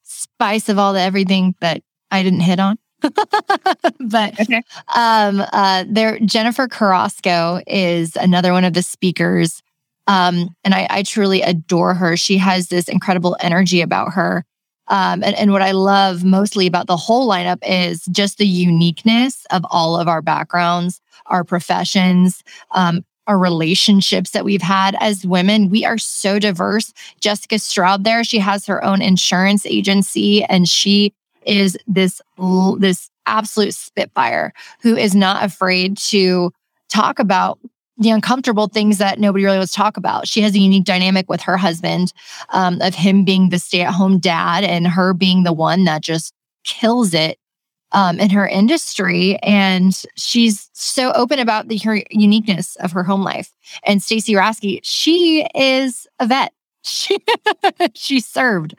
spice 0.03 0.69
of 0.69 0.77
all 0.79 0.93
the 0.93 1.01
everything 1.01 1.55
that 1.61 1.81
I 2.11 2.23
didn't 2.23 2.41
hit 2.41 2.59
on. 2.59 2.77
but 3.01 4.39
Okay. 4.39 4.61
um, 4.95 5.43
uh, 5.53 5.83
there, 5.87 6.17
Jennifer 6.19 6.67
Carrasco 6.67 7.61
is 7.67 8.15
another 8.15 8.51
one 8.51 8.63
of 8.63 8.73
the 8.73 8.81
speakers, 8.83 9.61
um, 10.07 10.55
and 10.63 10.73
I, 10.73 10.87
I 10.89 11.03
truly 11.03 11.41
adore 11.41 11.93
her. 11.93 12.17
She 12.17 12.37
has 12.37 12.67
this 12.67 12.87
incredible 12.87 13.37
energy 13.39 13.81
about 13.81 14.13
her. 14.13 14.45
Um, 14.87 15.23
and, 15.23 15.35
and 15.35 15.51
what 15.51 15.63
I 15.63 15.71
love 15.71 16.23
mostly 16.23 16.67
about 16.67 16.87
the 16.87 16.97
whole 16.97 17.27
lineup 17.27 17.57
is 17.63 18.05
just 18.05 18.37
the 18.37 18.45
uniqueness 18.45 19.45
of 19.49 19.65
all 19.71 19.99
of 19.99 20.07
our 20.07 20.21
backgrounds, 20.21 21.01
our 21.25 21.43
professions, 21.43 22.43
um, 22.71 23.03
our 23.27 23.39
relationships 23.39 24.31
that 24.31 24.45
we've 24.45 24.61
had 24.61 24.95
as 24.99 25.25
women. 25.25 25.69
We 25.69 25.85
are 25.85 25.97
so 25.97 26.37
diverse. 26.37 26.93
Jessica 27.19 27.55
Straub 27.55 28.03
there, 28.03 28.23
she 28.23 28.37
has 28.37 28.67
her 28.67 28.83
own 28.83 29.01
insurance 29.01 29.65
agency 29.65 30.43
and 30.43 30.69
she 30.69 31.13
is 31.45 31.77
this 31.87 32.21
this 32.77 33.09
absolute 33.25 33.73
spitfire 33.73 34.53
who 34.81 34.95
is 34.95 35.15
not 35.15 35.43
afraid 35.43 35.97
to 35.97 36.51
talk 36.89 37.17
about 37.19 37.59
the 37.97 38.09
uncomfortable 38.09 38.67
things 38.67 38.97
that 38.97 39.19
nobody 39.19 39.45
really 39.45 39.57
wants 39.57 39.71
to 39.71 39.77
talk 39.77 39.97
about. 39.97 40.27
She 40.27 40.41
has 40.41 40.53
a 40.55 40.59
unique 40.59 40.83
dynamic 40.83 41.29
with 41.29 41.41
her 41.41 41.57
husband 41.57 42.13
um, 42.49 42.81
of 42.81 42.93
him 42.93 43.23
being 43.23 43.49
the 43.49 43.59
stay-at-home 43.59 44.19
dad 44.19 44.63
and 44.63 44.87
her 44.87 45.13
being 45.13 45.43
the 45.43 45.53
one 45.53 45.85
that 45.85 46.01
just 46.01 46.33
kills 46.63 47.13
it 47.13 47.39
um, 47.91 48.19
in 48.19 48.29
her 48.29 48.45
industry, 48.45 49.37
and 49.37 50.03
she's 50.15 50.69
so 50.73 51.13
open 51.13 51.39
about 51.39 51.69
the 51.69 51.77
her 51.77 52.03
uniqueness 52.09 52.75
of 52.77 52.91
her 52.91 53.03
home 53.03 53.23
life. 53.23 53.51
And 53.83 54.03
Stacey 54.03 54.33
Rasky, 54.33 54.81
she 54.83 55.47
is 55.55 56.07
a 56.19 56.27
vet. 56.27 56.51
She 56.87 57.17
she 57.95 58.19
served, 58.19 58.75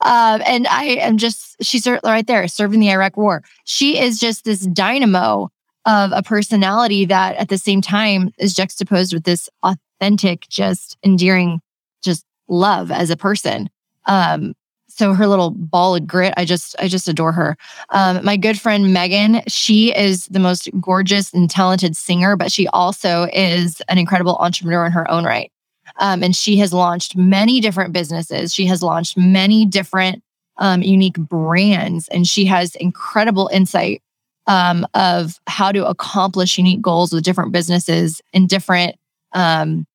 um, 0.00 0.40
and 0.46 0.66
I 0.68 0.84
am 0.84 1.18
just 1.18 1.56
she's 1.60 1.86
right 1.86 2.26
there, 2.26 2.48
served 2.48 2.72
in 2.72 2.80
the 2.80 2.90
Iraq 2.90 3.18
War. 3.18 3.42
She 3.64 3.98
is 3.98 4.18
just 4.18 4.46
this 4.46 4.60
dynamo 4.60 5.50
of 5.86 6.12
a 6.12 6.22
personality 6.22 7.04
that, 7.06 7.36
at 7.36 7.48
the 7.48 7.58
same 7.58 7.80
time, 7.80 8.30
is 8.38 8.54
juxtaposed 8.54 9.12
with 9.12 9.24
this 9.24 9.48
authentic, 9.62 10.48
just 10.48 10.96
endearing, 11.04 11.60
just 12.02 12.24
love 12.48 12.90
as 12.90 13.10
a 13.10 13.16
person. 13.16 13.68
Um, 14.06 14.54
so 14.88 15.14
her 15.14 15.26
little 15.26 15.50
ball 15.50 15.96
of 15.96 16.06
grit, 16.06 16.34
I 16.36 16.44
just, 16.44 16.76
I 16.78 16.86
just 16.86 17.08
adore 17.08 17.32
her. 17.32 17.56
Um, 17.90 18.22
my 18.24 18.36
good 18.36 18.60
friend 18.60 18.92
Megan, 18.92 19.42
she 19.48 19.96
is 19.96 20.26
the 20.26 20.38
most 20.38 20.68
gorgeous 20.80 21.32
and 21.32 21.48
talented 21.48 21.96
singer, 21.96 22.36
but 22.36 22.52
she 22.52 22.68
also 22.68 23.26
is 23.32 23.80
an 23.88 23.96
incredible 23.96 24.36
entrepreneur 24.36 24.84
in 24.84 24.92
her 24.92 25.10
own 25.10 25.24
right. 25.24 25.50
Um, 25.98 26.22
and 26.22 26.36
she 26.36 26.58
has 26.58 26.72
launched 26.72 27.16
many 27.16 27.60
different 27.60 27.92
businesses. 27.92 28.54
She 28.54 28.66
has 28.66 28.82
launched 28.82 29.16
many 29.16 29.64
different 29.64 30.22
um, 30.58 30.82
unique 30.82 31.16
brands, 31.16 32.08
and 32.08 32.26
she 32.26 32.44
has 32.44 32.74
incredible 32.76 33.48
insight 33.52 34.02
um, 34.46 34.86
of 34.94 35.38
how 35.46 35.72
to 35.72 35.86
accomplish 35.86 36.58
unique 36.58 36.82
goals 36.82 37.12
with 37.12 37.24
different 37.24 37.52
businesses 37.52 38.20
in 38.32 38.46
different 38.46 38.96
um, 39.32 39.86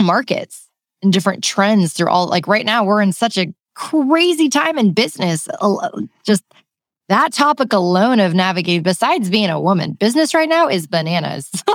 markets 0.00 0.68
and 1.02 1.12
different 1.12 1.44
trends 1.44 1.92
through 1.92 2.08
all. 2.08 2.26
Like 2.26 2.46
right 2.46 2.64
now, 2.64 2.84
we're 2.84 3.02
in 3.02 3.12
such 3.12 3.36
a 3.36 3.52
crazy 3.74 4.48
time 4.48 4.78
in 4.78 4.92
business. 4.92 5.48
Just 6.24 6.44
that 7.08 7.32
topic 7.32 7.72
alone 7.72 8.20
of 8.20 8.34
navigating, 8.34 8.82
besides 8.82 9.28
being 9.28 9.50
a 9.50 9.60
woman, 9.60 9.92
business 9.92 10.34
right 10.34 10.48
now 10.48 10.68
is 10.68 10.86
bananas. 10.86 11.50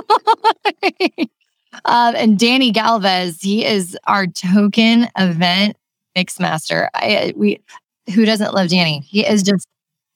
um, 1.84 2.14
and 2.16 2.38
Danny 2.38 2.72
Galvez, 2.72 3.40
he 3.40 3.64
is 3.64 3.96
our 4.06 4.26
token 4.26 5.08
event 5.16 5.76
mix 6.16 6.40
master. 6.40 6.90
I 6.94 7.32
we 7.36 7.60
who 8.14 8.24
doesn't 8.24 8.54
love 8.54 8.68
Danny? 8.68 9.00
He 9.00 9.24
is 9.26 9.42
just 9.42 9.68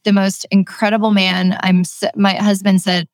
the 0.05 0.13
most 0.13 0.47
incredible 0.51 1.11
man. 1.11 1.57
I'm 1.61 1.85
my 2.17 2.35
husband 2.35 2.81
said, 2.83 3.09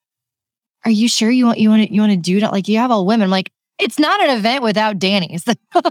"Are 0.84 0.90
you 0.90 1.08
sure 1.08 1.30
you 1.30 1.46
want 1.46 1.58
you 1.58 1.70
want 1.70 1.86
to 1.88 1.92
you 1.94 2.00
want 2.00 2.12
to 2.12 2.16
do 2.16 2.40
that? 2.40 2.52
Like 2.52 2.68
you 2.68 2.78
have 2.78 2.90
all 2.90 3.06
women." 3.06 3.24
I'm 3.24 3.30
like, 3.30 3.50
it's 3.78 3.98
not 3.98 4.20
an 4.22 4.36
event 4.36 4.62
without 4.62 4.98
Danny's. 4.98 5.44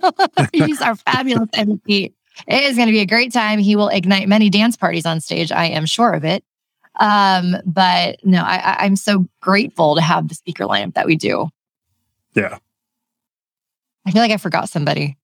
He's 0.53 0.81
our 0.81 0.95
fabulous 0.95 1.49
MVP. 1.51 2.13
It 2.47 2.63
is 2.63 2.75
going 2.75 2.87
to 2.87 2.91
be 2.91 2.99
a 2.99 3.05
great 3.05 3.33
time. 3.33 3.59
He 3.59 3.75
will 3.75 3.87
ignite 3.89 4.27
many 4.27 4.49
dance 4.49 4.75
parties 4.77 5.05
on 5.05 5.21
stage. 5.21 5.51
I 5.51 5.65
am 5.65 5.85
sure 5.85 6.11
of 6.13 6.23
it. 6.23 6.43
Um, 6.99 7.55
but 7.65 8.17
no, 8.23 8.41
I, 8.43 8.57
I- 8.57 8.85
I'm 8.85 8.95
so 8.95 9.27
grateful 9.41 9.95
to 9.95 10.01
have 10.01 10.27
the 10.27 10.35
speaker 10.35 10.65
lineup 10.65 10.93
that 10.95 11.05
we 11.07 11.15
do. 11.15 11.49
Yeah. 12.35 12.57
I 14.05 14.11
feel 14.11 14.21
like 14.21 14.31
I 14.31 14.37
forgot 14.37 14.69
somebody. 14.69 15.17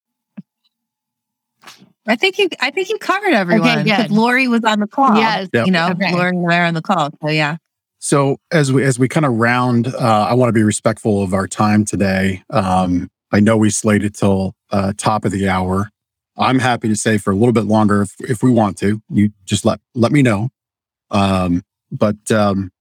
I 2.05 2.15
think 2.15 2.37
you 2.37 2.49
I 2.59 2.69
think 2.71 2.89
you 2.89 2.97
covered 2.97 3.33
everyone. 3.33 3.85
good. 3.85 4.11
Lori 4.11 4.47
was 4.47 4.63
on 4.65 4.79
the 4.79 4.87
call. 4.87 5.15
Yes. 5.15 5.49
Yep. 5.53 5.65
You 5.67 5.71
know, 5.71 5.89
Okay. 5.91 6.13
Lori 6.13 6.29
and 6.29 6.51
I 6.51 6.59
are 6.59 6.65
on 6.65 6.73
the 6.73 6.81
call. 6.81 7.09
So 7.21 7.29
yeah. 7.29 7.57
So 7.99 8.37
as 8.51 8.71
we 8.73 8.83
as 8.83 8.99
we 8.99 9.07
kind 9.07 9.25
of 9.25 9.33
round, 9.33 9.87
uh, 9.87 10.27
I 10.29 10.33
want 10.33 10.49
to 10.49 10.53
be 10.53 10.63
respectful 10.63 11.23
of 11.23 11.33
our 11.33 11.47
time 11.47 11.85
today. 11.85 12.43
Um, 12.49 13.09
I 13.31 13.39
know 13.39 13.55
we 13.55 13.69
slated 13.69 14.13
till 14.15 14.53
uh, 14.71 14.91
top 14.97 15.23
of 15.23 15.31
the 15.31 15.47
hour. 15.47 15.89
I'm 16.37 16.59
happy 16.59 16.89
to 16.89 16.95
stay 16.95 17.17
for 17.17 17.31
a 17.31 17.35
little 17.35 17.53
bit 17.53 17.65
longer 17.65 18.01
if, 18.01 18.15
if 18.19 18.43
we 18.43 18.51
want 18.51 18.77
to. 18.79 19.01
You 19.09 19.31
just 19.45 19.63
let 19.63 19.79
let 19.95 20.11
me 20.11 20.21
know. 20.21 20.49
Um, 21.11 21.61
but 21.91 22.29
um, 22.31 22.71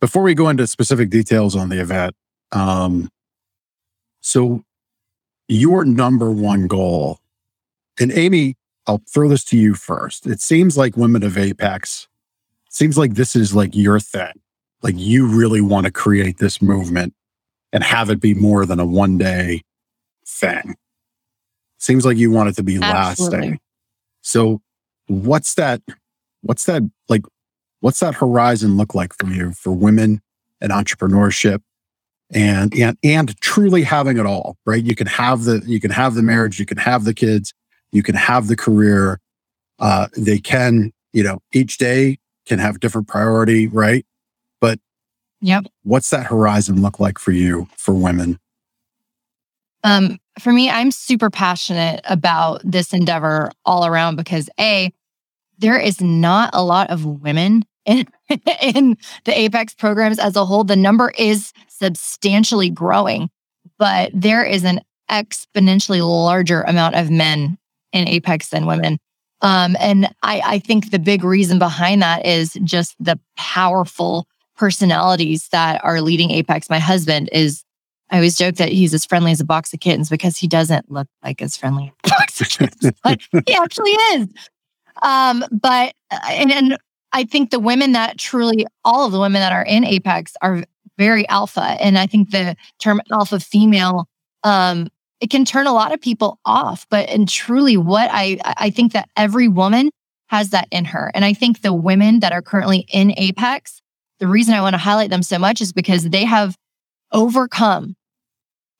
before 0.00 0.22
we 0.24 0.34
go 0.34 0.48
into 0.48 0.66
specific 0.66 1.10
details 1.10 1.54
on 1.54 1.68
the 1.68 1.80
event, 1.80 2.16
um, 2.50 3.08
so 4.20 4.64
your 5.46 5.84
number 5.84 6.30
one 6.30 6.66
goal, 6.66 7.19
and 8.00 8.10
Amy, 8.12 8.56
I'll 8.86 9.02
throw 9.08 9.28
this 9.28 9.44
to 9.44 9.58
you 9.58 9.74
first. 9.74 10.26
It 10.26 10.40
seems 10.40 10.76
like 10.76 10.96
Women 10.96 11.22
of 11.22 11.38
Apex 11.38 12.08
seems 12.70 12.96
like 12.96 13.14
this 13.14 13.36
is 13.36 13.54
like 13.54 13.74
your 13.74 14.00
thing. 14.00 14.32
Like 14.82 14.94
you 14.96 15.26
really 15.26 15.60
want 15.60 15.86
to 15.86 15.92
create 15.92 16.38
this 16.38 16.62
movement 16.62 17.14
and 17.72 17.84
have 17.84 18.10
it 18.10 18.20
be 18.20 18.34
more 18.34 18.64
than 18.64 18.80
a 18.80 18.86
one 18.86 19.18
day 19.18 19.62
thing. 20.26 20.76
Seems 21.78 22.04
like 22.04 22.16
you 22.16 22.30
want 22.30 22.48
it 22.48 22.56
to 22.56 22.62
be 22.62 22.78
Absolutely. 22.80 23.38
lasting. 23.38 23.60
So 24.22 24.60
what's 25.06 25.54
that 25.54 25.82
what's 26.42 26.64
that 26.64 26.82
like 27.08 27.22
what's 27.80 28.00
that 28.00 28.14
horizon 28.14 28.76
look 28.76 28.94
like 28.94 29.12
for 29.18 29.26
you 29.26 29.52
for 29.52 29.72
women 29.72 30.22
and 30.60 30.72
entrepreneurship 30.72 31.60
and 32.30 32.74
and 32.74 32.96
and 33.02 33.40
truly 33.40 33.82
having 33.82 34.18
it 34.18 34.26
all, 34.26 34.56
right? 34.64 34.82
You 34.82 34.94
can 34.94 35.06
have 35.06 35.44
the 35.44 35.62
you 35.66 35.80
can 35.80 35.90
have 35.90 36.14
the 36.14 36.22
marriage, 36.22 36.60
you 36.60 36.66
can 36.66 36.78
have 36.78 37.04
the 37.04 37.14
kids, 37.14 37.52
you 37.92 38.02
can 38.02 38.14
have 38.14 38.46
the 38.46 38.56
career. 38.56 39.20
Uh 39.78 40.08
they 40.16 40.38
can, 40.38 40.92
you 41.12 41.22
know, 41.22 41.40
each 41.52 41.78
day 41.78 42.18
can 42.46 42.58
have 42.58 42.80
different 42.80 43.08
priority, 43.08 43.66
right? 43.66 44.04
But 44.60 44.78
yep. 45.40 45.64
What's 45.82 46.10
that 46.10 46.26
horizon 46.26 46.82
look 46.82 47.00
like 47.00 47.18
for 47.18 47.32
you 47.32 47.68
for 47.76 47.94
women? 47.94 48.38
Um, 49.82 50.18
for 50.38 50.52
me, 50.52 50.70
I'm 50.70 50.90
super 50.90 51.30
passionate 51.30 52.00
about 52.04 52.60
this 52.64 52.92
endeavor 52.92 53.50
all 53.64 53.86
around 53.86 54.16
because 54.16 54.50
A, 54.58 54.92
there 55.58 55.78
is 55.78 56.00
not 56.00 56.50
a 56.52 56.62
lot 56.62 56.90
of 56.90 57.04
women 57.04 57.64
in, 57.84 58.06
in 58.60 58.96
the 59.24 59.38
Apex 59.38 59.74
programs 59.74 60.18
as 60.18 60.36
a 60.36 60.44
whole. 60.44 60.64
The 60.64 60.76
number 60.76 61.12
is 61.16 61.52
substantially 61.68 62.70
growing, 62.70 63.30
but 63.78 64.10
there 64.14 64.44
is 64.44 64.64
an 64.64 64.80
exponentially 65.10 66.00
larger 66.00 66.62
amount 66.62 66.94
of 66.94 67.10
men 67.10 67.58
in 67.92 68.08
Apex 68.08 68.48
than 68.48 68.66
women. 68.66 68.98
Um, 69.42 69.76
and 69.80 70.06
I, 70.22 70.42
I 70.44 70.58
think 70.58 70.90
the 70.90 70.98
big 70.98 71.24
reason 71.24 71.58
behind 71.58 72.02
that 72.02 72.26
is 72.26 72.58
just 72.62 72.94
the 73.00 73.18
powerful 73.36 74.26
personalities 74.56 75.48
that 75.48 75.82
are 75.82 76.02
leading 76.02 76.30
Apex. 76.30 76.68
My 76.68 76.78
husband 76.78 77.30
is 77.32 77.64
I 78.10 78.16
always 78.16 78.36
joke 78.36 78.56
that 78.56 78.70
he's 78.70 78.92
as 78.92 79.04
friendly 79.04 79.30
as 79.32 79.40
a 79.40 79.44
box 79.44 79.72
of 79.72 79.80
kittens 79.80 80.08
because 80.08 80.36
he 80.36 80.48
doesn't 80.48 80.90
look 80.90 81.06
like 81.22 81.40
as 81.40 81.56
friendly 81.56 81.92
as 82.04 82.12
a 82.12 82.16
box 82.16 82.40
of 82.40 82.48
kittens, 82.48 82.92
but 83.04 83.20
he 83.46 83.54
actually 83.54 83.92
is. 83.92 84.28
Um, 85.02 85.44
but 85.50 85.94
and, 86.28 86.52
and 86.52 86.78
I 87.12 87.24
think 87.24 87.50
the 87.50 87.60
women 87.60 87.92
that 87.92 88.18
truly, 88.18 88.66
all 88.84 89.06
of 89.06 89.12
the 89.12 89.20
women 89.20 89.40
that 89.40 89.52
are 89.52 89.64
in 89.64 89.84
Apex 89.84 90.34
are 90.42 90.64
very 90.98 91.26
alpha, 91.28 91.76
and 91.80 91.98
I 91.98 92.06
think 92.06 92.30
the 92.30 92.56
term 92.80 93.00
alpha 93.12 93.40
female, 93.40 94.08
um, 94.42 94.88
it 95.20 95.30
can 95.30 95.44
turn 95.44 95.66
a 95.66 95.72
lot 95.72 95.92
of 95.92 96.00
people 96.00 96.38
off. 96.44 96.86
But 96.90 97.08
and 97.08 97.28
truly, 97.28 97.76
what 97.76 98.10
I 98.12 98.38
I 98.44 98.70
think 98.70 98.92
that 98.92 99.08
every 99.16 99.48
woman 99.48 99.90
has 100.28 100.50
that 100.50 100.68
in 100.70 100.86
her, 100.86 101.10
and 101.14 101.24
I 101.24 101.32
think 101.32 101.62
the 101.62 101.74
women 101.74 102.20
that 102.20 102.32
are 102.32 102.42
currently 102.42 102.86
in 102.92 103.12
Apex, 103.16 103.80
the 104.18 104.28
reason 104.28 104.54
I 104.54 104.62
want 104.62 104.74
to 104.74 104.78
highlight 104.78 105.10
them 105.10 105.22
so 105.22 105.38
much 105.38 105.60
is 105.60 105.72
because 105.72 106.04
they 106.04 106.24
have 106.24 106.56
overcome 107.12 107.96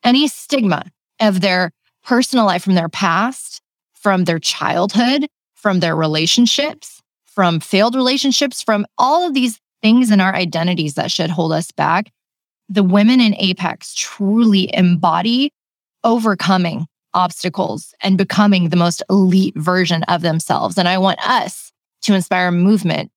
any 0.04 0.28
stigma 0.28 0.84
of 1.20 1.40
their 1.40 1.72
personal 2.04 2.46
life 2.46 2.62
from 2.62 2.74
their 2.74 2.88
past, 2.88 3.60
from 3.94 4.24
their 4.24 4.38
childhood, 4.38 5.26
from 5.54 5.80
their 5.80 5.94
relationships, 5.94 7.02
from 7.26 7.60
failed 7.60 7.94
relationships, 7.94 8.62
from 8.62 8.86
all 8.96 9.26
of 9.26 9.34
these 9.34 9.60
things 9.82 10.10
in 10.10 10.20
our 10.20 10.34
identities 10.34 10.94
that 10.94 11.10
should 11.10 11.30
hold 11.30 11.52
us 11.52 11.70
back. 11.70 12.10
The 12.68 12.82
women 12.82 13.20
in 13.20 13.34
Apex 13.34 13.94
truly 13.94 14.70
embody 14.74 15.52
overcoming 16.04 16.86
obstacles 17.14 17.94
and 18.02 18.16
becoming 18.16 18.68
the 18.68 18.76
most 18.76 19.02
elite 19.10 19.56
version 19.56 20.02
of 20.04 20.22
themselves. 20.22 20.78
And 20.78 20.88
I 20.88 20.98
want 20.98 21.18
us 21.26 21.72
to 22.02 22.14
inspire 22.14 22.50
movement 22.50 23.10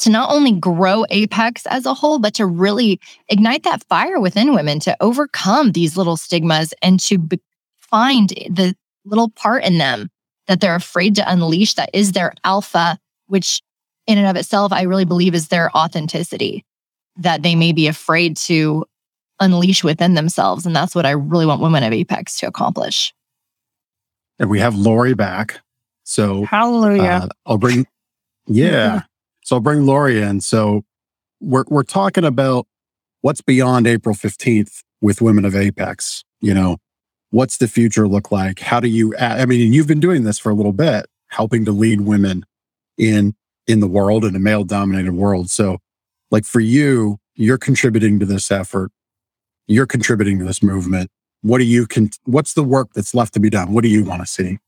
to 0.00 0.10
not 0.10 0.30
only 0.30 0.52
grow 0.52 1.04
Apex 1.10 1.64
as 1.66 1.86
a 1.86 1.94
whole, 1.94 2.18
but 2.18 2.34
to 2.34 2.46
really 2.46 3.00
ignite 3.28 3.62
that 3.62 3.84
fire 3.84 4.20
within 4.20 4.54
women 4.54 4.78
to 4.80 4.96
overcome 5.00 5.72
these 5.72 5.96
little 5.96 6.16
stigmas 6.16 6.74
and 6.82 7.00
to 7.00 7.18
be- 7.18 7.40
find 7.78 8.30
the 8.50 8.74
little 9.04 9.30
part 9.30 9.64
in 9.64 9.78
them 9.78 10.10
that 10.48 10.60
they're 10.60 10.74
afraid 10.74 11.14
to 11.14 11.30
unleash 11.30 11.74
that 11.74 11.90
is 11.92 12.12
their 12.12 12.34
alpha, 12.44 12.98
which 13.26 13.62
in 14.06 14.18
and 14.18 14.26
of 14.26 14.36
itself, 14.36 14.72
I 14.72 14.82
really 14.82 15.04
believe 15.04 15.34
is 15.34 15.48
their 15.48 15.74
authenticity 15.76 16.64
that 17.16 17.42
they 17.42 17.54
may 17.54 17.72
be 17.72 17.86
afraid 17.86 18.36
to 18.36 18.84
unleash 19.40 19.84
within 19.84 20.14
themselves. 20.14 20.66
And 20.66 20.74
that's 20.74 20.94
what 20.94 21.06
I 21.06 21.10
really 21.10 21.46
want 21.46 21.60
women 21.60 21.82
of 21.82 21.92
Apex 21.92 22.38
to 22.40 22.46
accomplish. 22.46 23.14
And 24.38 24.50
we 24.50 24.60
have 24.60 24.74
Lori 24.74 25.14
back. 25.14 25.60
So 26.04 26.44
Hallelujah. 26.44 27.20
uh, 27.24 27.28
I'll 27.46 27.58
bring, 27.58 27.86
yeah. 28.46 29.02
So 29.44 29.54
I'll 29.54 29.60
bring 29.60 29.86
Lori 29.86 30.20
in. 30.20 30.40
So 30.40 30.82
we're 31.40 31.62
we're 31.68 31.84
talking 31.84 32.24
about 32.24 32.66
what's 33.20 33.40
beyond 33.40 33.86
April 33.86 34.12
fifteenth 34.12 34.82
with 35.00 35.20
Women 35.22 35.44
of 35.44 35.54
Apex. 35.54 36.24
You 36.40 36.52
know, 36.52 36.78
what's 37.30 37.58
the 37.58 37.68
future 37.68 38.08
look 38.08 38.32
like? 38.32 38.58
How 38.58 38.80
do 38.80 38.88
you? 38.88 39.16
I 39.18 39.46
mean, 39.46 39.72
you've 39.72 39.86
been 39.86 40.00
doing 40.00 40.24
this 40.24 40.38
for 40.38 40.50
a 40.50 40.54
little 40.54 40.72
bit, 40.72 41.06
helping 41.28 41.64
to 41.64 41.70
lead 41.70 42.00
women 42.00 42.44
in 42.98 43.36
in 43.66 43.78
the 43.78 43.86
world 43.86 44.24
in 44.24 44.34
a 44.34 44.40
male 44.40 44.64
dominated 44.64 45.12
world. 45.12 45.50
So, 45.50 45.78
like 46.32 46.44
for 46.44 46.60
you, 46.60 47.18
you're 47.36 47.58
contributing 47.58 48.18
to 48.18 48.26
this 48.26 48.50
effort. 48.50 48.90
You're 49.68 49.86
contributing 49.86 50.38
to 50.38 50.44
this 50.44 50.62
movement. 50.62 51.10
What 51.42 51.58
do 51.58 51.64
you 51.64 51.86
can? 51.86 52.10
What's 52.24 52.54
the 52.54 52.64
work 52.64 52.92
that's 52.94 53.14
left 53.14 53.34
to 53.34 53.40
be 53.40 53.50
done? 53.50 53.72
What 53.72 53.82
do 53.82 53.88
you 53.88 54.04
want 54.04 54.22
to 54.22 54.26
see? 54.26 54.58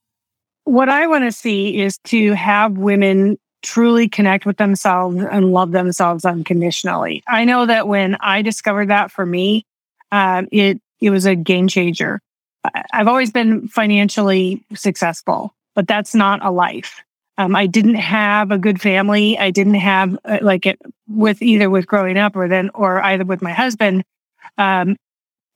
what 0.68 0.88
I 0.90 1.06
want 1.06 1.24
to 1.24 1.32
see 1.32 1.80
is 1.80 1.98
to 2.04 2.34
have 2.34 2.76
women 2.76 3.38
truly 3.62 4.08
connect 4.08 4.44
with 4.44 4.58
themselves 4.58 5.16
and 5.16 5.52
love 5.52 5.72
themselves 5.72 6.24
unconditionally. 6.24 7.22
I 7.26 7.44
know 7.44 7.66
that 7.66 7.88
when 7.88 8.16
I 8.20 8.42
discovered 8.42 8.88
that 8.90 9.10
for 9.10 9.24
me, 9.24 9.64
um, 10.12 10.46
it 10.52 10.80
it 11.00 11.10
was 11.10 11.26
a 11.26 11.34
game 11.34 11.68
changer. 11.68 12.20
I've 12.92 13.08
always 13.08 13.30
been 13.30 13.68
financially 13.68 14.62
successful, 14.74 15.54
but 15.74 15.88
that's 15.88 16.14
not 16.14 16.44
a 16.44 16.50
life. 16.50 17.02
Um, 17.38 17.54
I 17.54 17.66
didn't 17.66 17.94
have 17.94 18.50
a 18.50 18.58
good 18.58 18.80
family. 18.80 19.38
I 19.38 19.50
didn't 19.50 19.74
have 19.74 20.18
uh, 20.24 20.38
like 20.42 20.66
it 20.66 20.78
with 21.06 21.40
either 21.40 21.70
with 21.70 21.86
growing 21.86 22.18
up 22.18 22.36
or 22.36 22.48
then 22.48 22.70
or 22.74 23.00
either 23.02 23.24
with 23.24 23.40
my 23.40 23.52
husband. 23.52 24.04
Um, 24.56 24.96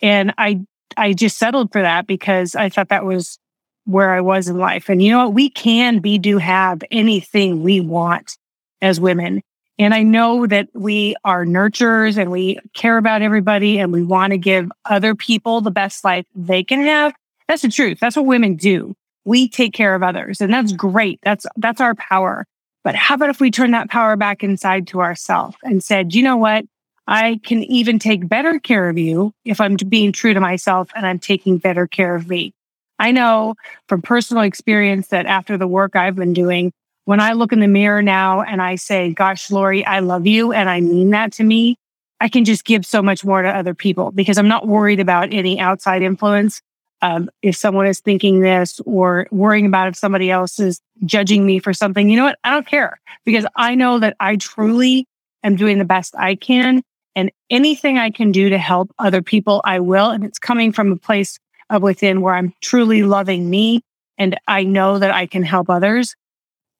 and 0.00 0.34
I 0.36 0.60
I 0.96 1.12
just 1.12 1.38
settled 1.38 1.72
for 1.72 1.82
that 1.82 2.06
because 2.06 2.54
I 2.54 2.68
thought 2.68 2.88
that 2.88 3.04
was 3.04 3.38
where 3.84 4.12
I 4.12 4.20
was 4.20 4.48
in 4.48 4.58
life. 4.58 4.88
And 4.88 5.02
you 5.02 5.10
know 5.10 5.24
what? 5.24 5.34
We 5.34 5.50
can 5.50 5.98
be, 5.98 6.18
do, 6.18 6.38
have 6.38 6.82
anything 6.90 7.62
we 7.62 7.80
want 7.80 8.36
as 8.80 9.00
women. 9.00 9.42
And 9.78 9.94
I 9.94 10.02
know 10.02 10.46
that 10.46 10.68
we 10.74 11.16
are 11.24 11.44
nurturers 11.44 12.16
and 12.16 12.30
we 12.30 12.58
care 12.74 12.98
about 12.98 13.22
everybody 13.22 13.78
and 13.78 13.92
we 13.92 14.02
want 14.02 14.32
to 14.32 14.38
give 14.38 14.70
other 14.84 15.14
people 15.14 15.60
the 15.60 15.70
best 15.70 16.04
life 16.04 16.26
they 16.34 16.62
can 16.62 16.82
have. 16.82 17.14
That's 17.48 17.62
the 17.62 17.68
truth. 17.68 17.98
That's 18.00 18.16
what 18.16 18.26
women 18.26 18.54
do. 18.54 18.94
We 19.24 19.48
take 19.48 19.72
care 19.72 19.94
of 19.94 20.02
others 20.02 20.40
and 20.40 20.52
that's 20.52 20.72
great. 20.72 21.20
That's, 21.22 21.46
that's 21.56 21.80
our 21.80 21.94
power. 21.94 22.44
But 22.84 22.94
how 22.94 23.14
about 23.14 23.30
if 23.30 23.40
we 23.40 23.50
turn 23.50 23.70
that 23.72 23.90
power 23.90 24.16
back 24.16 24.42
inside 24.42 24.88
to 24.88 25.00
ourselves 25.00 25.56
and 25.62 25.82
said, 25.82 26.14
you 26.14 26.22
know 26.22 26.36
what? 26.36 26.64
I 27.06 27.40
can 27.44 27.64
even 27.64 27.98
take 27.98 28.28
better 28.28 28.58
care 28.60 28.88
of 28.88 28.96
you 28.96 29.32
if 29.44 29.60
I'm 29.60 29.76
being 29.88 30.12
true 30.12 30.34
to 30.34 30.40
myself 30.40 30.90
and 30.94 31.06
I'm 31.06 31.18
taking 31.18 31.58
better 31.58 31.86
care 31.86 32.14
of 32.14 32.28
me. 32.28 32.54
I 32.98 33.10
know 33.10 33.54
from 33.88 34.02
personal 34.02 34.44
experience 34.44 35.08
that 35.08 35.26
after 35.26 35.56
the 35.56 35.66
work 35.66 35.96
I've 35.96 36.14
been 36.14 36.32
doing, 36.32 36.72
when 37.04 37.20
I 37.20 37.32
look 37.32 37.52
in 37.52 37.60
the 37.60 37.66
mirror 37.66 38.02
now 38.02 38.42
and 38.42 38.62
I 38.62 38.76
say, 38.76 39.12
gosh, 39.12 39.50
Lori, 39.50 39.84
I 39.84 39.98
love 39.98 40.26
you. 40.26 40.52
And 40.52 40.70
I 40.70 40.80
mean 40.80 41.10
that 41.10 41.32
to 41.32 41.44
me, 41.44 41.76
I 42.20 42.28
can 42.28 42.44
just 42.44 42.64
give 42.64 42.86
so 42.86 43.02
much 43.02 43.24
more 43.24 43.42
to 43.42 43.48
other 43.48 43.74
people 43.74 44.12
because 44.12 44.38
I'm 44.38 44.46
not 44.46 44.68
worried 44.68 45.00
about 45.00 45.32
any 45.32 45.58
outside 45.58 46.02
influence. 46.02 46.62
Um, 47.00 47.28
if 47.42 47.56
someone 47.56 47.88
is 47.88 47.98
thinking 47.98 48.40
this 48.40 48.80
or 48.86 49.26
worrying 49.32 49.66
about 49.66 49.88
if 49.88 49.96
somebody 49.96 50.30
else 50.30 50.60
is 50.60 50.80
judging 51.04 51.44
me 51.44 51.58
for 51.58 51.74
something, 51.74 52.08
you 52.08 52.16
know 52.16 52.22
what? 52.22 52.38
I 52.44 52.50
don't 52.50 52.66
care 52.66 53.00
because 53.24 53.44
I 53.56 53.74
know 53.74 53.98
that 53.98 54.16
I 54.20 54.36
truly 54.36 55.08
am 55.42 55.56
doing 55.56 55.78
the 55.78 55.84
best 55.84 56.14
I 56.16 56.36
can. 56.36 56.84
And 57.14 57.30
anything 57.50 57.98
I 57.98 58.10
can 58.10 58.32
do 58.32 58.48
to 58.48 58.58
help 58.58 58.90
other 58.98 59.22
people, 59.22 59.60
I 59.64 59.80
will. 59.80 60.10
And 60.10 60.24
it's 60.24 60.38
coming 60.38 60.72
from 60.72 60.92
a 60.92 60.96
place 60.96 61.38
of 61.68 61.82
within 61.82 62.20
where 62.20 62.34
I'm 62.34 62.54
truly 62.60 63.02
loving 63.02 63.48
me 63.48 63.82
and 64.18 64.38
I 64.46 64.64
know 64.64 64.98
that 64.98 65.12
I 65.12 65.26
can 65.26 65.42
help 65.42 65.68
others. 65.68 66.14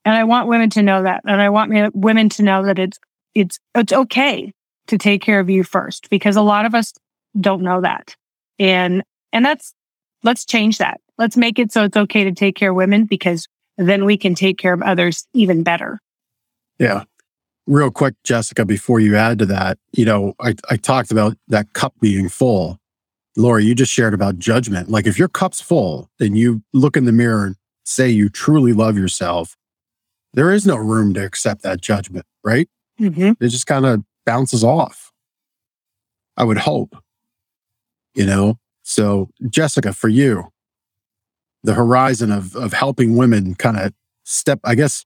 And 0.05 0.15
I 0.15 0.25
want 0.25 0.49
women 0.49 0.71
to 0.71 0.83
know 0.83 1.03
that. 1.03 1.23
And 1.27 1.41
I 1.41 1.51
want 1.51 1.95
women 1.95 2.29
to 2.31 2.43
know 2.43 2.65
that 2.65 2.79
it's, 2.79 2.99
it's, 3.35 3.59
it's 3.75 3.93
okay 3.93 4.53
to 4.89 4.99
take 4.99 5.23
care 5.23 5.41
of 5.41 5.49
you 5.49 5.65
first 5.65 6.11
because 6.11 6.37
a 6.37 6.43
lot 6.43 6.67
of 6.67 6.75
us 6.75 6.93
don't 7.39 7.63
know 7.63 7.81
that. 7.81 8.17
And, 8.59 9.03
and 9.33 9.45
that's, 9.45 9.75
let's 10.23 10.45
change 10.45 10.79
that. 10.79 11.01
Let's 11.19 11.37
make 11.37 11.59
it 11.59 11.73
so 11.73 11.85
it's 11.85 11.97
okay 11.97 12.25
to 12.25 12.33
take 12.33 12.57
care 12.57 12.71
of 12.71 12.77
women 12.77 13.05
because 13.05 13.47
then 13.79 14.05
we 14.05 14.17
can 14.17 14.35
take 14.35 14.59
care 14.59 14.73
of 14.73 14.83
others 14.83 15.27
even 15.33 15.63
better. 15.63 16.01
Yeah. 16.79 17.05
Real 17.67 17.91
quick, 17.91 18.15
Jessica, 18.25 18.65
before 18.65 18.99
you 18.99 19.17
add 19.17 19.39
to 19.39 19.47
that, 19.47 19.79
you 19.93 20.05
know, 20.05 20.35
I, 20.41 20.55
I 20.69 20.77
talked 20.77 21.13
about 21.13 21.37
that 21.49 21.73
cup 21.75 21.95
being 22.01 22.29
full. 22.29 22.79
Laura, 23.37 23.63
you 23.63 23.75
just 23.75 23.93
shared 23.93 24.15
about 24.15 24.39
judgment. 24.39 24.91
Like 24.91 25.07
if 25.07 25.19
your 25.19 25.29
cup's 25.29 25.61
full 25.61 26.11
and 26.21 26.37
you 26.37 26.63
look 26.73 26.97
in 26.97 27.05
the 27.05 27.13
mirror 27.13 27.47
and 27.47 27.57
say 27.85 28.09
you 28.11 28.29
truly 28.29 28.73
love 28.73 28.99
yourself, 28.99 29.57
there 30.35 30.51
is 30.51 30.67
no 30.67 30.77
room 30.77 31.15
to 31.15 31.25
accept 31.25 31.63
that 31.63 31.81
judgment, 31.81 32.27
right? 32.45 32.69
Mm-hmm. 33.01 33.33
It 33.43 33.49
just 33.49 33.67
kind 33.67 33.87
of 33.87 34.03
bounces 34.27 34.65
off. 34.65 35.13
I 36.37 36.45
would 36.45 36.59
hope, 36.59 36.97
you 38.15 38.27
know? 38.27 38.59
So, 38.83 39.31
Jessica, 39.49 39.93
for 39.93 40.09
you, 40.09 40.49
the 41.63 41.75
horizon 41.75 42.33
of, 42.33 42.57
of 42.57 42.73
helping 42.73 43.17
women 43.17 43.55
kind 43.55 43.79
of 43.79 43.93
step, 44.25 44.59
I 44.65 44.75
guess, 44.75 45.05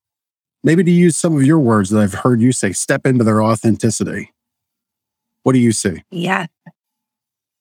maybe 0.66 0.82
to 0.82 0.90
use 0.90 1.16
some 1.16 1.36
of 1.36 1.44
your 1.44 1.60
words 1.60 1.90
that 1.90 2.02
I've 2.02 2.12
heard 2.12 2.40
you 2.40 2.50
say, 2.50 2.72
step 2.72 3.06
into 3.06 3.22
their 3.22 3.40
authenticity. 3.40 4.34
What 5.44 5.52
do 5.52 5.60
you 5.60 5.70
see? 5.70 6.02
Yeah. 6.10 6.46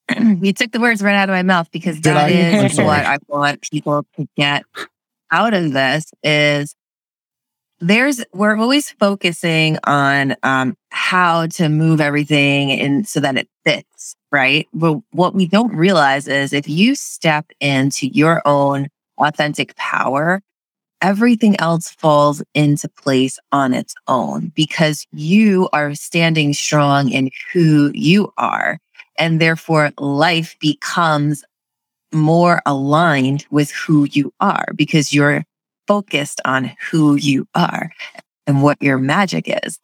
you 0.19 0.51
took 0.53 0.71
the 0.71 0.79
words 0.79 1.03
right 1.03 1.15
out 1.15 1.29
of 1.29 1.33
my 1.33 1.43
mouth 1.43 1.69
because 1.71 1.97
Did 1.97 2.15
that 2.15 2.17
I? 2.17 2.29
is 2.29 2.77
what 2.77 3.05
I 3.05 3.19
want 3.27 3.61
people 3.61 4.05
to 4.17 4.27
get 4.35 4.63
out 5.31 5.53
of 5.53 5.71
this 5.71 6.11
is 6.23 6.75
there's 7.79 8.23
we're 8.33 8.57
always 8.57 8.89
focusing 8.91 9.77
on 9.83 10.35
um, 10.41 10.75
how 10.89 11.45
to 11.45 11.69
move 11.69 12.01
everything 12.01 12.71
and 12.71 13.07
so 13.07 13.19
that 13.19 13.37
it 13.37 13.49
fits 13.65 14.15
right 14.31 14.67
but 14.73 14.97
what 15.11 15.35
we 15.35 15.45
don't 15.45 15.75
realize 15.75 16.27
is 16.27 16.53
if 16.53 16.69
you 16.69 16.95
step 16.95 17.45
into 17.59 18.07
your 18.07 18.41
own 18.45 18.87
authentic 19.17 19.75
power 19.75 20.41
everything 21.05 21.55
else 21.59 21.91
falls 21.91 22.41
into 22.55 22.89
place 22.89 23.37
on 23.51 23.75
its 23.75 23.93
own 24.07 24.51
because 24.55 25.05
you 25.11 25.69
are 25.71 25.93
standing 25.93 26.51
strong 26.51 27.11
in 27.11 27.29
who 27.53 27.91
you 27.93 28.33
are 28.39 28.79
and 29.19 29.39
therefore 29.39 29.91
life 29.99 30.57
becomes 30.59 31.43
more 32.11 32.59
aligned 32.65 33.45
with 33.51 33.69
who 33.69 34.07
you 34.13 34.33
are 34.39 34.65
because 34.75 35.13
you're 35.13 35.45
focused 35.87 36.41
on 36.43 36.71
who 36.89 37.13
you 37.13 37.47
are 37.53 37.91
and 38.47 38.63
what 38.63 38.81
your 38.81 38.97
magic 38.97 39.45
is. 39.63 39.79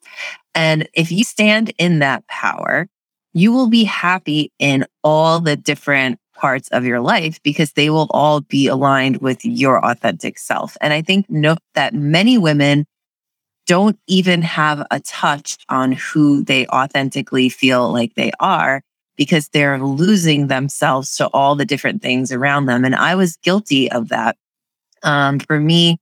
And 0.55 0.89
if 0.95 1.11
you 1.11 1.24
stand 1.24 1.72
in 1.78 1.99
that 1.99 2.26
power, 2.26 2.88
you 3.34 3.51
will 3.51 3.67
be 3.67 3.84
happy 3.84 4.51
in 4.57 4.88
all 5.03 5.39
the 5.39 5.55
different 5.55 6.17
parts 6.42 6.68
of 6.70 6.84
your 6.84 7.00
life 7.00 7.39
because 7.44 7.74
they 7.74 7.89
will 7.89 8.08
all 8.10 8.42
be 8.42 8.68
aligned 8.68 9.18
with 9.18 9.46
your 9.46 9.86
authentic 9.86 10.39
self. 10.39 10.76
And 10.82 10.92
I 10.92 11.02
think 11.02 11.30
note 11.30 11.60
that 11.76 11.94
many 11.94 12.38
women 12.38 12.86
don't 13.68 13.98
even 14.08 14.42
have 14.42 14.86
a 14.89 15.00
touch 15.02 15.58
on 15.70 15.92
who 15.92 16.44
they 16.44 16.66
authentically 16.68 17.48
feel 17.48 17.94
like 17.94 18.16
they 18.16 18.32
are 18.39 18.82
because 19.16 19.50
they're 19.50 19.78
losing 19.80 20.48
themselves 20.48 21.16
to 21.18 21.28
all 21.28 21.56
the 21.56 21.66
different 21.66 22.02
things 22.02 22.32
around 22.32 22.66
them. 22.66 22.84
And 22.84 22.96
I 22.96 23.14
was 23.14 23.38
guilty 23.38 23.92
of 23.92 24.10
that 24.10 24.36
um, 25.04 25.39
for 25.39 25.60
me, 25.60 25.98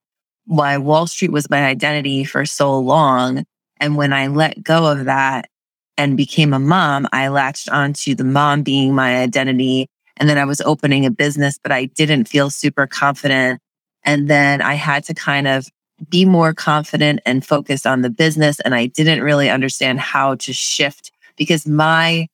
why 0.46 0.78
Wall 0.78 1.06
Street 1.06 1.32
was 1.32 1.50
my 1.50 1.66
identity 1.66 2.24
for 2.24 2.46
so 2.46 2.78
long. 2.80 3.44
And 3.78 3.96
when 3.96 4.14
I 4.14 4.28
let 4.28 4.64
go 4.64 4.92
of 4.92 5.06
that 5.06 5.50
and 5.98 6.18
became 6.18 6.54
a 6.54 6.60
mom, 6.60 7.08
I 7.12 7.28
latched 7.28 7.70
onto 7.70 8.16
the 8.16 8.24
mom 8.24 8.64
being 8.64 8.96
my 8.96 9.18
identity. 9.22 9.88
And 10.20 10.30
then 10.30 10.38
I 10.38 10.45
was 10.45 10.61
opening 10.61 11.05
a 11.05 11.11
business, 11.11 11.57
but 11.61 11.72
I 11.72 11.86
didn't 11.86 12.28
feel 12.28 12.49
super 12.49 12.86
confident. 12.88 13.61
And 14.03 14.30
then 14.30 14.61
I 14.61 14.74
had 14.74 15.03
to 15.05 15.13
kind 15.13 15.47
of 15.47 15.67
be 16.09 16.26
more 16.26 16.53
confident 16.53 17.22
and 17.26 17.45
focused 17.45 17.88
on 17.88 18.01
the 18.01 18.09
business. 18.09 18.59
And 18.61 18.76
I 18.76 18.88
didn't 18.88 19.24
really 19.24 19.49
understand 19.49 19.99
how 19.99 20.36
to 20.36 20.53
shift 20.53 21.11
because 21.38 21.65
my 21.65 22.28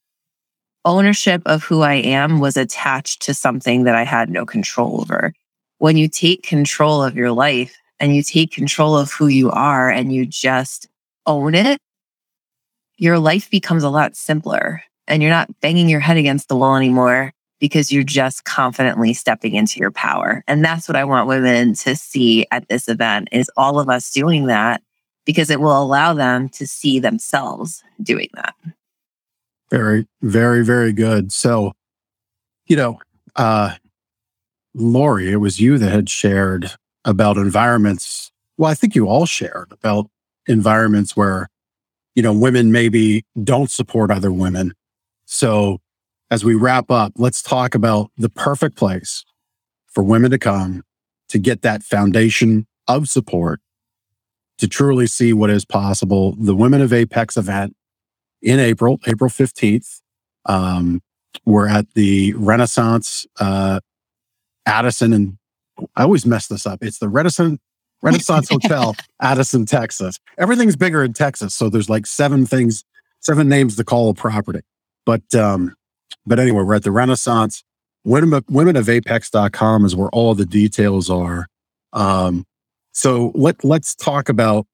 ownership 0.83 1.41
of 1.45 1.63
who 1.63 1.81
I 1.81 1.95
am 1.95 2.39
was 2.39 2.57
attached 2.57 3.21
to 3.23 3.33
something 3.33 3.83
that 3.83 3.95
I 3.95 4.03
had 4.03 4.29
no 4.29 4.45
control 4.45 5.01
over 5.01 5.33
when 5.77 5.97
you 5.97 6.07
take 6.07 6.43
control 6.43 7.03
of 7.03 7.15
your 7.15 7.31
life 7.31 7.75
and 7.99 8.15
you 8.15 8.23
take 8.23 8.51
control 8.51 8.97
of 8.97 9.11
who 9.11 9.27
you 9.27 9.51
are 9.51 9.89
and 9.89 10.11
you 10.13 10.25
just 10.25 10.87
own 11.25 11.55
it, 11.55 11.79
your 12.97 13.19
life 13.19 13.49
becomes 13.49 13.83
a 13.83 13.89
lot 13.89 14.15
simpler 14.15 14.83
and 15.07 15.21
you're 15.21 15.31
not 15.31 15.59
banging 15.59 15.89
your 15.89 15.99
head 15.99 16.17
against 16.17 16.47
the 16.47 16.55
wall 16.55 16.75
anymore 16.75 17.33
because 17.65 17.91
you're 17.91 18.03
just 18.03 18.45
confidently 18.45 19.11
stepping 19.11 19.55
into 19.55 19.79
your 19.79 19.89
power. 19.89 20.43
And 20.47 20.63
that's 20.63 20.87
what 20.87 20.95
I 20.95 21.03
want 21.03 21.27
women 21.27 21.73
to 21.73 21.95
see 21.95 22.45
at 22.51 22.69
this 22.69 22.87
event 22.87 23.27
is 23.31 23.49
all 23.57 23.79
of 23.79 23.89
us 23.89 24.11
doing 24.11 24.45
that 24.45 24.83
because 25.25 25.49
it 25.49 25.59
will 25.59 25.81
allow 25.81 26.13
them 26.13 26.47
to 26.49 26.67
see 26.67 26.99
themselves 26.99 27.83
doing 28.03 28.29
that. 28.35 28.53
Very, 29.71 30.05
very, 30.21 30.63
very 30.63 30.93
good. 30.93 31.31
So, 31.31 31.73
you 32.67 32.75
know, 32.75 32.99
uh, 33.35 33.73
Lori, 34.75 35.31
it 35.31 35.37
was 35.37 35.59
you 35.59 35.79
that 35.79 35.91
had 35.91 36.07
shared 36.07 36.69
about 37.03 37.35
environments. 37.35 38.31
Well, 38.59 38.69
I 38.69 38.75
think 38.75 38.93
you 38.93 39.07
all 39.07 39.25
shared 39.25 39.71
about 39.71 40.07
environments 40.45 41.17
where, 41.17 41.49
you 42.13 42.21
know, 42.21 42.31
women 42.31 42.71
maybe 42.71 43.25
don't 43.43 43.71
support 43.71 44.11
other 44.11 44.31
women. 44.31 44.75
So 45.25 45.79
as 46.31 46.43
we 46.43 46.55
wrap 46.55 46.89
up, 46.89 47.13
let's 47.17 47.41
talk 47.41 47.75
about 47.75 48.11
the 48.17 48.29
perfect 48.29 48.75
place 48.75 49.23
for 49.87 50.03
women 50.03 50.31
to 50.31 50.37
come 50.37 50.83
to 51.29 51.39
get 51.39 51.61
that 51.61 51.83
foundation 51.83 52.67
of 52.87 53.07
support 53.07 53.59
to 54.57 54.67
truly 54.67 55.07
see 55.07 55.33
what 55.33 55.49
is 55.49 55.65
possible. 55.65 56.35
The 56.37 56.55
Women 56.55 56.81
of 56.81 56.93
Apex 56.93 57.37
event 57.37 57.75
in 58.41 58.59
April, 58.59 58.99
April 59.07 59.29
15th. 59.29 60.01
Um, 60.45 61.01
we're 61.45 61.67
at 61.67 61.93
the 61.93 62.33
Renaissance 62.33 63.25
uh, 63.39 63.79
Addison 64.65 65.13
and 65.13 65.37
I 65.95 66.03
always 66.03 66.25
mess 66.25 66.47
this 66.47 66.65
up. 66.65 66.83
It's 66.83 66.99
the 66.99 67.09
Renaissance 67.09 67.59
Renaissance 68.01 68.49
Hotel, 68.51 68.95
Addison, 69.21 69.65
Texas. 69.65 70.19
Everything's 70.37 70.75
bigger 70.75 71.03
in 71.03 71.13
Texas, 71.13 71.55
so 71.55 71.69
there's 71.69 71.89
like 71.89 72.05
seven 72.05 72.45
things, 72.45 72.83
seven 73.19 73.49
names 73.49 73.75
to 73.77 73.83
call 73.83 74.09
a 74.09 74.13
property. 74.13 74.61
But 75.05 75.33
um, 75.33 75.75
but 76.25 76.39
anyway, 76.39 76.63
we're 76.63 76.75
at 76.75 76.83
the 76.83 76.91
Renaissance. 76.91 77.63
Women, 78.03 78.41
womenofapex.com 78.41 79.85
is 79.85 79.95
where 79.95 80.09
all 80.09 80.35
the 80.35 80.45
details 80.45 81.09
are. 81.09 81.47
Um, 81.93 82.45
so 82.91 83.31
let 83.35 83.63
let's 83.63 83.95
talk 83.95 84.29
about 84.29 84.67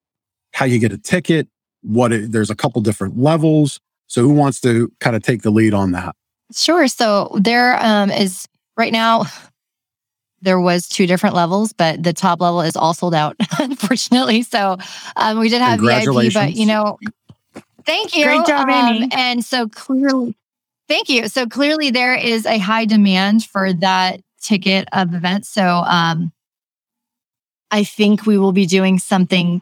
how 0.53 0.65
you 0.65 0.79
get 0.79 0.91
a 0.91 0.97
ticket. 0.97 1.47
What 1.81 2.11
it, 2.11 2.31
there's 2.31 2.49
a 2.49 2.55
couple 2.55 2.81
different 2.81 3.17
levels. 3.17 3.79
So 4.07 4.21
who 4.21 4.33
wants 4.33 4.59
to 4.61 4.91
kind 4.99 5.15
of 5.15 5.23
take 5.23 5.41
the 5.41 5.49
lead 5.49 5.73
on 5.73 5.91
that? 5.93 6.15
Sure. 6.53 6.87
So 6.87 7.37
there 7.39 7.83
um, 7.83 8.11
is 8.11 8.47
right 8.77 8.91
now 8.91 9.25
there 10.41 10.59
was 10.59 10.87
two 10.87 11.07
different 11.07 11.35
levels, 11.35 11.71
but 11.71 12.03
the 12.03 12.13
top 12.13 12.41
level 12.41 12.61
is 12.61 12.75
all 12.75 12.93
sold 12.93 13.15
out, 13.15 13.35
unfortunately. 13.59 14.41
So 14.41 14.77
um, 15.15 15.39
we 15.39 15.49
did 15.49 15.61
have 15.61 15.79
VIP, 15.79 16.33
but 16.33 16.53
you 16.53 16.65
know, 16.65 16.99
thank 17.85 18.15
you. 18.15 18.25
Great 18.25 18.45
job, 18.45 18.67
Amy. 18.69 19.03
Um, 19.03 19.09
and 19.13 19.45
so 19.45 19.67
clearly, 19.67 20.35
thank 20.91 21.07
you. 21.07 21.29
So 21.29 21.47
clearly, 21.47 21.89
there 21.89 22.15
is 22.15 22.45
a 22.45 22.57
high 22.57 22.83
demand 22.83 23.45
for 23.45 23.71
that 23.71 24.19
ticket 24.41 24.89
of 24.91 25.13
events. 25.13 25.47
So 25.47 25.63
um, 25.63 26.33
I 27.71 27.85
think 27.85 28.25
we 28.25 28.37
will 28.37 28.51
be 28.51 28.65
doing 28.65 28.99
something 28.99 29.61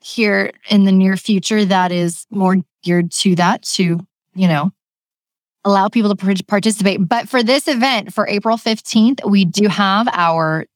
here 0.00 0.52
in 0.68 0.84
the 0.84 0.92
near 0.92 1.16
future 1.16 1.64
that 1.64 1.90
is 1.90 2.26
more 2.30 2.58
geared 2.84 3.10
to 3.10 3.34
that, 3.34 3.62
to 3.62 4.06
you 4.34 4.46
know, 4.46 4.70
allow 5.64 5.88
people 5.88 6.14
to 6.14 6.44
participate. 6.44 7.08
But 7.08 7.28
for 7.28 7.42
this 7.42 7.66
event, 7.66 8.14
for 8.14 8.28
April 8.28 8.56
15th, 8.56 9.28
we 9.28 9.44
do 9.44 9.66
have 9.66 10.06
our 10.12 10.66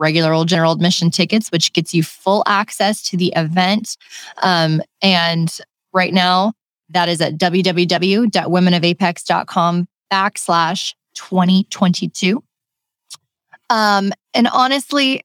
regular 0.00 0.32
old 0.32 0.48
general 0.48 0.72
admission 0.72 1.10
tickets, 1.12 1.52
which 1.52 1.72
gets 1.72 1.94
you 1.94 2.02
full 2.02 2.42
access 2.46 3.00
to 3.10 3.16
the 3.16 3.32
event. 3.36 3.96
Um, 4.42 4.82
and 5.02 5.56
right 5.92 6.12
now, 6.12 6.54
that 6.90 7.08
is 7.08 7.20
at 7.20 7.38
www.womenofapex.com 7.38 9.88
backslash 10.12 10.94
2022. 11.14 12.42
Um, 13.68 14.12
and 14.34 14.46
honestly, 14.48 15.24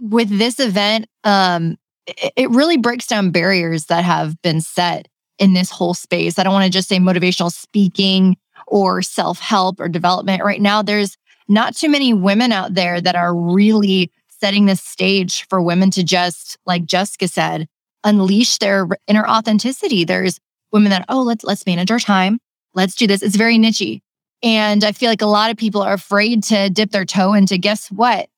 with 0.00 0.28
this 0.28 0.60
event, 0.60 1.06
um, 1.24 1.76
it, 2.06 2.32
it 2.36 2.50
really 2.50 2.76
breaks 2.76 3.06
down 3.06 3.30
barriers 3.30 3.86
that 3.86 4.04
have 4.04 4.42
been 4.42 4.60
set 4.60 5.08
in 5.38 5.54
this 5.54 5.70
whole 5.70 5.94
space. 5.94 6.38
I 6.38 6.42
don't 6.42 6.52
want 6.52 6.64
to 6.64 6.70
just 6.70 6.88
say 6.88 6.98
motivational 6.98 7.50
speaking 7.52 8.36
or 8.66 9.00
self 9.02 9.38
help 9.38 9.80
or 9.80 9.88
development. 9.88 10.42
Right 10.42 10.60
now, 10.60 10.82
there's 10.82 11.16
not 11.48 11.76
too 11.76 11.88
many 11.88 12.12
women 12.12 12.50
out 12.52 12.74
there 12.74 13.00
that 13.00 13.14
are 13.14 13.34
really 13.34 14.10
setting 14.28 14.66
the 14.66 14.76
stage 14.76 15.46
for 15.48 15.62
women 15.62 15.90
to 15.92 16.04
just, 16.04 16.58
like 16.66 16.84
Jessica 16.84 17.28
said, 17.28 17.68
unleash 18.04 18.58
their 18.58 18.86
inner 19.06 19.26
authenticity. 19.26 20.04
There's 20.04 20.38
women 20.72 20.90
that, 20.90 21.04
oh, 21.08 21.22
let's 21.22 21.44
let's 21.44 21.66
manage 21.66 21.90
our 21.90 21.98
time. 21.98 22.38
Let's 22.74 22.94
do 22.94 23.06
this. 23.06 23.22
It's 23.22 23.36
very 23.36 23.58
nichey. 23.58 24.00
And 24.42 24.84
I 24.84 24.92
feel 24.92 25.08
like 25.08 25.22
a 25.22 25.26
lot 25.26 25.50
of 25.50 25.56
people 25.56 25.82
are 25.82 25.94
afraid 25.94 26.42
to 26.44 26.68
dip 26.70 26.90
their 26.90 27.04
toe 27.04 27.32
into 27.32 27.58
guess 27.58 27.88
what? 27.88 28.28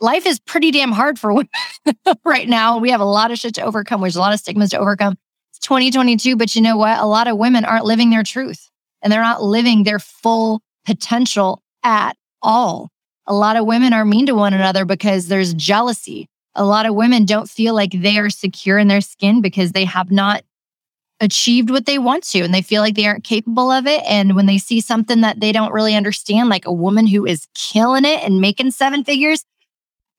Life 0.00 0.26
is 0.26 0.38
pretty 0.38 0.70
damn 0.70 0.92
hard 0.92 1.18
for 1.18 1.32
women 1.34 1.48
right 2.24 2.48
now. 2.48 2.78
We 2.78 2.90
have 2.90 3.00
a 3.00 3.04
lot 3.04 3.30
of 3.30 3.38
shit 3.38 3.54
to 3.56 3.62
overcome. 3.62 4.00
There's 4.00 4.16
a 4.16 4.20
lot 4.20 4.32
of 4.32 4.40
stigmas 4.40 4.70
to 4.70 4.78
overcome. 4.78 5.16
It's 5.50 5.58
2022, 5.60 6.36
but 6.36 6.54
you 6.54 6.62
know 6.62 6.76
what? 6.76 6.98
A 6.98 7.06
lot 7.06 7.26
of 7.26 7.36
women 7.36 7.64
aren't 7.64 7.84
living 7.84 8.10
their 8.10 8.22
truth 8.22 8.70
and 9.02 9.12
they're 9.12 9.20
not 9.20 9.42
living 9.42 9.84
their 9.84 9.98
full 9.98 10.62
potential 10.84 11.62
at 11.82 12.16
all. 12.42 12.90
A 13.26 13.34
lot 13.34 13.56
of 13.56 13.66
women 13.66 13.92
are 13.92 14.04
mean 14.04 14.26
to 14.26 14.34
one 14.34 14.52
another 14.52 14.84
because 14.84 15.28
there's 15.28 15.54
jealousy. 15.54 16.28
A 16.54 16.64
lot 16.64 16.86
of 16.86 16.94
women 16.94 17.24
don't 17.24 17.48
feel 17.48 17.74
like 17.74 17.90
they 17.92 18.18
are 18.18 18.30
secure 18.30 18.78
in 18.78 18.88
their 18.88 19.00
skin 19.00 19.40
because 19.40 19.72
they 19.72 19.84
have 19.84 20.10
not 20.10 20.44
achieved 21.24 21.70
what 21.70 21.86
they 21.86 21.98
want 21.98 22.22
to 22.22 22.40
and 22.42 22.54
they 22.54 22.62
feel 22.62 22.82
like 22.82 22.94
they 22.94 23.06
aren't 23.06 23.24
capable 23.24 23.70
of 23.70 23.86
it. 23.86 24.02
And 24.06 24.36
when 24.36 24.46
they 24.46 24.58
see 24.58 24.80
something 24.80 25.22
that 25.22 25.40
they 25.40 25.50
don't 25.50 25.72
really 25.72 25.96
understand, 25.96 26.48
like 26.48 26.66
a 26.66 26.72
woman 26.72 27.06
who 27.06 27.26
is 27.26 27.48
killing 27.54 28.04
it 28.04 28.22
and 28.22 28.40
making 28.40 28.70
seven 28.70 29.02
figures, 29.02 29.44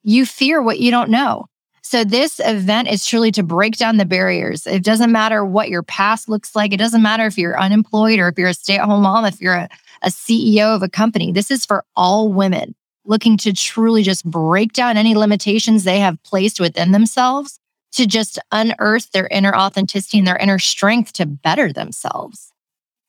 you 0.03 0.25
fear 0.25 0.61
what 0.61 0.79
you 0.79 0.91
don't 0.91 1.09
know. 1.09 1.45
So 1.81 2.03
this 2.03 2.41
event 2.43 2.87
is 2.87 3.05
truly 3.05 3.31
to 3.33 3.43
break 3.43 3.77
down 3.77 3.97
the 3.97 4.05
barriers. 4.05 4.65
It 4.65 4.83
doesn't 4.83 5.11
matter 5.11 5.45
what 5.45 5.69
your 5.69 5.83
past 5.83 6.27
looks 6.27 6.55
like. 6.55 6.73
It 6.73 6.77
doesn't 6.77 7.03
matter 7.03 7.27
if 7.27 7.37
you're 7.37 7.59
unemployed 7.59 8.19
or 8.19 8.27
if 8.27 8.37
you're 8.37 8.49
a 8.49 8.53
stay 8.55 8.77
at 8.77 8.85
home 8.85 9.03
mom, 9.03 9.23
if 9.23 9.39
you're 9.39 9.53
a, 9.53 9.69
a 10.01 10.09
CEO 10.09 10.75
of 10.75 10.81
a 10.81 10.89
company. 10.89 11.31
This 11.31 11.51
is 11.51 11.65
for 11.65 11.85
all 11.95 12.33
women 12.33 12.75
looking 13.05 13.37
to 13.37 13.53
truly 13.53 14.01
just 14.01 14.25
break 14.25 14.73
down 14.73 14.97
any 14.97 15.13
limitations 15.13 15.83
they 15.83 15.99
have 15.99 16.21
placed 16.23 16.59
within 16.59 16.91
themselves 16.91 17.59
to 17.95 18.05
just 18.05 18.39
unearth 18.51 19.11
their 19.11 19.27
inner 19.27 19.55
authenticity 19.55 20.17
and 20.17 20.27
their 20.27 20.37
inner 20.37 20.59
strength 20.59 21.13
to 21.13 21.25
better 21.25 21.71
themselves. 21.71 22.51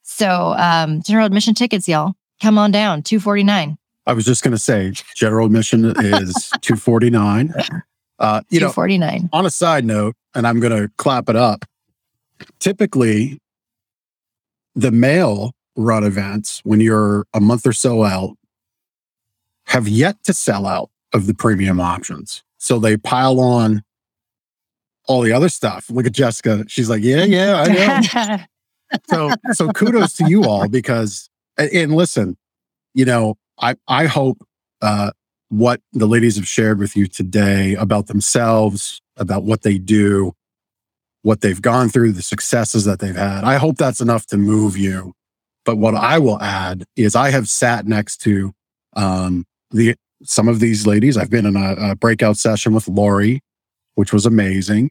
So, 0.02 0.54
um, 0.56 1.02
general 1.02 1.26
admission 1.26 1.54
tickets, 1.54 1.88
y'all, 1.88 2.14
come 2.40 2.58
on 2.58 2.70
down, 2.70 3.02
249. 3.02 3.76
I 4.06 4.12
was 4.12 4.24
just 4.24 4.44
going 4.44 4.52
to 4.52 4.58
say 4.58 4.92
general 5.16 5.46
admission 5.46 5.84
is 5.98 6.50
249. 6.60 7.52
Uh, 8.18 8.40
you 8.48 8.60
know, 8.60 8.68
249. 8.68 9.28
on 9.32 9.44
a 9.44 9.50
side 9.50 9.84
note, 9.84 10.14
and 10.34 10.46
I'm 10.46 10.60
going 10.60 10.72
to 10.72 10.90
clap 10.96 11.28
it 11.28 11.36
up. 11.36 11.64
Typically, 12.60 13.38
the 14.74 14.92
male 14.92 15.52
run 15.76 16.04
events, 16.04 16.60
when 16.64 16.80
you're 16.80 17.26
a 17.34 17.40
month 17.40 17.66
or 17.66 17.72
so 17.72 18.04
out, 18.04 18.36
have 19.66 19.88
yet 19.88 20.22
to 20.24 20.32
sell 20.32 20.66
out 20.66 20.90
of 21.12 21.26
the 21.26 21.34
premium 21.34 21.80
options. 21.80 22.42
So 22.58 22.78
they 22.78 22.96
pile 22.96 23.40
on 23.40 23.82
all 25.06 25.22
the 25.22 25.32
other 25.32 25.48
stuff. 25.48 25.88
Look 25.90 26.06
at 26.06 26.12
Jessica. 26.12 26.64
She's 26.68 26.90
like, 26.90 27.02
yeah, 27.02 27.24
yeah, 27.24 27.64
I 27.66 28.36
know. 28.36 28.38
so, 29.08 29.30
so 29.52 29.72
kudos 29.72 30.14
to 30.14 30.28
you 30.28 30.44
all 30.44 30.68
because, 30.68 31.28
and 31.56 31.94
listen, 31.94 32.36
you 32.94 33.04
know, 33.04 33.36
I, 33.58 33.76
I 33.88 34.06
hope, 34.06 34.38
uh, 34.82 35.10
what 35.48 35.80
the 35.92 36.06
ladies 36.06 36.36
have 36.36 36.48
shared 36.48 36.78
with 36.78 36.96
you 36.96 37.06
today 37.06 37.74
about 37.74 38.08
themselves, 38.08 39.00
about 39.16 39.44
what 39.44 39.62
they 39.62 39.78
do, 39.78 40.32
what 41.22 41.40
they've 41.40 41.62
gone 41.62 41.88
through, 41.88 42.12
the 42.12 42.22
successes 42.22 42.84
that 42.84 42.98
they've 42.98 43.16
had. 43.16 43.44
I 43.44 43.56
hope 43.56 43.76
that's 43.76 44.00
enough 44.00 44.26
to 44.26 44.36
move 44.36 44.76
you. 44.76 45.12
But 45.64 45.76
what 45.76 45.94
I 45.94 46.18
will 46.18 46.40
add 46.40 46.84
is 46.94 47.16
I 47.16 47.30
have 47.30 47.48
sat 47.48 47.86
next 47.86 48.18
to 48.18 48.52
um, 48.94 49.44
the 49.70 49.96
some 50.22 50.48
of 50.48 50.60
these 50.60 50.86
ladies. 50.86 51.16
I've 51.16 51.30
been 51.30 51.46
in 51.46 51.56
a, 51.56 51.90
a 51.90 51.96
breakout 51.96 52.36
session 52.36 52.72
with 52.72 52.88
Lori, 52.88 53.40
which 53.96 54.12
was 54.12 54.24
amazing. 54.24 54.90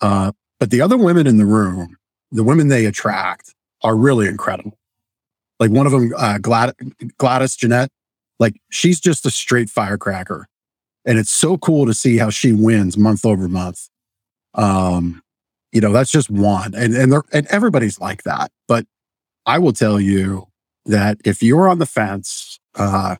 Uh, 0.00 0.32
but 0.58 0.70
the 0.70 0.80
other 0.80 0.96
women 0.96 1.26
in 1.26 1.36
the 1.36 1.46
room, 1.46 1.96
the 2.32 2.42
women 2.42 2.68
they 2.68 2.86
attract, 2.86 3.54
are 3.82 3.96
really 3.96 4.26
incredible. 4.26 4.78
Like 5.60 5.70
one 5.70 5.86
of 5.86 5.92
them, 5.92 6.12
uh, 6.16 6.38
Glad- 6.38 6.74
Gladys 7.18 7.54
Jeanette, 7.54 7.90
like 8.40 8.54
she's 8.70 8.98
just 8.98 9.26
a 9.26 9.30
straight 9.30 9.70
firecracker, 9.70 10.48
and 11.04 11.18
it's 11.18 11.30
so 11.30 11.58
cool 11.58 11.86
to 11.86 11.94
see 11.94 12.16
how 12.16 12.30
she 12.30 12.52
wins 12.52 12.96
month 12.96 13.24
over 13.24 13.48
month. 13.48 13.88
Um, 14.54 15.22
you 15.72 15.80
know, 15.80 15.92
that's 15.92 16.10
just 16.10 16.30
one, 16.30 16.74
and 16.74 16.94
and 16.94 17.14
and 17.32 17.46
everybody's 17.48 18.00
like 18.00 18.22
that. 18.24 18.50
But 18.66 18.86
I 19.46 19.58
will 19.58 19.72
tell 19.72 20.00
you 20.00 20.48
that 20.86 21.18
if 21.24 21.42
you're 21.42 21.68
on 21.68 21.78
the 21.78 21.86
fence 21.86 22.58
uh, 22.74 23.16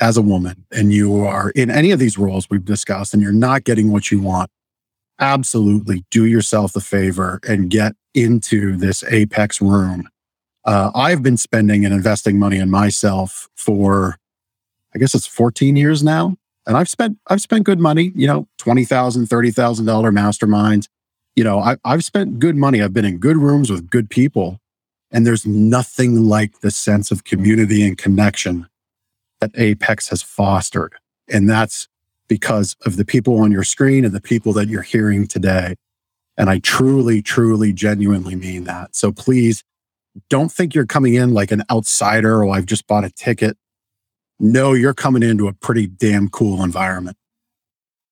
as 0.00 0.16
a 0.16 0.22
woman 0.22 0.66
and 0.72 0.92
you 0.92 1.24
are 1.24 1.50
in 1.50 1.70
any 1.70 1.90
of 1.90 1.98
these 1.98 2.18
roles 2.18 2.48
we've 2.50 2.64
discussed, 2.64 3.14
and 3.14 3.22
you're 3.22 3.32
not 3.32 3.64
getting 3.64 3.92
what 3.92 4.10
you 4.10 4.20
want, 4.20 4.50
absolutely 5.18 6.04
do 6.10 6.24
yourself 6.24 6.72
the 6.72 6.80
favor 6.80 7.40
and 7.48 7.70
get 7.70 7.94
into 8.14 8.76
this 8.76 9.04
apex 9.04 9.60
room. 9.60 10.08
Uh, 10.64 10.90
I've 10.94 11.22
been 11.22 11.36
spending 11.36 11.84
and 11.84 11.94
investing 11.94 12.38
money 12.38 12.58
in 12.58 12.70
myself 12.70 13.48
for, 13.54 14.18
I 14.94 14.98
guess 14.98 15.14
it's 15.14 15.26
14 15.26 15.76
years 15.76 16.02
now. 16.02 16.36
And 16.66 16.76
I've 16.76 16.88
spent, 16.88 17.18
I've 17.28 17.40
spent 17.40 17.64
good 17.64 17.78
money, 17.78 18.12
you 18.16 18.26
know, 18.26 18.48
$20,000, 18.58 19.28
$30,000 19.28 19.84
masterminds. 20.12 20.88
You 21.36 21.44
know, 21.44 21.60
I, 21.60 21.76
I've 21.84 22.04
spent 22.04 22.40
good 22.40 22.56
money. 22.56 22.82
I've 22.82 22.92
been 22.92 23.04
in 23.04 23.18
good 23.18 23.36
rooms 23.36 23.70
with 23.70 23.88
good 23.88 24.10
people. 24.10 24.58
And 25.12 25.24
there's 25.24 25.46
nothing 25.46 26.24
like 26.24 26.60
the 26.60 26.72
sense 26.72 27.12
of 27.12 27.22
community 27.22 27.86
and 27.86 27.96
connection 27.96 28.66
that 29.40 29.52
Apex 29.54 30.08
has 30.08 30.22
fostered. 30.22 30.94
And 31.28 31.48
that's 31.48 31.86
because 32.28 32.76
of 32.84 32.96
the 32.96 33.04
people 33.04 33.38
on 33.40 33.52
your 33.52 33.64
screen 33.64 34.04
and 34.04 34.14
the 34.14 34.20
people 34.20 34.52
that 34.54 34.68
you're 34.68 34.82
hearing 34.82 35.26
today. 35.26 35.76
And 36.36 36.50
I 36.50 36.58
truly, 36.58 37.22
truly, 37.22 37.72
genuinely 37.72 38.36
mean 38.36 38.64
that. 38.64 38.94
So 38.94 39.12
please 39.12 39.64
don't 40.28 40.50
think 40.50 40.74
you're 40.74 40.86
coming 40.86 41.14
in 41.14 41.34
like 41.34 41.50
an 41.50 41.62
outsider 41.70 42.42
or 42.42 42.54
I've 42.54 42.66
just 42.66 42.86
bought 42.86 43.04
a 43.04 43.10
ticket. 43.10 43.56
No, 44.38 44.72
you're 44.74 44.94
coming 44.94 45.22
into 45.22 45.48
a 45.48 45.52
pretty 45.52 45.86
damn 45.86 46.28
cool 46.28 46.62
environment. 46.62 47.16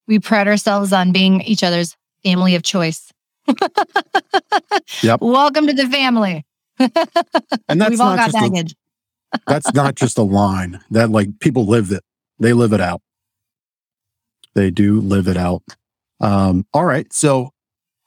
We 0.07 0.19
pride 0.19 0.47
ourselves 0.47 0.93
on 0.93 1.11
being 1.11 1.41
each 1.41 1.63
other's 1.63 1.95
family 2.23 2.55
of 2.55 2.63
choice. 2.63 3.11
yep. 5.01 5.19
Welcome 5.21 5.67
to 5.67 5.73
the 5.73 5.87
family. 5.87 6.45
and 6.79 7.81
that's 7.81 7.91
We've 7.91 8.01
all 8.01 8.15
not 8.15 8.17
got 8.17 8.31
just 8.31 8.37
baggage. 8.37 8.75
A, 9.33 9.39
that's 9.47 9.73
not 9.73 9.95
just 9.95 10.17
a 10.17 10.23
line 10.23 10.79
that 10.91 11.09
like 11.09 11.39
people 11.39 11.65
live 11.65 11.91
it. 11.91 12.03
They 12.39 12.53
live 12.53 12.73
it 12.73 12.81
out. 12.81 13.01
They 14.55 14.71
do 14.71 14.99
live 15.01 15.27
it 15.27 15.37
out. 15.37 15.63
Um, 16.19 16.65
all 16.73 16.85
right. 16.85 17.11
So, 17.13 17.51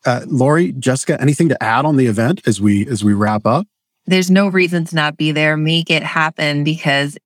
uh, 0.07 0.23
Lori, 0.27 0.73
Jessica, 0.73 1.21
anything 1.21 1.49
to 1.51 1.63
add 1.63 1.85
on 1.85 1.97
the 1.97 2.07
event 2.07 2.41
as 2.47 2.61
we 2.61 2.87
as 2.89 3.05
we 3.05 3.13
wrap 3.13 3.47
up? 3.47 3.67
There's 4.07 4.31
no 4.31 4.49
reason 4.49 4.87
to 4.87 4.95
not 4.95 5.17
be 5.17 5.33
there. 5.33 5.57
Make 5.57 5.91
it 5.91 6.03
happen 6.03 6.65
because 6.65 7.19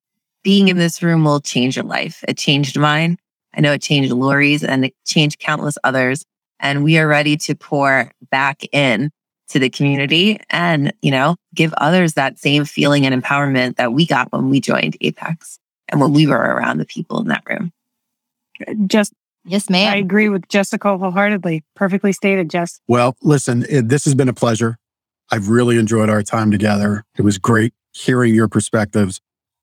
being 0.43 0.67
in 0.67 0.77
this 0.77 1.01
room 1.01 1.23
will 1.23 1.39
change 1.39 1.77
your 1.77 1.85
life. 1.85 2.23
It 2.27 2.37
changed 2.37 2.77
mine. 2.77 3.17
I 3.55 3.61
know 3.61 3.71
it 3.71 3.81
changed 3.81 4.11
Lori's 4.11 4.63
and 4.63 4.85
it 4.85 4.93
changed 5.05 5.39
countless 5.39 5.77
others. 5.83 6.25
And 6.59 6.83
we 6.83 6.97
are 6.97 7.07
ready 7.07 7.37
to 7.37 7.55
pour 7.55 8.11
back 8.31 8.63
in 8.73 9.11
to 9.49 9.59
the 9.59 9.69
community 9.69 10.39
and, 10.49 10.93
you 11.01 11.11
know, 11.11 11.35
give 11.53 11.73
others 11.73 12.13
that 12.13 12.39
same 12.39 12.65
feeling 12.65 13.05
and 13.05 13.23
empowerment 13.23 13.75
that 13.75 13.93
we 13.93 14.05
got 14.05 14.31
when 14.31 14.49
we 14.49 14.59
joined 14.59 14.97
Apex 15.01 15.59
and 15.89 16.01
when 16.01 16.11
we 16.11 16.27
were 16.27 16.35
around 16.35 16.79
the 16.79 16.85
people 16.85 17.21
in 17.21 17.27
that 17.27 17.43
room. 17.47 17.71
Just 18.87 19.13
Yes, 19.45 19.69
ma'am. 19.69 19.93
I 19.93 19.97
agree 19.97 20.29
with 20.29 20.47
Jessica 20.47 20.97
wholeheartedly. 20.97 21.63
Perfectly 21.75 22.13
stated, 22.13 22.49
Jess. 22.49 22.79
Well, 22.87 23.17
listen, 23.21 23.65
it, 23.69 23.89
this 23.89 24.05
has 24.05 24.15
been 24.15 24.29
a 24.29 24.33
pleasure. 24.33 24.77
I've 25.31 25.49
really 25.49 25.77
enjoyed 25.77 26.09
our 26.09 26.23
time 26.23 26.51
together. 26.51 27.03
It 27.17 27.23
was 27.23 27.37
great 27.37 27.73
hearing 27.91 28.33
your 28.33 28.47
perspectives. 28.47 29.19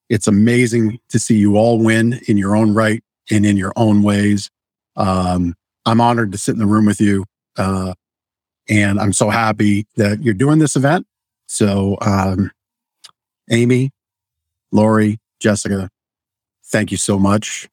It's 0.09 0.27
amazing 0.27 0.99
to 1.09 1.19
see 1.19 1.37
you 1.37 1.57
all 1.57 1.79
win 1.79 2.21
in 2.29 2.37
your 2.37 2.57
own 2.57 2.75
right 2.75 3.03
and 3.31 3.47
in 3.47 3.57
your 3.57 3.73
own 3.77 4.03
ways. 4.03 4.51
Um, 4.97 5.55
I'm 5.87 6.01
honored 6.01 6.33
to 6.33 6.39
sit 6.39 6.53
in 6.53 6.59
the 6.59 6.67
room 6.67 6.85
with 6.85 7.01
you. 7.01 7.25
Uh, 7.57 7.95
and 8.69 9.01
I'm 9.01 9.13
so 9.13 9.31
happy 9.31 9.87
that 9.97 10.23
you're 10.23 10.35
doing 10.35 10.59
this 10.59 10.77
event. 10.77 11.07
So, 11.47 11.97
um, 12.03 12.51
Amy, 13.51 13.91
Lori, 14.71 15.19
Jessica, 15.41 15.91
thank 16.65 16.91
you 16.91 16.97
so 16.97 17.19
much 17.19 17.69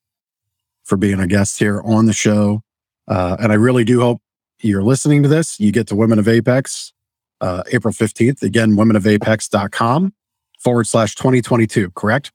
for 0.87 0.97
being 0.97 1.19
a 1.19 1.27
guest 1.27 1.59
here 1.59 1.81
on 1.81 2.05
the 2.05 2.13
show. 2.13 2.61
Uh, 3.07 3.35
and 3.39 3.51
I 3.51 3.55
really 3.55 3.83
do 3.83 3.99
hope 3.99 4.21
you're 4.61 4.83
listening 4.83 5.21
to 5.23 5.29
this. 5.29 5.59
You 5.59 5.71
get 5.71 5.87
to 5.87 5.95
Women 5.95 6.17
of 6.17 6.27
Apex, 6.27 6.93
uh, 7.41 7.63
April 7.71 7.93
15th. 7.93 8.41
Again, 8.41 8.71
womenofApex.com 8.71 10.13
forward 10.59 10.87
slash 10.87 11.13
2022, 11.15 11.91
correct? 11.91 12.31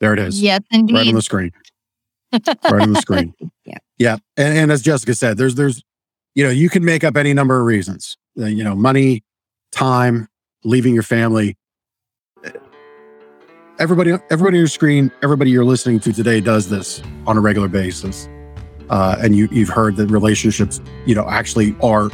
There 0.00 0.12
it 0.14 0.18
is. 0.18 0.42
Yes, 0.42 0.62
indeed. 0.70 0.94
Right 0.94 1.08
on 1.08 1.14
the 1.14 1.22
screen. 1.22 1.52
Right 2.32 2.80
on 2.80 2.94
the 2.94 3.00
screen. 3.02 3.34
Yeah. 3.66 3.76
Yeah. 3.98 4.16
And, 4.38 4.56
and 4.56 4.72
as 4.72 4.80
Jessica 4.80 5.14
said, 5.14 5.36
there's, 5.36 5.54
there's, 5.54 5.82
you 6.34 6.42
know, 6.42 6.48
you 6.48 6.70
can 6.70 6.82
make 6.82 7.04
up 7.04 7.14
any 7.14 7.34
number 7.34 7.60
of 7.60 7.66
reasons. 7.66 8.16
Uh, 8.40 8.46
you 8.46 8.64
know, 8.64 8.74
money, 8.74 9.22
time, 9.70 10.28
leaving 10.64 10.94
your 10.94 11.02
family. 11.02 11.58
Everybody, 13.82 14.12
everybody 14.30 14.58
on 14.58 14.60
your 14.60 14.68
screen, 14.68 15.10
everybody 15.24 15.50
you're 15.50 15.64
listening 15.64 15.98
to 15.98 16.12
today 16.12 16.40
does 16.40 16.68
this 16.68 17.02
on 17.26 17.36
a 17.36 17.40
regular 17.40 17.66
basis. 17.66 18.28
Uh, 18.88 19.16
and 19.18 19.34
you, 19.34 19.48
you've 19.50 19.70
heard 19.70 19.96
that 19.96 20.06
relationships, 20.06 20.80
you 21.04 21.16
know, 21.16 21.28
actually 21.28 21.74
are 21.82 22.08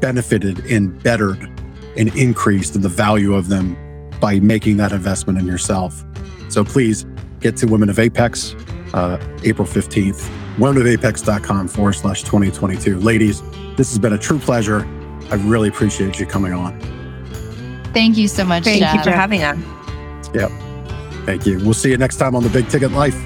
benefited 0.00 0.58
and 0.66 1.02
bettered 1.02 1.40
and 1.96 2.14
increased 2.14 2.76
in 2.76 2.82
the 2.82 2.90
value 2.90 3.32
of 3.32 3.48
them 3.48 3.74
by 4.20 4.38
making 4.38 4.76
that 4.76 4.92
investment 4.92 5.38
in 5.38 5.46
yourself. 5.46 6.04
So 6.50 6.62
please 6.62 7.06
get 7.40 7.56
to 7.56 7.66
Women 7.68 7.88
of 7.88 7.98
Apex, 7.98 8.54
uh, 8.92 9.16
April 9.44 9.66
15th, 9.66 10.28
womenofapex.com 10.58 11.68
forward 11.68 11.94
slash 11.94 12.20
2022. 12.20 13.00
Ladies, 13.00 13.40
this 13.76 13.88
has 13.88 13.98
been 13.98 14.12
a 14.12 14.18
true 14.18 14.38
pleasure. 14.38 14.86
I 15.30 15.36
really 15.36 15.70
appreciate 15.70 16.20
you 16.20 16.26
coming 16.26 16.52
on. 16.52 16.78
Thank 17.94 18.18
you 18.18 18.28
so 18.28 18.44
much, 18.44 18.64
Thank 18.64 18.80
Jeff. 18.80 18.94
you 18.96 19.02
for 19.04 19.10
having 19.10 19.42
us. 19.42 19.58
Thank 21.24 21.46
you. 21.46 21.58
We'll 21.58 21.74
see 21.74 21.90
you 21.90 21.96
next 21.96 22.16
time 22.16 22.34
on 22.34 22.42
the 22.42 22.50
Big 22.50 22.68
Ticket 22.68 22.92
Life. 22.92 23.16